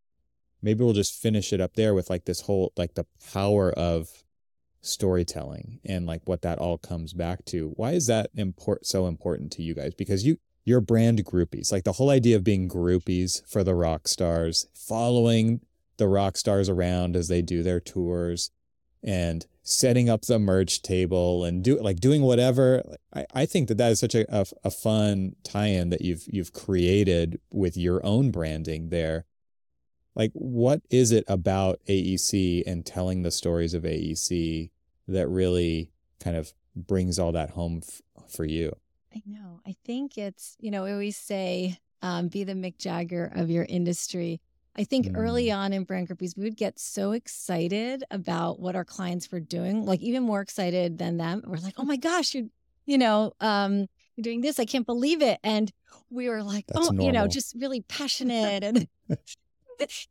Maybe 0.63 0.85
we'll 0.85 0.93
just 0.93 1.21
finish 1.21 1.53
it 1.53 1.61
up 1.61 1.75
there 1.75 1.93
with 1.93 2.09
like 2.09 2.25
this 2.25 2.43
whole, 2.43 2.73
like 2.77 2.95
the 2.95 3.07
power 3.33 3.73
of 3.73 4.09
storytelling 4.81 5.81
and 5.85 6.07
like 6.07 6.23
what 6.25 6.43
that 6.43 6.59
all 6.59 6.79
comes 6.79 7.13
back 7.13 7.45
to. 7.47 7.73
Why 7.77 7.93
is 7.93 8.07
that 8.07 8.31
import 8.35 8.87
so 8.87 9.09
important 9.09 9.51
to 9.53 9.63
you 9.63 9.75
guys? 9.75 9.95
Because 9.95 10.25
you, 10.25 10.39
you're 10.65 10.81
brand 10.81 11.25
groupies, 11.25 11.73
like 11.73 11.83
the 11.83 11.93
whole 11.93 12.11
idea 12.11 12.37
of 12.37 12.45
being 12.45 12.69
groupies 12.69 13.43
for 13.49 13.65
the 13.65 13.75
rock 13.75 14.07
stars, 14.07 14.67
following 14.73 15.63
the 15.97 16.07
rock 16.07 16.37
stars 16.37 16.69
around 16.69 17.17
as 17.17 17.27
they 17.27 17.43
do 17.43 17.65
their 17.65 17.81
tours 17.81 18.53
and 19.03 19.47
setting 19.63 20.11
up 20.11 20.23
the 20.23 20.39
merch 20.39 20.83
table 20.83 21.45
and 21.45 21.63
do 21.63 21.81
like 21.81 22.01
doing 22.01 22.23
whatever. 22.23 22.83
I, 23.15 23.27
I 23.35 23.47
think 23.47 23.69
that 23.69 23.79
that 23.79 23.93
is 23.93 24.01
such 24.01 24.15
a, 24.15 24.25
a, 24.35 24.47
a 24.65 24.71
fun 24.71 25.37
tie-in 25.45 25.91
that 25.91 26.03
you've 26.03 26.25
you've 26.29 26.53
created 26.53 27.41
with 27.51 27.77
your 27.77 28.05
own 28.05 28.31
branding 28.31 28.91
there. 28.91 29.25
Like, 30.15 30.33
what 30.35 30.83
is 30.91 31.11
it 31.11 31.25
about 31.27 31.81
AEC 31.89 32.65
and 32.67 32.85
telling 32.85 33.23
the 33.23 33.31
stories 33.31 33.73
of 33.73 33.85
AEC 33.85 34.71
that 35.09 35.29
really 35.29 35.91
kind 36.21 36.37
of 36.37 36.53
brings 36.77 37.19
all 37.19 37.33
that 37.33 37.51
home 37.51 37.81
f- 37.83 38.03
for 38.29 38.45
you? 38.45 38.77
I 39.15 39.23
know. 39.27 39.61
I 39.67 39.77
think 39.85 40.19
it's 40.19 40.57
you 40.61 40.71
know 40.71 40.85
we 40.85 40.93
always 40.93 41.17
say 41.17 41.79
um, 42.03 42.29
be 42.29 42.45
the 42.45 42.55
Mick 42.55 42.79
Jagger 42.79 43.33
of 43.35 43.51
your 43.51 43.65
industry 43.69 44.41
I 44.77 44.85
think 44.85 45.07
mm. 45.07 45.17
early 45.17 45.51
on 45.51 45.73
in 45.73 45.85
brand 45.85 46.09
groupies, 46.09 46.37
we 46.37 46.45
would 46.45 46.57
get 46.57 46.79
so 46.79 47.13
excited 47.13 48.05
about 48.11 48.59
what 48.59 48.75
our 48.75 48.85
clients 48.85 49.31
were 49.31 49.41
doing, 49.41 49.85
like 49.85 50.01
even 50.01 50.23
more 50.23 50.41
excited 50.41 50.99
than 50.99 51.19
them. 51.19 51.43
We're 51.47 51.59
like, 51.59 51.75
oh 51.77 51.85
my 51.85 51.97
gosh, 51.97 52.35
you're, 52.35 52.47
you 52.87 52.97
know, 52.99 53.33
um, 53.41 53.87
you're 54.17 54.23
doing 54.23 54.41
this. 54.41 54.59
I 54.59 54.65
can't 54.65 54.87
believe 54.87 55.21
it. 55.23 55.39
And 55.45 55.71
we 56.11 56.29
were 56.29 56.43
like, 56.43 56.67
That's 56.69 56.81
oh, 56.81 56.85
normal. 56.91 57.07
you 57.07 57.13
know, 57.13 57.27
just 57.27 57.55
really 57.59 57.81
passionate. 57.89 58.65
And 58.65 58.89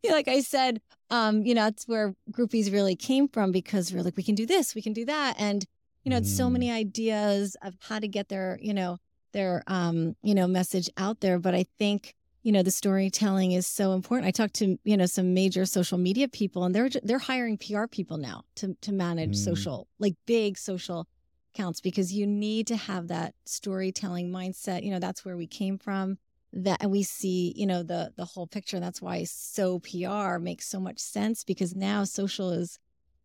like 0.10 0.28
I 0.28 0.42
said, 0.42 0.82
um, 1.10 1.44
you 1.44 1.56
know, 1.56 1.64
that's 1.64 1.88
where 1.88 2.14
groupies 2.32 2.72
really 2.72 2.96
came 2.96 3.28
from 3.28 3.52
because 3.52 3.92
we're 3.92 4.04
like, 4.04 4.18
we 4.18 4.24
can 4.24 4.36
do 4.36 4.46
this, 4.46 4.76
we 4.76 4.82
can 4.82 4.94
do 4.94 5.06
that. 5.06 5.36
And, 5.40 5.66
you 6.04 6.10
know, 6.12 6.18
mm. 6.18 6.22
it's 6.22 6.36
so 6.36 6.50
many 6.50 6.68
mm. 6.68 6.76
ideas 6.76 7.56
of 7.64 7.76
how 7.80 8.00
to 8.00 8.08
get 8.08 8.30
their, 8.30 8.60
you 8.62 8.74
know, 8.74 8.98
their, 9.34 9.64
um, 9.68 10.16
you 10.22 10.36
know, 10.36 10.48
message 10.48 10.90
out 10.98 11.22
there. 11.22 11.40
But 11.40 11.56
I 11.56 11.66
think, 11.80 12.16
you 12.44 12.52
know 12.52 12.64
the 12.64 12.72
storytelling 12.72 13.52
is 13.52 13.68
so 13.68 13.94
important 13.94 14.28
i 14.28 14.32
talked 14.32 14.56
to 14.56 14.78
you 14.84 14.98
know 14.98 15.06
some 15.06 15.34
major 15.34 15.66
social 15.66 15.98
media 15.98 16.28
people 16.28 16.64
and 16.64 16.74
they're 16.74 16.90
they're 17.04 17.20
hiring 17.20 17.58
pr 17.58 17.86
people 17.88 18.18
now 18.18 18.44
to 18.56 18.76
to 18.82 18.92
manage 18.92 19.32
mm. 19.32 19.44
social 19.44 19.88
like 20.00 20.16
big 20.26 20.58
social 20.58 21.08
accounts 21.54 21.82
because 21.82 22.14
you 22.14 22.26
need 22.26 22.68
to 22.68 22.76
have 22.76 23.08
that 23.08 23.34
storytelling 23.46 24.32
mindset 24.32 24.84
you 24.84 24.92
know 24.92 25.00
that's 25.00 25.26
where 25.26 25.38
we 25.38 25.48
came 25.48 25.78
from 25.78 26.18
that 26.54 26.78
and 26.82 26.92
we 26.92 27.04
see 27.04 27.54
you 27.56 27.66
know 27.66 27.84
the 27.84 28.12
the 28.18 28.26
whole 28.26 28.48
picture 28.48 28.80
that's 28.80 29.02
why 29.02 29.22
SOPR 29.22 30.42
makes 30.42 30.68
so 30.68 30.80
much 30.80 31.00
sense 31.00 31.44
because 31.44 31.76
now 31.76 32.04
social 32.04 32.52
is 32.52 32.78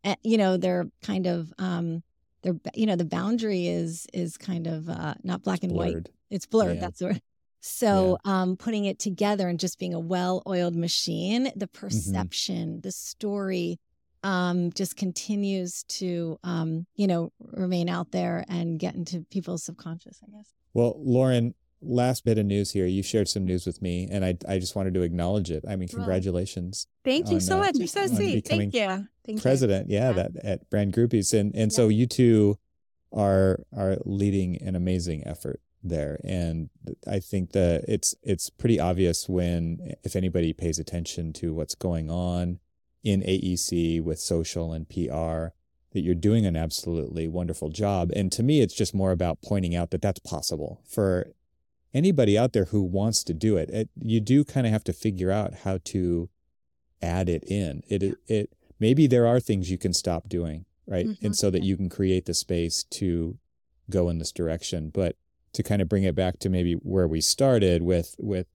eh, 0.04 0.14
you 0.22 0.38
know 0.38 0.56
they're 0.56 0.86
kind 1.02 1.26
of 1.26 1.52
um 1.58 2.02
they're 2.42 2.56
you 2.74 2.86
know 2.86 2.96
the 2.96 3.04
boundary 3.04 3.66
is 3.66 4.06
is 4.12 4.36
kind 4.36 4.66
of 4.66 4.88
uh 4.88 5.14
not 5.24 5.42
black 5.42 5.62
and 5.62 5.72
blurred. 5.72 5.94
white 5.94 6.08
it's 6.30 6.46
blurred 6.46 6.76
yeah. 6.76 6.80
that's 6.80 7.00
what 7.00 7.20
so, 7.60 8.18
yeah. 8.24 8.42
um, 8.42 8.56
putting 8.56 8.84
it 8.84 8.98
together 8.98 9.48
and 9.48 9.58
just 9.58 9.78
being 9.78 9.94
a 9.94 10.00
well 10.00 10.42
oiled 10.46 10.76
machine, 10.76 11.44
the 11.56 11.66
mm-hmm. 11.66 11.86
perception, 11.86 12.68
mm-hmm. 12.68 12.80
the 12.80 12.92
story 12.92 13.78
um, 14.22 14.72
just 14.72 14.96
continues 14.96 15.84
to, 15.84 16.38
um, 16.42 16.86
you 16.96 17.06
know, 17.06 17.32
remain 17.40 17.88
out 17.88 18.10
there 18.10 18.44
and 18.48 18.78
get 18.78 18.94
into 18.94 19.24
people's 19.30 19.62
subconscious, 19.64 20.20
I 20.22 20.36
guess. 20.36 20.52
Well, 20.74 20.94
Lauren, 20.98 21.54
last 21.80 22.24
bit 22.24 22.38
of 22.38 22.46
news 22.46 22.72
here. 22.72 22.86
You 22.86 23.02
shared 23.02 23.28
some 23.28 23.44
news 23.44 23.66
with 23.66 23.80
me, 23.80 24.08
and 24.10 24.24
I, 24.24 24.36
I 24.48 24.58
just 24.58 24.74
wanted 24.74 24.94
to 24.94 25.02
acknowledge 25.02 25.50
it. 25.50 25.64
I 25.68 25.76
mean, 25.76 25.88
congratulations. 25.88 26.86
Thank 27.04 27.30
you 27.30 27.40
so 27.40 27.56
uh, 27.56 27.60
much. 27.60 27.76
You're 27.76 27.86
so 27.86 28.06
sweet. 28.06 28.46
Thank 28.46 28.74
you. 28.74 29.06
Thank 29.24 29.42
president, 29.42 29.88
you. 29.88 29.96
yeah, 29.96 30.08
yeah, 30.08 30.12
that 30.12 30.30
at 30.44 30.70
Brand 30.70 30.92
Groupies, 30.92 31.32
and 31.32 31.54
and 31.54 31.70
yeah. 31.70 31.76
so 31.76 31.88
you 31.88 32.06
two 32.06 32.58
are 33.12 33.60
are 33.76 33.96
leading 34.04 34.60
an 34.62 34.76
amazing 34.76 35.26
effort 35.26 35.60
there. 35.88 36.20
And 36.24 36.70
i 37.06 37.18
think 37.18 37.52
that 37.52 37.84
it's 37.88 38.14
it's 38.22 38.50
pretty 38.50 38.78
obvious 38.78 39.28
when 39.28 39.94
if 40.02 40.16
anybody 40.16 40.52
pays 40.52 40.78
attention 40.78 41.32
to 41.32 41.54
what's 41.54 41.74
going 41.74 42.10
on 42.10 42.58
in 43.02 43.22
aec 43.24 44.04
with 44.04 44.18
social 44.18 44.72
and 44.72 44.88
pr 44.88 45.52
that 45.92 46.02
you're 46.02 46.14
doing 46.14 46.44
an 46.44 46.56
absolutely 46.56 47.26
wonderful 47.26 47.70
job. 47.70 48.10
And 48.14 48.30
to 48.32 48.42
me 48.42 48.60
it's 48.60 48.74
just 48.74 48.94
more 48.94 49.12
about 49.12 49.42
pointing 49.42 49.74
out 49.74 49.90
that 49.90 50.02
that's 50.02 50.20
possible 50.20 50.82
for 50.86 51.32
anybody 51.94 52.36
out 52.36 52.52
there 52.52 52.66
who 52.66 52.82
wants 52.82 53.24
to 53.24 53.34
do 53.34 53.56
it, 53.56 53.70
it 53.70 53.88
you 54.00 54.20
do 54.20 54.44
kind 54.44 54.66
of 54.66 54.72
have 54.72 54.84
to 54.84 54.92
figure 54.92 55.30
out 55.30 55.54
how 55.64 55.78
to 55.84 56.28
add 57.00 57.28
it 57.28 57.44
in. 57.44 57.82
It 57.88 58.02
it, 58.02 58.14
it 58.26 58.52
maybe 58.78 59.06
there 59.06 59.26
are 59.26 59.40
things 59.40 59.70
you 59.70 59.78
can 59.78 59.94
stop 59.94 60.28
doing 60.28 60.66
right? 60.86 61.06
Mm-hmm. 61.06 61.26
and 61.26 61.36
so 61.36 61.50
that 61.50 61.62
you 61.62 61.76
can 61.76 61.88
create 61.88 62.26
the 62.26 62.34
space 62.34 62.84
to 62.84 63.38
go 63.90 64.08
in 64.08 64.18
this 64.18 64.32
direction. 64.32 64.90
But 64.90 65.16
to 65.56 65.62
kind 65.62 65.82
of 65.82 65.88
bring 65.88 66.04
it 66.04 66.14
back 66.14 66.38
to 66.38 66.48
maybe 66.48 66.74
where 66.74 67.08
we 67.08 67.20
started 67.20 67.82
with 67.82 68.14
with 68.18 68.46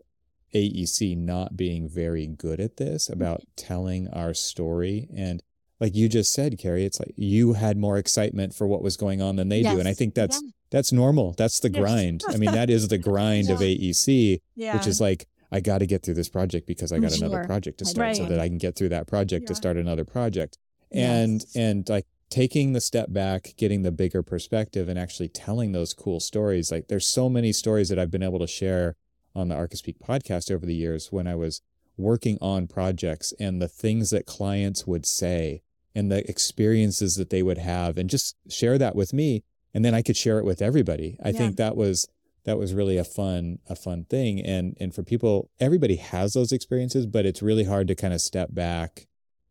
AEC 0.53 1.17
not 1.17 1.55
being 1.55 1.87
very 1.87 2.27
good 2.27 2.59
at 2.59 2.77
this 2.77 3.05
mm-hmm. 3.05 3.21
about 3.21 3.41
telling 3.55 4.07
our 4.09 4.33
story 4.33 5.07
and 5.15 5.41
like 5.79 5.95
you 5.95 6.07
just 6.07 6.33
said 6.33 6.57
Carey 6.57 6.85
it's 6.85 6.99
like 6.99 7.13
you 7.15 7.53
had 7.53 7.77
more 7.77 7.97
excitement 7.97 8.53
for 8.53 8.67
what 8.67 8.81
was 8.81 8.97
going 8.97 9.21
on 9.21 9.35
than 9.35 9.49
they 9.49 9.61
yes. 9.61 9.73
do 9.73 9.79
and 9.79 9.87
I 9.87 9.93
think 9.93 10.13
that's 10.13 10.41
yeah. 10.41 10.49
that's 10.69 10.91
normal 10.91 11.33
that's 11.37 11.59
the 11.59 11.69
grind 11.69 12.23
I 12.27 12.37
mean 12.37 12.51
that 12.51 12.69
is 12.69 12.87
the 12.87 12.97
grind 13.09 13.47
yeah. 13.47 13.53
of 13.53 13.59
AEC 13.61 14.41
yeah. 14.55 14.75
which 14.75 14.87
is 14.87 14.99
like 15.01 15.27
I 15.51 15.59
got 15.59 15.79
to 15.79 15.85
get 15.85 16.03
through 16.03 16.13
this 16.13 16.29
project 16.29 16.65
because 16.65 16.91
I 16.91 16.99
got 16.99 17.11
Sure. 17.11 17.27
another 17.27 17.43
project 17.43 17.79
to 17.79 17.85
start 17.85 18.15
so 18.15 18.25
that 18.25 18.39
I 18.39 18.47
can 18.47 18.57
get 18.57 18.75
through 18.75 18.89
that 18.89 19.07
project 19.07 19.47
to 19.47 19.55
start 19.55 19.75
another 19.77 20.05
project. 20.05 20.57
And 20.91 21.41
Yes. 21.41 21.55
and 21.55 21.89
like 21.89 22.05
taking 22.31 22.73
the 22.73 22.81
step 22.81 23.11
back, 23.13 23.53
getting 23.57 23.83
the 23.83 23.91
bigger 23.91 24.23
perspective 24.23 24.89
and 24.89 24.97
actually 24.97 25.27
telling 25.27 25.73
those 25.73 25.93
cool 25.93 26.19
stories. 26.19 26.71
Like 26.71 26.87
there's 26.87 27.05
so 27.05 27.29
many 27.29 27.51
stories 27.51 27.89
that 27.89 27.99
I've 27.99 28.09
been 28.09 28.23
able 28.23 28.39
to 28.39 28.47
share 28.47 28.95
on 29.35 29.49
the 29.49 29.55
Archispeak 29.55 29.97
podcast 29.99 30.49
over 30.51 30.65
the 30.65 30.73
years 30.73 31.11
when 31.11 31.27
I 31.27 31.35
was 31.35 31.61
working 31.97 32.37
on 32.41 32.67
projects 32.67 33.33
and 33.39 33.61
the 33.61 33.67
things 33.67 34.09
that 34.09 34.25
clients 34.25 34.87
would 34.87 35.05
say 35.05 35.61
and 35.93 36.11
the 36.11 36.27
experiences 36.29 37.15
that 37.17 37.29
they 37.29 37.43
would 37.43 37.57
have 37.59 37.97
and 37.97 38.09
just 38.09 38.35
share 38.49 38.77
that 38.77 38.95
with 38.95 39.13
me 39.13 39.43
and 39.73 39.85
then 39.85 39.93
I 39.93 40.01
could 40.01 40.17
share 40.17 40.39
it 40.39 40.45
with 40.45 40.61
everybody. 40.61 41.17
I 41.23 41.29
Yeah. 41.29 41.37
think 41.37 41.57
that 41.57 41.75
was 41.75 42.07
that 42.43 42.57
was 42.57 42.73
really 42.73 42.97
a 42.97 43.03
fun 43.03 43.59
a 43.67 43.75
fun 43.75 44.05
thing 44.05 44.41
and 44.43 44.75
and 44.79 44.95
for 44.95 45.03
people 45.03 45.51
everybody 45.59 45.97
has 45.97 46.33
those 46.33 46.51
experiences 46.51 47.05
but 47.05 47.23
it's 47.25 47.43
really 47.43 47.65
hard 47.65 47.87
to 47.87 47.93
kind 47.93 48.13
of 48.15 48.21
step 48.21 48.51
back 48.51 49.05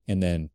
and 0.08 0.20
then 0.20 0.50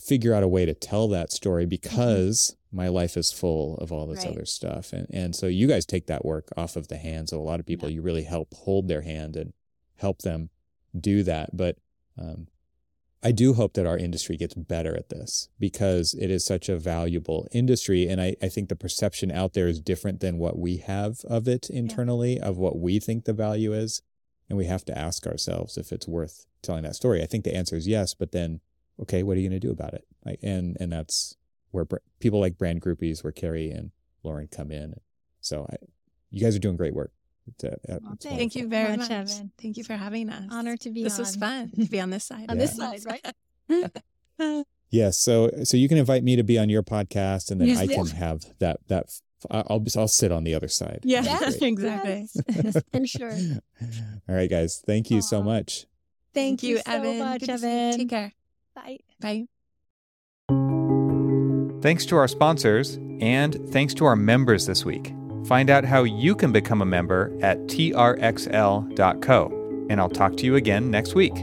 figure 0.00 0.34
out 0.34 0.42
a 0.42 0.48
way 0.48 0.64
to 0.64 0.74
tell 0.74 1.08
that 1.08 1.30
story 1.32 1.66
because 1.66 2.56
my 2.72 2.88
life 2.88 3.16
is 3.16 3.32
full 3.32 3.76
of 3.78 3.90
all 3.92 4.06
this 4.06 4.24
Right. 4.24 4.32
other 4.32 4.46
stuff 4.46 4.92
and 4.92 5.06
and 5.10 5.34
so 5.36 5.46
you 5.46 5.66
guys 5.66 5.84
take 5.84 6.06
that 6.06 6.24
work 6.24 6.48
off 6.56 6.76
of 6.76 6.88
the 6.88 6.96
hands 6.96 7.32
of 7.32 7.38
a 7.38 7.42
lot 7.42 7.60
of 7.60 7.66
people 7.66 7.90
you 7.90 8.00
really 8.02 8.24
help 8.24 8.54
hold 8.54 8.88
their 8.88 9.02
hand 9.02 9.36
and 9.36 9.52
help 9.96 10.22
them 10.22 10.50
do 10.98 11.22
that 11.22 11.56
but 11.56 11.76
um, 12.18 12.46
I 13.22 13.32
do 13.32 13.52
hope 13.52 13.74
that 13.74 13.86
our 13.86 13.98
industry 13.98 14.36
gets 14.38 14.54
better 14.54 14.96
at 14.96 15.10
this 15.10 15.50
because 15.58 16.14
it 16.14 16.30
is 16.30 16.42
such 16.44 16.70
a 16.70 16.78
valuable 16.78 17.46
industry. 17.52 18.08
And 18.08 18.18
I, 18.18 18.34
I 18.42 18.48
think 18.48 18.70
the 18.70 18.76
perception 18.76 19.30
out 19.30 19.52
there 19.52 19.68
is 19.68 19.78
different 19.78 20.20
than 20.20 20.38
what 20.38 20.58
we 20.58 20.78
have 20.78 21.18
of 21.26 21.46
it 21.46 21.68
internally, 21.68 22.40
of 22.40 22.56
what 22.56 22.78
we 22.78 22.98
think 22.98 23.26
the 23.26 23.34
value 23.34 23.74
is. 23.74 24.00
And 24.48 24.56
we 24.56 24.64
have 24.66 24.86
to 24.86 24.96
ask 24.98 25.26
ourselves 25.26 25.76
if 25.76 25.92
it's 25.92 26.08
worth 26.08 26.46
telling 26.62 26.82
that 26.84 26.96
story. 26.96 27.22
I 27.22 27.26
think 27.26 27.44
the 27.44 27.54
answer 27.54 27.76
is 27.76 27.86
yes, 27.86 28.14
but 28.14 28.32
then, 28.32 28.60
okay, 29.02 29.22
what 29.22 29.36
are 29.36 29.40
you 29.40 29.48
going 29.48 29.60
to 29.60 29.66
do 29.66 29.72
about 29.72 29.94
it? 29.94 30.06
Like, 30.24 30.38
and, 30.42 30.76
and 30.80 30.92
that's 30.92 31.36
where 31.70 31.84
br- 31.84 31.96
people 32.18 32.40
like 32.40 32.58
brand 32.58 32.82
groupies, 32.82 33.22
where 33.24 33.32
Carey 33.32 33.70
and 33.70 33.90
Lauren 34.22 34.48
come 34.48 34.70
in. 34.70 34.94
So 35.40 35.66
I, 35.70 35.76
you 36.30 36.40
guys 36.42 36.54
are 36.56 36.60
doing 36.60 36.76
great 36.76 36.94
work. 36.94 37.12
It's, 37.48 37.64
uh, 37.64 37.68
uh, 37.88 37.98
Well, 38.02 38.16
thank 38.20 38.38
Thank 38.38 38.54
you 38.56 38.68
very 38.68 38.90
much, 38.96 39.08
much. 39.08 39.10
Evan. 39.10 39.52
Thank 39.60 39.76
you 39.78 39.84
for 39.84 39.94
having 39.94 40.28
us. 40.28 40.44
Honor 40.50 40.76
to 40.76 40.90
be 40.90 41.02
This 41.04 41.14
on. 41.14 41.20
was 41.20 41.36
fun 41.36 41.70
to 41.78 41.86
be 41.86 42.00
on 42.00 42.10
this 42.10 42.24
side. 42.24 42.46
On 42.50 42.58
this 42.58 42.76
side, 42.76 43.00
right? 43.06 43.26
Yes. 44.92 45.18
So 45.18 45.50
so 45.62 45.76
you 45.76 45.88
can 45.88 45.98
invite 45.98 46.24
me 46.24 46.34
to 46.34 46.42
be 46.42 46.58
on 46.58 46.68
your 46.68 46.82
podcast, 46.82 47.52
and 47.52 47.60
then 47.60 47.68
Yes, 47.68 47.78
I 47.78 47.86
can 47.86 48.06
yes. 48.06 48.10
have 48.12 48.44
that 48.58 48.80
that 48.88 49.04
f- 49.06 49.46
I'll 49.48 49.84
I'll 49.96 50.08
sit 50.08 50.32
on 50.32 50.42
the 50.42 50.52
other 50.54 50.66
side. 50.66 51.00
Yeah, 51.04 51.20
That'd 51.22 51.60
be 51.60 51.70
great. 51.76 51.94
exactly. 51.94 52.28
Yes. 52.64 52.76
and 52.92 53.08
sure. 53.08 53.30
All 54.28 54.34
right, 54.34 54.50
guys. 54.50 54.82
Thank 54.84 55.08
you 55.10 55.22
so 55.22 55.44
much. 55.44 55.86
Thank, 56.34 56.62
you, 56.64 56.78
so 56.78 56.82
Evan. 56.86 57.18
much, 57.20 57.40
Good 57.40 57.46
to 57.50 57.58
see 57.58 57.66
you. 57.66 57.72
Evan. 57.72 57.98
Take 57.98 58.08
care. 58.10 58.32
Bye. 58.84 58.98
Bye. 59.20 59.46
Thanks 61.82 62.04
to 62.06 62.16
our 62.16 62.28
sponsors 62.28 62.96
and 63.20 63.56
thanks 63.70 63.94
to 63.94 64.04
our 64.04 64.16
members 64.16 64.66
this 64.66 64.84
week. 64.84 65.14
Find 65.46 65.70
out 65.70 65.84
how 65.84 66.02
you 66.02 66.34
can 66.34 66.52
become 66.52 66.82
a 66.82 66.86
member 66.86 67.36
at 67.40 67.58
trxl.co. 67.60 68.26
And 69.88 70.00
I'll 70.00 70.10
talk 70.10 70.36
to 70.36 70.44
you 70.44 70.56
again 70.56 70.90
next 70.90 71.14
week. 71.14 71.34